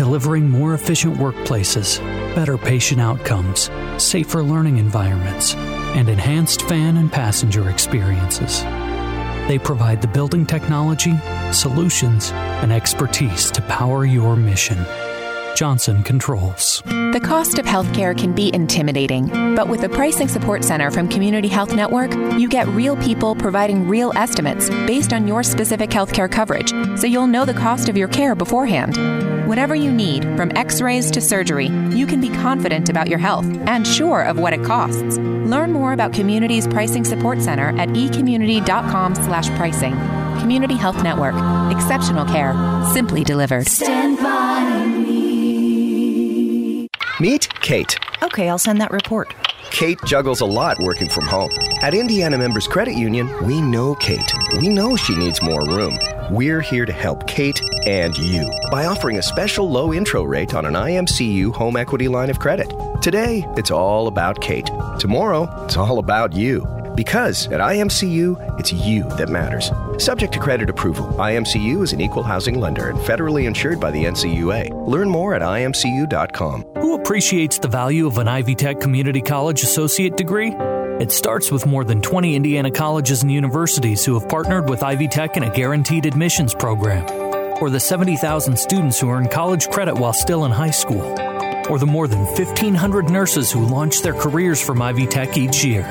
delivering 0.00 0.48
more 0.48 0.72
efficient 0.72 1.14
workplaces, 1.18 1.98
better 2.34 2.56
patient 2.56 3.02
outcomes, 3.02 3.70
safer 3.98 4.42
learning 4.42 4.78
environments, 4.78 5.54
and 5.94 6.08
enhanced 6.08 6.62
fan 6.62 6.96
and 6.96 7.12
passenger 7.12 7.68
experiences. 7.68 8.62
They 9.46 9.60
provide 9.62 10.00
the 10.00 10.08
building 10.08 10.46
technology, 10.46 11.12
solutions, 11.52 12.30
and 12.32 12.72
expertise 12.72 13.50
to 13.50 13.60
power 13.60 14.06
your 14.06 14.36
mission. 14.36 14.78
Johnson 15.60 16.02
Controls. 16.02 16.82
The 16.86 17.20
cost 17.22 17.58
of 17.58 17.66
healthcare 17.66 18.16
can 18.16 18.32
be 18.32 18.50
intimidating, 18.54 19.54
but 19.54 19.68
with 19.68 19.82
the 19.82 19.90
Pricing 19.90 20.26
Support 20.26 20.64
Center 20.64 20.90
from 20.90 21.06
Community 21.06 21.48
Health 21.48 21.74
Network, 21.74 22.14
you 22.38 22.48
get 22.48 22.66
real 22.68 22.96
people 22.96 23.34
providing 23.34 23.86
real 23.86 24.10
estimates 24.16 24.70
based 24.70 25.12
on 25.12 25.28
your 25.28 25.42
specific 25.42 25.90
healthcare 25.90 26.32
coverage, 26.32 26.70
so 26.98 27.06
you'll 27.06 27.26
know 27.26 27.44
the 27.44 27.52
cost 27.52 27.90
of 27.90 27.96
your 27.98 28.08
care 28.08 28.34
beforehand. 28.34 28.96
Whatever 29.46 29.74
you 29.74 29.92
need, 29.92 30.22
from 30.34 30.50
x 30.56 30.80
rays 30.80 31.10
to 31.10 31.20
surgery, 31.20 31.66
you 31.90 32.06
can 32.06 32.22
be 32.22 32.30
confident 32.30 32.88
about 32.88 33.08
your 33.08 33.18
health 33.18 33.44
and 33.66 33.86
sure 33.86 34.22
of 34.22 34.38
what 34.38 34.54
it 34.54 34.64
costs. 34.64 35.18
Learn 35.18 35.72
more 35.72 35.92
about 35.92 36.14
Community's 36.14 36.66
Pricing 36.68 37.04
Support 37.04 37.42
Center 37.42 37.78
at 37.78 37.90
ecommunity.com 37.90 39.14
slash 39.14 39.50
pricing. 39.56 39.92
Community 40.40 40.76
Health 40.76 41.02
Network. 41.02 41.34
Exceptional 41.70 42.24
care. 42.24 42.54
Simply 42.94 43.24
delivered. 43.24 43.68
Stand 43.68 44.16
by 44.16 44.86
me. 44.86 44.89
Meet 47.20 47.60
Kate. 47.60 47.98
Okay, 48.22 48.48
I'll 48.48 48.58
send 48.58 48.80
that 48.80 48.90
report. 48.90 49.34
Kate 49.70 49.98
juggles 50.06 50.40
a 50.40 50.46
lot 50.46 50.78
working 50.80 51.06
from 51.06 51.26
home. 51.26 51.50
At 51.82 51.92
Indiana 51.92 52.38
Members 52.38 52.66
Credit 52.66 52.94
Union, 52.94 53.30
we 53.46 53.60
know 53.60 53.94
Kate. 53.96 54.32
We 54.58 54.70
know 54.70 54.96
she 54.96 55.14
needs 55.14 55.42
more 55.42 55.62
room. 55.66 55.98
We're 56.30 56.62
here 56.62 56.86
to 56.86 56.92
help 56.92 57.26
Kate 57.26 57.60
and 57.84 58.16
you 58.16 58.48
by 58.70 58.86
offering 58.86 59.18
a 59.18 59.22
special 59.22 59.70
low 59.70 59.92
intro 59.92 60.22
rate 60.22 60.54
on 60.54 60.64
an 60.64 60.72
IMCU 60.72 61.54
home 61.54 61.76
equity 61.76 62.08
line 62.08 62.30
of 62.30 62.38
credit. 62.38 62.72
Today, 63.02 63.44
it's 63.58 63.70
all 63.70 64.06
about 64.06 64.40
Kate. 64.40 64.70
Tomorrow, 64.98 65.64
it's 65.66 65.76
all 65.76 65.98
about 65.98 66.32
you. 66.32 66.66
Because 66.94 67.48
at 67.48 67.60
IMCU, 67.60 68.58
it's 68.58 68.72
you 68.72 69.04
that 69.18 69.28
matters. 69.28 69.70
Subject 70.00 70.32
to 70.32 70.38
credit 70.38 70.70
approval, 70.70 71.08
IMCU 71.18 71.82
is 71.82 71.92
an 71.92 72.00
equal 72.00 72.22
housing 72.22 72.58
lender 72.58 72.88
and 72.88 72.98
federally 73.00 73.44
insured 73.44 73.78
by 73.78 73.90
the 73.90 74.04
NCUA. 74.04 74.88
Learn 74.88 75.10
more 75.10 75.34
at 75.34 75.42
imcu.com. 75.42 76.64
Who 76.76 76.94
appreciates 76.94 77.58
the 77.58 77.68
value 77.68 78.06
of 78.06 78.16
an 78.16 78.26
Ivy 78.26 78.54
Tech 78.54 78.80
Community 78.80 79.20
College 79.20 79.62
associate 79.62 80.16
degree? 80.16 80.54
It 81.00 81.12
starts 81.12 81.50
with 81.50 81.66
more 81.66 81.84
than 81.84 82.00
20 82.00 82.34
Indiana 82.34 82.70
colleges 82.70 83.22
and 83.22 83.30
universities 83.30 84.02
who 84.02 84.18
have 84.18 84.26
partnered 84.26 84.70
with 84.70 84.82
Ivy 84.82 85.06
Tech 85.06 85.36
in 85.36 85.42
a 85.42 85.54
guaranteed 85.54 86.06
admissions 86.06 86.54
program. 86.54 87.04
or 87.60 87.68
the 87.68 87.78
70,000 87.78 88.58
students 88.58 88.98
who 88.98 89.10
earn 89.10 89.28
college 89.28 89.68
credit 89.68 89.94
while 89.94 90.14
still 90.14 90.46
in 90.46 90.50
high 90.50 90.70
school, 90.70 91.02
or 91.68 91.78
the 91.78 91.84
more 91.84 92.08
than 92.08 92.20
1,500 92.20 93.10
nurses 93.10 93.52
who 93.52 93.66
launch 93.66 94.00
their 94.00 94.14
careers 94.14 94.62
from 94.62 94.80
Ivy 94.80 95.06
Tech 95.06 95.36
each 95.36 95.62
year. 95.62 95.84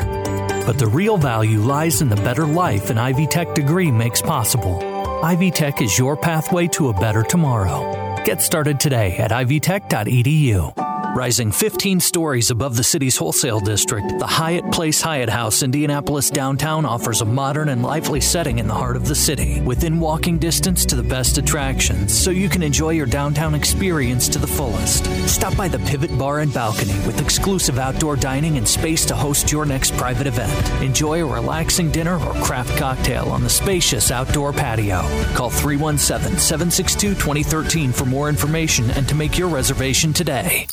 But 0.70 0.78
the 0.78 0.86
real 0.86 1.18
value 1.18 1.62
lies 1.62 2.04
in 2.04 2.10
the 2.10 2.16
better 2.16 2.46
life 2.46 2.92
an 2.92 3.00
Ivy 3.00 3.26
Tech 3.26 3.56
degree 3.56 3.90
makes 3.90 4.22
possible. 4.22 4.78
Ivy 5.24 5.50
Tech 5.50 5.82
is 5.82 5.98
your 5.98 6.16
pathway 6.16 6.68
to 6.68 6.90
a 6.90 6.94
better 6.94 7.24
tomorrow. 7.24 7.82
Get 8.24 8.40
started 8.40 8.80
today 8.80 9.18
at 9.18 9.32
ivytech.edu. 9.32 10.89
Rising 11.16 11.52
15 11.52 12.00
stories 12.02 12.52
above 12.52 12.78
the 12.78 12.84
city's 12.84 13.18
wholesale 13.18 13.60
district, 13.60 14.20
the 14.20 14.28
Hyatt 14.28 14.72
Place 14.72 15.02
Hyatt 15.02 15.28
House 15.28 15.64
Indianapolis 15.64 16.30
downtown 16.30 16.86
offers 16.86 17.22
a 17.22 17.26
modern 17.26 17.70
and 17.70 17.82
lively 17.82 18.22
setting 18.22 18.60
in 18.60 18.68
the 18.68 18.76
heart 18.76 18.96
of 18.96 19.08
the 19.08 19.16
city, 19.16 19.60
within 19.62 20.00
walking 20.00 20.38
distance 20.38 20.86
to 20.86 20.96
the 20.96 21.04
best 21.04 21.40
attractions, 21.40 22.16
so 22.18 22.30
you 22.30 22.48
can 22.48 22.62
enjoy 22.62 22.92
your 22.92 23.08
downtown 23.08 23.56
experience 23.56 24.30
to 24.30 24.38
the 24.38 24.48
fullest. 24.48 25.06
Stop 25.28 25.58
by 25.58 25.68
the 25.68 25.80
Pivot 25.80 26.16
Bar 26.16 26.40
and 26.40 26.54
Balcony 26.54 26.94
with 27.08 27.20
exclusive 27.20 27.80
outdoor 27.80 28.16
dining 28.16 28.58
and 28.58 28.68
space 28.68 29.04
to 29.08 29.16
host 29.16 29.52
your 29.52 29.66
next 29.66 29.98
private 29.98 30.28
event. 30.28 30.84
Enjoy 30.84 31.24
a 31.24 31.34
relaxing 31.34 31.92
dinner 31.92 32.24
or 32.24 32.34
craft 32.44 32.78
cocktail 32.78 33.30
on 33.30 33.44
the 33.44 33.50
spacious 33.50 34.12
outdoor 34.12 34.54
patio. 34.54 35.02
Call 35.34 35.50
317 35.50 36.38
762 36.38 37.16
2013 37.16 37.92
for 37.92 38.06
more 38.06 38.30
information 38.30 38.92
and 38.92 39.10
to 39.10 39.16
make 39.16 39.40
your 39.40 39.50
reservation 39.50 40.14
today. 40.14 40.68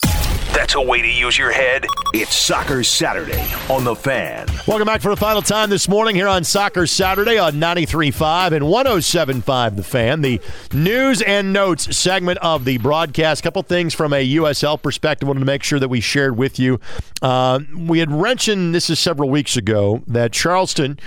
That's 0.57 0.75
a 0.75 0.81
way 0.81 1.03
to 1.03 1.07
use 1.07 1.37
your 1.37 1.53
head. 1.53 1.85
It's 2.15 2.35
Soccer 2.35 2.83
Saturday 2.83 3.45
on 3.69 3.85
The 3.85 3.95
Fan. 3.95 4.47
Welcome 4.67 4.87
back 4.87 5.03
for 5.03 5.11
the 5.11 5.17
final 5.17 5.43
time 5.43 5.69
this 5.69 5.87
morning 5.87 6.17
here 6.17 6.29
on 6.29 6.45
Soccer 6.45 6.87
Saturday 6.87 7.37
on 7.37 7.57
93.5 7.57 8.53
and 8.53 8.65
107.5 8.65 9.77
The 9.77 9.83
Fan, 9.83 10.23
the 10.23 10.41
news 10.73 11.21
and 11.21 11.53
notes 11.53 11.95
segment 11.95 12.39
of 12.39 12.65
the 12.65 12.79
broadcast. 12.79 13.43
couple 13.43 13.63
things 13.65 13.93
from 13.93 14.15
a 14.15 14.27
USL 14.37 14.81
perspective. 14.81 15.29
wanted 15.29 15.41
to 15.41 15.47
make 15.47 15.63
sure 15.63 15.79
that 15.79 15.89
we 15.89 16.01
shared 16.01 16.39
with 16.39 16.59
you. 16.59 16.81
Uh, 17.21 17.61
we 17.77 17.99
had 17.99 18.09
mentioned 18.09 18.75
this 18.75 18.89
is 18.89 18.99
several 18.99 19.29
weeks 19.29 19.59
ago 19.59 20.03
that 20.07 20.33
Charleston 20.33 20.99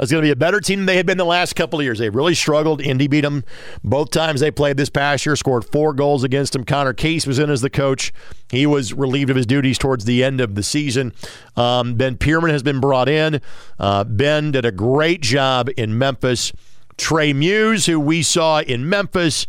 is 0.00 0.10
going 0.10 0.22
to 0.22 0.26
be 0.26 0.32
a 0.32 0.36
better 0.36 0.60
team 0.60 0.80
than 0.80 0.86
they 0.86 0.96
had 0.96 1.06
been 1.06 1.18
the 1.18 1.24
last 1.24 1.54
couple 1.54 1.78
of 1.78 1.84
years. 1.84 1.98
They've 1.98 2.14
really 2.14 2.34
struggled. 2.34 2.80
Indy 2.80 3.06
beat 3.06 3.22
them 3.22 3.44
both 3.82 4.10
times 4.10 4.40
they 4.40 4.50
played 4.50 4.76
this 4.76 4.90
past 4.90 5.24
year, 5.24 5.36
scored 5.36 5.64
four 5.64 5.92
goals 5.92 6.24
against 6.24 6.52
them. 6.52 6.64
Conor 6.64 6.92
Casey 6.92 7.28
was 7.28 7.38
in 7.38 7.50
as 7.50 7.60
the 7.60 7.70
coach. 7.70 8.12
He 8.50 8.66
was 8.66 8.92
relieved 8.96 9.30
of 9.30 9.36
his 9.36 9.46
duties 9.46 9.78
towards 9.78 10.04
the 10.04 10.24
end 10.24 10.40
of 10.40 10.54
the 10.54 10.62
season. 10.62 11.12
Um, 11.56 11.94
ben 11.94 12.16
Pirmann 12.16 12.50
has 12.50 12.62
been 12.62 12.80
brought 12.80 13.08
in. 13.08 13.40
Uh, 13.78 14.04
ben 14.04 14.52
did 14.52 14.64
a 14.64 14.72
great 14.72 15.20
job 15.20 15.68
in 15.76 15.96
Memphis. 15.96 16.52
Trey 16.96 17.32
Muse, 17.32 17.86
who 17.86 18.00
we 18.00 18.22
saw 18.22 18.60
in 18.60 18.88
Memphis, 18.88 19.46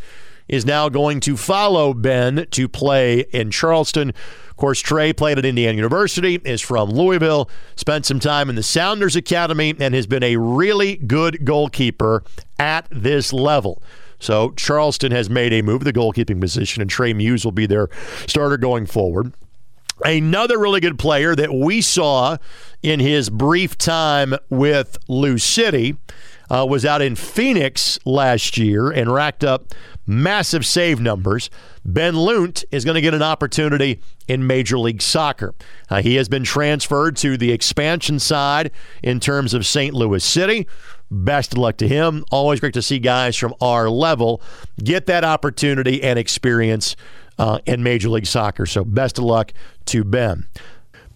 is 0.48 0.66
now 0.66 0.90
going 0.90 1.20
to 1.22 1.38
follow 1.38 1.94
Ben 1.94 2.48
to 2.52 2.68
play 2.68 3.22
in 3.32 3.52
Charleston. 3.52 4.10
Of 4.10 4.56
course, 4.58 4.80
Trey 4.80 5.14
played 5.14 5.38
at 5.38 5.46
Indiana 5.46 5.76
University, 5.76 6.36
is 6.44 6.62
from 6.62 6.90
Louisville, 6.90 7.50
spent 7.76 8.06
some 8.06 8.20
time 8.20 8.50
in 8.50 8.56
the 8.56 8.64
Sounders 8.64 9.16
Academy, 9.16 9.76
and 9.80 9.94
has 9.94 10.08
been 10.08 10.24
a 10.24 10.38
really 10.38 10.96
good 10.96 11.46
goalkeeper 11.46 12.24
at 12.58 12.88
this 12.90 13.32
level. 13.34 13.82
So 14.20 14.52
Charleston 14.52 15.12
has 15.12 15.30
made 15.30 15.54
a 15.54 15.62
move 15.62 15.84
the 15.84 15.94
goalkeeping 15.94 16.42
position, 16.42 16.82
and 16.82 16.90
Trey 16.90 17.14
Muse 17.14 17.46
will 17.46 17.52
be 17.52 17.66
their 17.66 17.90
starter 18.26 18.58
going 18.58 18.86
forward. 18.86 19.34
Another 20.04 20.60
really 20.60 20.80
good 20.80 21.00
player 21.00 21.36
that 21.36 21.52
we 21.54 21.82
saw 21.82 22.38
in 22.84 23.00
his 23.00 23.30
brief 23.30 23.78
time 23.78 24.36
with 24.50 24.98
Lou 25.08 25.40
City 25.40 25.98
uh, 26.50 26.66
was 26.70 26.86
out 26.86 27.02
in 27.02 27.16
Phoenix 27.16 28.00
last 28.06 28.58
year 28.58 28.90
and 28.92 29.12
racked 29.12 29.44
up 29.44 29.74
massive 30.06 30.66
save 30.66 31.02
numbers. 31.02 31.50
Ben 31.84 32.16
Lundt 32.16 32.64
is 32.72 32.86
going 32.86 32.96
to 32.96 33.02
get 33.02 33.14
an 33.14 33.22
opportunity 33.22 34.00
in 34.28 34.46
Major 34.46 34.78
League 34.78 35.02
Soccer. 35.02 35.54
Uh, 35.90 36.02
he 36.02 36.16
has 36.16 36.30
been 36.30 36.44
transferred 36.44 37.16
to 37.18 37.38
the 37.38 37.52
expansion 37.52 38.20
side 38.20 38.72
in 39.04 39.20
terms 39.20 39.54
of 39.54 39.66
St. 39.66 39.94
Louis 39.94 40.24
City. 40.24 40.68
Best 41.10 41.54
of 41.54 41.60
luck 41.60 41.78
to 41.78 41.88
him. 41.88 42.26
Always 42.32 42.60
great 42.60 42.74
to 42.74 42.82
see 42.82 43.00
guys 43.00 43.36
from 43.36 43.54
our 43.62 43.90
level 43.90 44.42
get 44.84 45.06
that 45.06 45.24
opportunity 45.24 46.04
and 46.04 46.20
experience 46.20 46.96
uh, 47.40 47.60
in 47.66 47.84
Major 47.84 48.10
League 48.10 48.26
Soccer. 48.26 48.66
So 48.66 48.84
best 48.84 49.18
of 49.18 49.24
luck 49.24 49.54
to 49.86 50.04
Ben. 50.04 50.48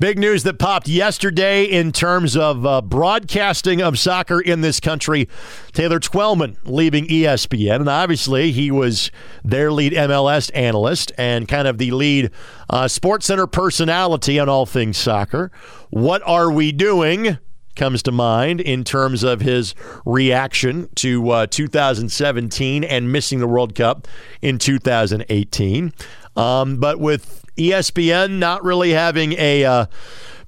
Big 0.01 0.17
news 0.17 0.41
that 0.43 0.57
popped 0.57 0.87
yesterday 0.87 1.63
in 1.63 1.91
terms 1.91 2.35
of 2.35 2.65
uh, 2.65 2.81
broadcasting 2.81 3.83
of 3.83 3.99
soccer 3.99 4.41
in 4.41 4.61
this 4.61 4.79
country. 4.79 5.29
Taylor 5.73 5.99
Twellman 5.99 6.57
leaving 6.63 7.05
ESPN. 7.05 7.81
And 7.81 7.87
obviously, 7.87 8.51
he 8.51 8.71
was 8.71 9.11
their 9.43 9.71
lead 9.71 9.93
MLS 9.93 10.49
analyst 10.55 11.11
and 11.19 11.47
kind 11.47 11.67
of 11.67 11.77
the 11.77 11.91
lead 11.91 12.31
uh, 12.67 12.87
Sports 12.87 13.27
Center 13.27 13.45
personality 13.45 14.39
on 14.39 14.49
all 14.49 14.65
things 14.65 14.97
soccer. 14.97 15.51
What 15.91 16.23
are 16.25 16.49
we 16.49 16.71
doing? 16.71 17.37
Comes 17.81 18.03
to 18.03 18.11
mind 18.11 18.61
in 18.61 18.83
terms 18.83 19.23
of 19.23 19.41
his 19.41 19.73
reaction 20.05 20.87
to 20.97 21.31
uh, 21.31 21.47
2017 21.47 22.83
and 22.83 23.11
missing 23.11 23.39
the 23.39 23.47
World 23.47 23.73
Cup 23.73 24.07
in 24.39 24.59
2018. 24.59 25.91
Um, 26.35 26.77
but 26.77 26.99
with 26.99 27.43
ESPN 27.57 28.37
not 28.37 28.63
really 28.63 28.91
having 28.91 29.33
a 29.33 29.65
uh, 29.65 29.85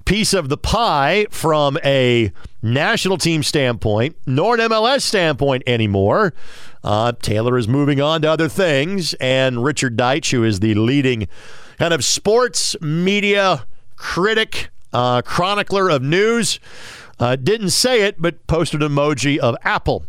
piece 0.04 0.32
of 0.32 0.48
the 0.48 0.56
pie 0.56 1.26
from 1.32 1.76
a 1.84 2.30
national 2.62 3.18
team 3.18 3.42
standpoint, 3.42 4.14
nor 4.26 4.54
an 4.54 4.60
MLS 4.70 5.02
standpoint 5.02 5.64
anymore. 5.66 6.34
Uh, 6.84 7.10
Taylor 7.20 7.58
is 7.58 7.66
moving 7.66 8.00
on 8.00 8.22
to 8.22 8.30
other 8.30 8.48
things, 8.48 9.12
and 9.14 9.64
Richard 9.64 9.96
Deitsch, 9.96 10.30
who 10.30 10.44
is 10.44 10.60
the 10.60 10.74
leading 10.74 11.26
kind 11.78 11.92
of 11.92 12.04
sports 12.04 12.76
media 12.80 13.66
critic, 13.96 14.70
uh, 14.92 15.20
chronicler 15.22 15.90
of 15.90 16.00
news, 16.00 16.60
uh, 17.18 17.36
didn't 17.36 17.70
say 17.70 18.02
it, 18.02 18.20
but 18.20 18.46
posted 18.46 18.82
an 18.82 18.92
emoji 18.92 19.38
of 19.38 19.56
Apple. 19.62 20.04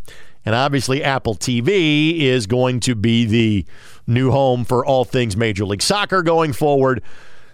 And 0.45 0.53
obviously, 0.53 1.03
Apple 1.03 1.35
TV 1.35 2.19
is 2.19 2.45
going 2.45 2.79
to 2.81 2.95
be 2.95 3.25
the 3.25 3.65
new 4.05 4.31
home 4.31 4.63
for 4.63 4.85
all 4.85 5.03
things 5.03 5.35
Major 5.35 5.65
League 5.65 5.81
Soccer 5.81 6.21
going 6.21 6.53
forward. 6.53 7.01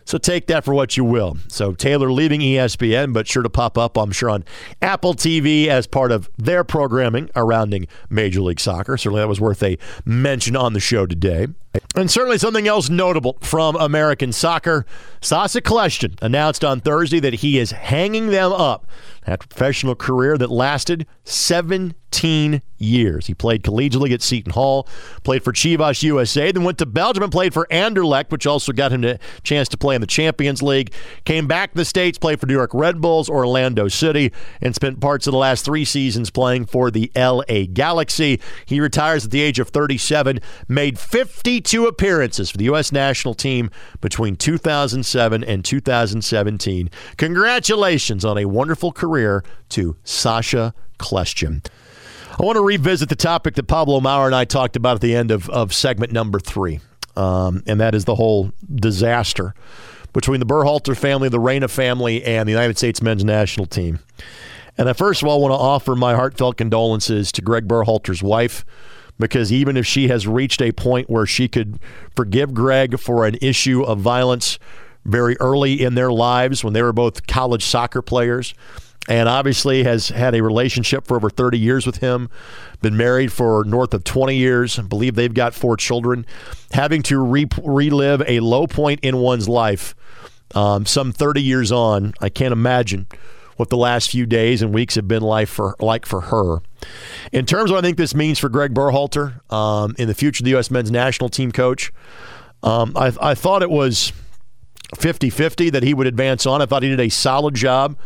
So 0.03 0.17
take 0.17 0.47
that 0.47 0.65
for 0.65 0.73
what 0.73 0.97
you 0.97 1.05
will. 1.05 1.37
So 1.47 1.73
Taylor 1.73 2.11
leaving 2.11 2.41
ESPN, 2.41 3.13
but 3.13 3.27
sure 3.27 3.43
to 3.43 3.49
pop 3.49 3.77
up, 3.77 3.97
I'm 3.97 4.11
sure, 4.11 4.29
on 4.29 4.43
Apple 4.81 5.13
TV 5.13 5.67
as 5.67 5.87
part 5.87 6.11
of 6.11 6.29
their 6.37 6.63
programming 6.63 7.29
surrounding 7.33 7.87
Major 8.09 8.41
League 8.41 8.59
Soccer. 8.59 8.97
Certainly 8.97 9.21
that 9.21 9.27
was 9.27 9.39
worth 9.39 9.63
a 9.63 9.77
mention 10.03 10.55
on 10.55 10.73
the 10.73 10.79
show 10.79 11.05
today. 11.05 11.47
And 11.95 12.11
certainly 12.11 12.37
something 12.37 12.67
else 12.67 12.89
notable 12.89 13.37
from 13.41 13.75
American 13.75 14.33
soccer. 14.33 14.85
Sacha 15.21 15.61
Kljestan 15.61 16.17
announced 16.21 16.65
on 16.65 16.81
Thursday 16.81 17.19
that 17.19 17.35
he 17.35 17.59
is 17.59 17.71
hanging 17.71 18.27
them 18.27 18.51
up. 18.51 18.87
A 19.26 19.38
professional 19.38 19.95
career 19.95 20.38
that 20.38 20.51
lasted 20.51 21.05
17 22.12 22.62
years. 22.78 23.28
He 23.28 23.34
played 23.34 23.64
collegiately 23.64 24.12
at 24.12 24.22
Seton 24.22 24.53
Hall, 24.53 24.88
played 25.24 25.43
for 25.43 25.53
Chivas 25.53 26.03
USA, 26.03 26.51
then 26.51 26.64
went 26.64 26.78
to 26.80 26.86
Belgium 26.86 27.24
and 27.24 27.32
played 27.32 27.53
for 27.53 27.68
Anderlecht, 27.72 28.32
which 28.32 28.47
also 28.47 28.72
got 28.74 28.91
him 28.91 29.03
a 29.03 29.20
chance 29.43 29.70
to 29.70 29.78
play 29.78 29.95
in 29.95 30.01
the 30.01 30.07
Champions 30.07 30.62
League. 30.62 30.91
Came 31.26 31.47
back 31.47 31.72
to 31.72 31.78
the 31.78 31.86
States, 31.86 32.18
played 32.18 32.39
for 32.39 32.47
New 32.47 32.53
York 32.53 32.72
Red 32.74 32.99
Bulls, 33.01 33.30
Orlando 33.30 33.88
City, 33.88 34.32
and 34.62 34.74
spent 34.76 34.99
parts 34.99 35.28
of 35.28 35.32
the 35.32 35.38
last 35.38 35.64
three 35.64 35.86
seasons 35.86 36.30
playing 36.30 36.66
for 36.66 36.91
the 36.91 37.12
LA 37.16 37.66
Galaxy. 37.72 38.39
He 38.66 38.80
retires 38.80 39.26
at 39.26 39.32
the 39.32 39.41
age 39.41 39.59
of 39.59 39.70
37, 39.70 40.39
made 40.68 40.99
52 40.99 41.86
appearances 41.86 42.49
for 42.49 42.57
the 42.57 42.66
U.S. 42.66 42.91
national 42.91 43.36
team 43.36 43.70
between 44.01 44.36
2007 44.36 45.43
and 45.43 45.64
2017. 45.64 46.89
Congratulations 47.18 48.26
on 48.26 48.38
a 48.38 48.45
wonderful 48.45 48.91
career 48.91 49.43
to 49.70 49.95
Sacha 50.03 50.74
Kljestan. 51.01 51.66
I 52.41 52.43
want 52.43 52.55
to 52.55 52.63
revisit 52.63 53.07
the 53.07 53.15
topic 53.15 53.53
that 53.53 53.67
Pablo 53.67 53.99
Maurer 53.99 54.25
and 54.25 54.33
I 54.33 54.45
talked 54.45 54.75
about 54.75 54.95
at 54.95 55.01
the 55.01 55.15
end 55.15 55.29
of, 55.29 55.47
of 55.51 55.71
segment 55.71 56.11
number 56.11 56.39
three, 56.39 56.79
um, 57.15 57.61
and 57.67 57.79
that 57.79 57.93
is 57.93 58.05
the 58.05 58.15
whole 58.15 58.51
disaster 58.73 59.53
between 60.11 60.39
the 60.39 60.45
Berhalter 60.47 60.97
family, 60.97 61.29
the 61.29 61.39
Reyna 61.39 61.67
family, 61.67 62.23
and 62.23 62.47
the 62.47 62.51
United 62.51 62.79
States 62.79 62.99
men's 62.99 63.23
national 63.23 63.67
team. 63.67 63.99
And 64.75 64.89
I 64.89 64.93
first 64.93 65.21
of 65.21 65.27
all 65.27 65.39
want 65.39 65.51
to 65.51 65.57
offer 65.57 65.95
my 65.95 66.15
heartfelt 66.15 66.57
condolences 66.57 67.31
to 67.33 67.43
Greg 67.43 67.67
Berhalter's 67.67 68.23
wife, 68.23 68.65
because 69.19 69.53
even 69.53 69.77
if 69.77 69.85
she 69.85 70.07
has 70.07 70.25
reached 70.25 70.63
a 70.63 70.71
point 70.71 71.11
where 71.11 71.27
she 71.27 71.47
could 71.47 71.77
forgive 72.15 72.55
Greg 72.55 72.99
for 72.99 73.27
an 73.27 73.37
issue 73.39 73.83
of 73.83 73.99
violence 73.99 74.57
very 75.05 75.37
early 75.39 75.79
in 75.79 75.93
their 75.93 76.11
lives 76.11 76.63
when 76.63 76.73
they 76.73 76.81
were 76.81 76.91
both 76.91 77.27
college 77.27 77.63
soccer 77.63 78.01
players, 78.01 78.55
and 79.07 79.27
obviously 79.27 79.83
has 79.83 80.09
had 80.09 80.35
a 80.35 80.43
relationship 80.43 81.07
for 81.07 81.15
over 81.15 81.29
30 81.29 81.57
years 81.57 81.85
with 81.85 81.97
him, 81.97 82.29
been 82.81 82.95
married 82.95 83.31
for 83.31 83.63
north 83.65 83.93
of 83.93 84.03
20 84.03 84.35
years, 84.35 84.77
I 84.77 84.83
believe 84.83 85.15
they've 85.15 85.33
got 85.33 85.53
four 85.53 85.75
children, 85.75 86.25
having 86.71 87.01
to 87.03 87.19
re- 87.19 87.47
relive 87.63 88.21
a 88.27 88.39
low 88.39 88.67
point 88.67 88.99
in 89.01 89.17
one's 89.17 89.49
life 89.49 89.95
um, 90.55 90.85
some 90.85 91.11
30 91.11 91.41
years 91.41 91.71
on, 91.71 92.13
I 92.19 92.29
can't 92.29 92.51
imagine 92.51 93.07
what 93.57 93.69
the 93.69 93.77
last 93.77 94.09
few 94.09 94.25
days 94.25 94.61
and 94.61 94.73
weeks 94.73 94.95
have 94.95 95.07
been 95.07 95.21
like 95.21 95.47
for 95.47 95.75
like 95.79 96.05
for 96.05 96.21
her. 96.21 96.61
In 97.31 97.45
terms 97.45 97.69
of 97.69 97.75
what 97.75 97.83
I 97.83 97.87
think 97.87 97.97
this 97.97 98.15
means 98.15 98.39
for 98.39 98.49
Greg 98.49 98.73
Berhalter 98.73 99.51
um, 99.51 99.95
in 99.97 100.07
the 100.07 100.13
future, 100.13 100.41
of 100.41 100.45
the 100.45 100.51
U.S. 100.51 100.71
men's 100.71 100.91
national 100.91 101.29
team 101.29 101.51
coach, 101.51 101.91
um, 102.63 102.93
I, 102.95 103.13
I 103.21 103.35
thought 103.35 103.61
it 103.61 103.69
was 103.69 104.13
50 104.95 105.29
50 105.29 105.69
that 105.69 105.83
he 105.83 105.93
would 105.93 106.07
advance 106.07 106.45
on. 106.45 106.61
I 106.61 106.65
thought 106.65 106.83
he 106.83 106.89
did 106.89 106.99
a 106.99 107.09
solid 107.09 107.53
job, 107.53 107.97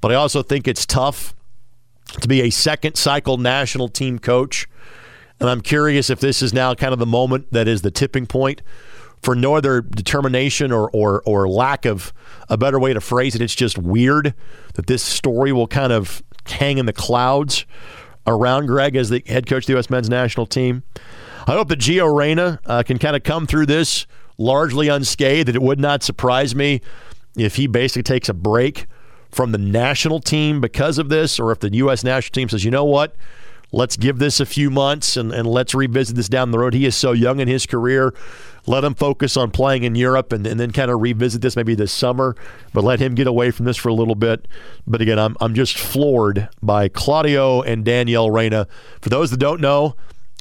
but 0.00 0.12
I 0.12 0.14
also 0.14 0.42
think 0.42 0.66
it's 0.66 0.86
tough 0.86 1.34
to 2.20 2.28
be 2.28 2.42
a 2.42 2.50
second 2.50 2.96
cycle 2.96 3.36
national 3.36 3.88
team 3.88 4.18
coach. 4.18 4.66
And 5.38 5.48
I'm 5.48 5.60
curious 5.60 6.10
if 6.10 6.20
this 6.20 6.42
is 6.42 6.52
now 6.52 6.74
kind 6.74 6.92
of 6.92 6.98
the 6.98 7.06
moment 7.06 7.52
that 7.52 7.68
is 7.68 7.82
the 7.82 7.90
tipping 7.90 8.26
point 8.26 8.62
for 9.22 9.34
no 9.34 9.54
other 9.54 9.80
determination 9.80 10.72
or, 10.72 10.90
or, 10.92 11.22
or 11.24 11.48
lack 11.48 11.84
of 11.84 12.12
a 12.48 12.56
better 12.56 12.78
way 12.78 12.92
to 12.92 13.00
phrase 13.00 13.34
it. 13.34 13.42
It's 13.42 13.54
just 13.54 13.78
weird 13.78 14.34
that 14.74 14.86
this 14.86 15.02
story 15.02 15.52
will 15.52 15.66
kind 15.66 15.92
of 15.92 16.22
hang 16.46 16.78
in 16.78 16.86
the 16.86 16.92
clouds 16.92 17.66
around 18.26 18.66
Greg 18.66 18.96
as 18.96 19.08
the 19.08 19.22
head 19.26 19.46
coach 19.46 19.64
of 19.64 19.66
the 19.68 19.72
U.S. 19.74 19.90
men's 19.90 20.08
national 20.08 20.46
team. 20.46 20.82
I 21.46 21.52
hope 21.52 21.68
that 21.68 21.78
Gio 21.78 22.14
Reyna 22.14 22.60
uh, 22.66 22.82
can 22.82 22.98
kind 22.98 23.16
of 23.16 23.22
come 23.22 23.46
through 23.46 23.66
this 23.66 24.06
largely 24.38 24.88
unscathed. 24.88 25.48
That 25.48 25.56
it 25.56 25.62
would 25.62 25.80
not 25.80 26.02
surprise 26.02 26.54
me 26.54 26.80
if 27.36 27.56
he 27.56 27.66
basically 27.66 28.02
takes 28.02 28.28
a 28.28 28.34
break 28.34 28.86
from 29.30 29.52
the 29.52 29.58
national 29.58 30.20
team 30.20 30.60
because 30.60 30.98
of 30.98 31.08
this, 31.08 31.38
or 31.38 31.52
if 31.52 31.60
the 31.60 31.72
U.S. 31.74 32.04
national 32.04 32.32
team 32.32 32.48
says, 32.48 32.64
you 32.64 32.70
know 32.70 32.84
what, 32.84 33.14
let's 33.72 33.96
give 33.96 34.18
this 34.18 34.40
a 34.40 34.46
few 34.46 34.70
months 34.70 35.16
and, 35.16 35.32
and 35.32 35.46
let's 35.46 35.74
revisit 35.74 36.16
this 36.16 36.28
down 36.28 36.50
the 36.50 36.58
road. 36.58 36.74
He 36.74 36.86
is 36.86 36.96
so 36.96 37.12
young 37.12 37.40
in 37.40 37.48
his 37.48 37.66
career. 37.66 38.14
Let 38.66 38.84
him 38.84 38.94
focus 38.94 39.36
on 39.36 39.50
playing 39.50 39.84
in 39.84 39.94
Europe 39.94 40.32
and, 40.32 40.46
and 40.46 40.60
then 40.60 40.70
kind 40.70 40.90
of 40.90 41.00
revisit 41.00 41.40
this 41.40 41.56
maybe 41.56 41.74
this 41.74 41.92
summer, 41.92 42.36
but 42.72 42.84
let 42.84 43.00
him 43.00 43.14
get 43.14 43.26
away 43.26 43.50
from 43.50 43.66
this 43.66 43.76
for 43.76 43.88
a 43.88 43.94
little 43.94 44.14
bit. 44.14 44.46
But 44.86 45.00
again, 45.00 45.18
I'm, 45.18 45.36
I'm 45.40 45.54
just 45.54 45.78
floored 45.78 46.48
by 46.62 46.88
Claudio 46.88 47.62
and 47.62 47.84
Danielle 47.84 48.30
Reyna. 48.30 48.66
For 49.00 49.08
those 49.08 49.30
that 49.30 49.38
don't 49.38 49.60
know, 49.60 49.96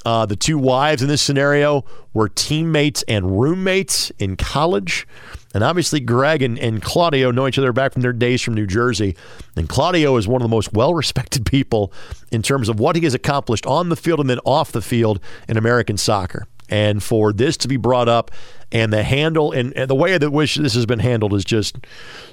uh, 0.05 0.25
the 0.25 0.35
two 0.35 0.57
wives 0.57 1.01
in 1.01 1.07
this 1.07 1.21
scenario 1.21 1.85
were 2.13 2.29
teammates 2.29 3.03
and 3.07 3.39
roommates 3.39 4.11
in 4.19 4.35
college. 4.35 5.07
And 5.53 5.63
obviously, 5.63 5.99
Greg 5.99 6.41
and, 6.41 6.59
and 6.59 6.81
Claudio 6.81 7.31
know 7.31 7.47
each 7.47 7.57
other 7.57 7.73
back 7.73 7.93
from 7.93 8.03
their 8.03 8.13
days 8.13 8.41
from 8.41 8.53
New 8.53 8.67
Jersey. 8.67 9.15
And 9.55 9.67
Claudio 9.67 10.15
is 10.17 10.27
one 10.27 10.41
of 10.41 10.47
the 10.47 10.55
most 10.55 10.73
well 10.73 10.93
respected 10.93 11.45
people 11.47 11.91
in 12.31 12.41
terms 12.41 12.69
of 12.69 12.79
what 12.79 12.95
he 12.95 13.03
has 13.03 13.13
accomplished 13.13 13.65
on 13.65 13.89
the 13.89 13.95
field 13.95 14.19
and 14.19 14.29
then 14.29 14.39
off 14.45 14.71
the 14.71 14.81
field 14.81 15.19
in 15.47 15.57
American 15.57 15.97
soccer. 15.97 16.45
And 16.69 17.01
for 17.01 17.33
this 17.33 17.57
to 17.57 17.67
be 17.67 17.77
brought 17.77 18.07
up 18.07 18.29
and 18.71 18.93
the 18.93 19.01
handle 19.01 19.51
and, 19.51 19.75
and 19.75 19.89
the 19.89 19.95
way 19.95 20.15
that 20.17 20.29
which 20.29 20.55
this 20.55 20.75
has 20.75 20.85
been 20.85 20.99
handled 20.99 21.33
is 21.33 21.43
just 21.43 21.77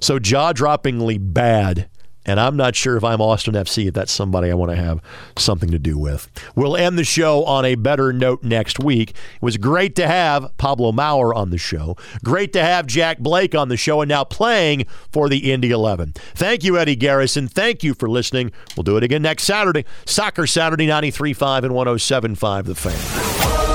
so 0.00 0.18
jaw 0.18 0.52
droppingly 0.52 1.18
bad 1.18 1.88
and 2.26 2.38
I'm 2.40 2.56
not 2.56 2.74
sure 2.74 2.96
if 2.96 3.04
I'm 3.04 3.20
Austin 3.20 3.54
FC, 3.54 3.88
if 3.88 3.94
that's 3.94 4.12
somebody 4.12 4.50
I 4.50 4.54
want 4.54 4.72
to 4.72 4.76
have 4.76 5.00
something 5.36 5.70
to 5.70 5.78
do 5.78 5.96
with. 5.96 6.28
We'll 6.54 6.76
end 6.76 6.98
the 6.98 7.04
show 7.04 7.44
on 7.44 7.64
a 7.64 7.76
better 7.76 8.12
note 8.12 8.42
next 8.42 8.78
week. 8.78 9.10
It 9.10 9.42
was 9.42 9.56
great 9.56 9.94
to 9.96 10.06
have 10.06 10.54
Pablo 10.58 10.92
Maurer 10.92 11.32
on 11.32 11.50
the 11.50 11.58
show. 11.58 11.96
Great 12.24 12.52
to 12.52 12.62
have 12.62 12.86
Jack 12.86 13.20
Blake 13.20 13.54
on 13.54 13.68
the 13.68 13.76
show 13.76 14.00
and 14.00 14.08
now 14.08 14.24
playing 14.24 14.86
for 15.10 15.28
the 15.28 15.52
Indy 15.52 15.70
11. 15.70 16.12
Thank 16.34 16.64
you, 16.64 16.76
Eddie 16.76 16.96
Garrison. 16.96 17.48
Thank 17.48 17.82
you 17.82 17.94
for 17.94 18.08
listening. 18.08 18.52
We'll 18.76 18.84
do 18.84 18.96
it 18.96 19.04
again 19.04 19.22
next 19.22 19.44
Saturday. 19.44 19.84
Soccer 20.04 20.46
Saturday 20.46 20.86
93.5 20.86 21.64
and 21.64 21.72
107.5 21.72 22.64
The 22.64 22.74
Fan. 22.74 23.65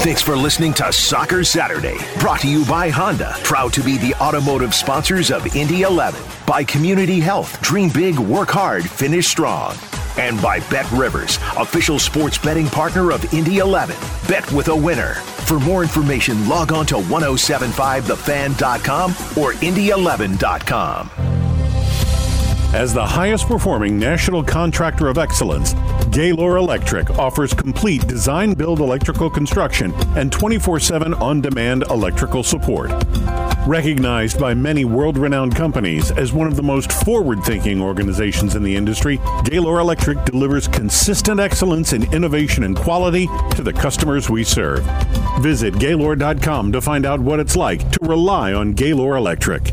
Thanks 0.00 0.22
for 0.22 0.34
listening 0.34 0.72
to 0.74 0.90
Soccer 0.90 1.44
Saturday, 1.44 1.98
brought 2.20 2.40
to 2.40 2.48
you 2.48 2.64
by 2.64 2.88
Honda, 2.88 3.34
proud 3.44 3.74
to 3.74 3.82
be 3.82 3.98
the 3.98 4.14
automotive 4.14 4.74
sponsors 4.74 5.30
of 5.30 5.54
Indy 5.54 5.82
11, 5.82 6.18
by 6.46 6.64
Community 6.64 7.20
Health, 7.20 7.60
dream 7.60 7.90
big, 7.90 8.18
work 8.18 8.48
hard, 8.48 8.88
finish 8.88 9.28
strong, 9.28 9.76
and 10.16 10.40
by 10.40 10.60
Bet 10.70 10.90
Rivers, 10.90 11.38
official 11.58 11.98
sports 11.98 12.38
betting 12.38 12.66
partner 12.66 13.12
of 13.12 13.34
Indy 13.34 13.58
11. 13.58 13.94
Bet 14.26 14.50
with 14.52 14.68
a 14.68 14.76
winner. 14.76 15.16
For 15.44 15.60
more 15.60 15.82
information, 15.82 16.48
log 16.48 16.72
on 16.72 16.86
to 16.86 16.94
1075thefan.com 16.94 19.10
or 19.36 19.52
Indy11.com. 19.52 21.39
As 22.72 22.94
the 22.94 23.04
highest 23.04 23.48
performing 23.48 23.98
national 23.98 24.44
contractor 24.44 25.08
of 25.08 25.18
excellence, 25.18 25.74
Gaylor 26.12 26.56
Electric 26.56 27.10
offers 27.18 27.52
complete 27.52 28.06
design 28.06 28.54
build 28.54 28.78
electrical 28.78 29.28
construction 29.28 29.92
and 30.16 30.30
24 30.30 30.78
7 30.78 31.14
on 31.14 31.40
demand 31.40 31.82
electrical 31.90 32.44
support. 32.44 32.92
Recognized 33.66 34.38
by 34.38 34.54
many 34.54 34.84
world 34.84 35.18
renowned 35.18 35.56
companies 35.56 36.12
as 36.12 36.32
one 36.32 36.46
of 36.46 36.54
the 36.54 36.62
most 36.62 36.92
forward 36.92 37.42
thinking 37.42 37.82
organizations 37.82 38.54
in 38.54 38.62
the 38.62 38.76
industry, 38.76 39.20
Gaylor 39.42 39.80
Electric 39.80 40.24
delivers 40.24 40.68
consistent 40.68 41.40
excellence 41.40 41.92
in 41.92 42.12
innovation 42.14 42.62
and 42.62 42.76
quality 42.76 43.26
to 43.56 43.64
the 43.64 43.72
customers 43.72 44.30
we 44.30 44.44
serve. 44.44 44.84
Visit 45.40 45.76
Gaylor.com 45.80 46.70
to 46.70 46.80
find 46.80 47.04
out 47.04 47.18
what 47.18 47.40
it's 47.40 47.56
like 47.56 47.90
to 47.90 47.98
rely 48.02 48.52
on 48.52 48.74
Gaylor 48.74 49.16
Electric. 49.16 49.72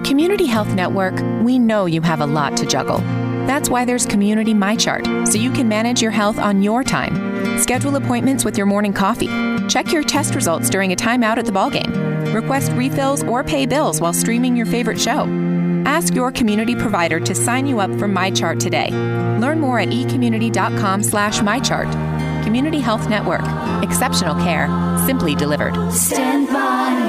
At 0.00 0.06
Community 0.06 0.46
Health 0.46 0.72
Network, 0.74 1.14
we 1.42 1.58
know 1.58 1.84
you 1.84 2.00
have 2.00 2.22
a 2.22 2.26
lot 2.26 2.56
to 2.56 2.64
juggle. 2.64 3.00
That's 3.46 3.68
why 3.68 3.84
there's 3.84 4.06
Community 4.06 4.54
MyChart, 4.54 5.28
so 5.28 5.36
you 5.36 5.52
can 5.52 5.68
manage 5.68 6.00
your 6.00 6.10
health 6.10 6.38
on 6.38 6.62
your 6.62 6.82
time. 6.82 7.58
Schedule 7.58 7.96
appointments 7.96 8.42
with 8.42 8.56
your 8.56 8.66
morning 8.66 8.94
coffee. 8.94 9.28
Check 9.68 9.92
your 9.92 10.02
test 10.02 10.34
results 10.34 10.70
during 10.70 10.92
a 10.92 10.96
timeout 10.96 11.36
at 11.36 11.44
the 11.44 11.52
ballgame. 11.52 12.32
Request 12.32 12.72
refills 12.72 13.22
or 13.24 13.44
pay 13.44 13.66
bills 13.66 14.00
while 14.00 14.14
streaming 14.14 14.56
your 14.56 14.64
favorite 14.64 14.98
show. 14.98 15.26
Ask 15.84 16.14
your 16.14 16.32
community 16.32 16.74
provider 16.74 17.20
to 17.20 17.34
sign 17.34 17.66
you 17.66 17.80
up 17.80 17.90
for 17.98 18.08
MyChart 18.08 18.58
today. 18.58 18.88
Learn 19.38 19.60
more 19.60 19.80
at 19.80 19.88
ecommunity.com 19.88 21.02
slash 21.02 21.40
MyChart. 21.40 22.42
Community 22.42 22.80
Health 22.80 23.06
Network. 23.10 23.44
Exceptional 23.82 24.34
care. 24.36 24.66
Simply 25.04 25.34
delivered. 25.34 25.74
Stand 25.92 26.46
by 26.48 26.99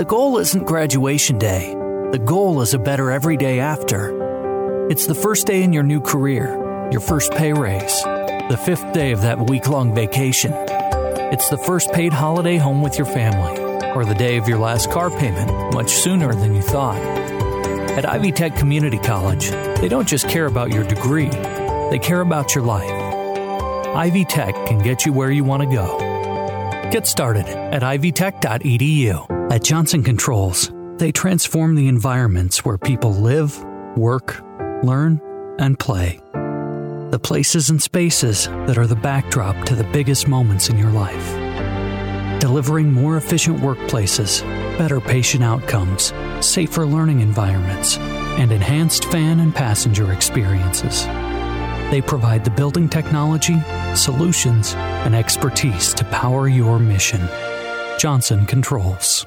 The 0.00 0.06
goal 0.06 0.38
isn't 0.38 0.64
graduation 0.64 1.36
day. 1.36 1.74
The 2.12 2.18
goal 2.18 2.62
is 2.62 2.72
a 2.72 2.78
better 2.78 3.10
everyday 3.10 3.60
after. 3.60 4.88
It's 4.88 5.06
the 5.06 5.14
first 5.14 5.46
day 5.46 5.62
in 5.62 5.74
your 5.74 5.82
new 5.82 6.00
career, 6.00 6.88
your 6.90 7.02
first 7.02 7.32
pay 7.32 7.52
raise, 7.52 8.02
the 8.02 8.58
fifth 8.64 8.94
day 8.94 9.12
of 9.12 9.20
that 9.20 9.50
week 9.50 9.68
long 9.68 9.94
vacation. 9.94 10.54
It's 10.54 11.50
the 11.50 11.58
first 11.58 11.92
paid 11.92 12.14
holiday 12.14 12.56
home 12.56 12.80
with 12.80 12.96
your 12.96 13.04
family, 13.04 13.60
or 13.94 14.06
the 14.06 14.14
day 14.14 14.38
of 14.38 14.48
your 14.48 14.56
last 14.56 14.90
car 14.90 15.10
payment, 15.10 15.74
much 15.74 15.90
sooner 15.90 16.34
than 16.34 16.54
you 16.54 16.62
thought. 16.62 16.96
At 17.90 18.08
Ivy 18.08 18.32
Tech 18.32 18.56
Community 18.56 18.98
College, 19.00 19.50
they 19.50 19.88
don't 19.88 20.08
just 20.08 20.30
care 20.30 20.46
about 20.46 20.72
your 20.72 20.84
degree, 20.84 21.28
they 21.28 21.98
care 22.00 22.22
about 22.22 22.54
your 22.54 22.64
life. 22.64 22.90
Ivy 23.94 24.24
Tech 24.24 24.54
can 24.66 24.78
get 24.78 25.04
you 25.04 25.12
where 25.12 25.30
you 25.30 25.44
want 25.44 25.62
to 25.62 25.68
go. 25.68 25.98
Get 26.90 27.06
started 27.06 27.44
at 27.44 27.82
ivytech.edu. 27.82 29.39
At 29.50 29.64
Johnson 29.64 30.04
Controls, 30.04 30.70
they 30.98 31.10
transform 31.10 31.74
the 31.74 31.88
environments 31.88 32.64
where 32.64 32.78
people 32.78 33.12
live, 33.12 33.60
work, 33.96 34.40
learn, 34.84 35.20
and 35.58 35.76
play. 35.76 36.20
The 37.10 37.18
places 37.20 37.68
and 37.68 37.82
spaces 37.82 38.46
that 38.46 38.78
are 38.78 38.86
the 38.86 38.94
backdrop 38.94 39.66
to 39.66 39.74
the 39.74 39.82
biggest 39.92 40.28
moments 40.28 40.68
in 40.68 40.78
your 40.78 40.92
life. 40.92 42.40
Delivering 42.40 42.92
more 42.92 43.16
efficient 43.16 43.58
workplaces, 43.58 44.42
better 44.78 45.00
patient 45.00 45.42
outcomes, 45.42 46.12
safer 46.40 46.86
learning 46.86 47.18
environments, 47.18 47.98
and 48.38 48.52
enhanced 48.52 49.06
fan 49.06 49.40
and 49.40 49.52
passenger 49.52 50.12
experiences. 50.12 51.06
They 51.90 52.00
provide 52.06 52.44
the 52.44 52.52
building 52.52 52.88
technology, 52.88 53.60
solutions, 53.96 54.74
and 54.74 55.16
expertise 55.16 55.92
to 55.94 56.04
power 56.04 56.46
your 56.46 56.78
mission. 56.78 57.28
Johnson 57.98 58.46
Controls. 58.46 59.26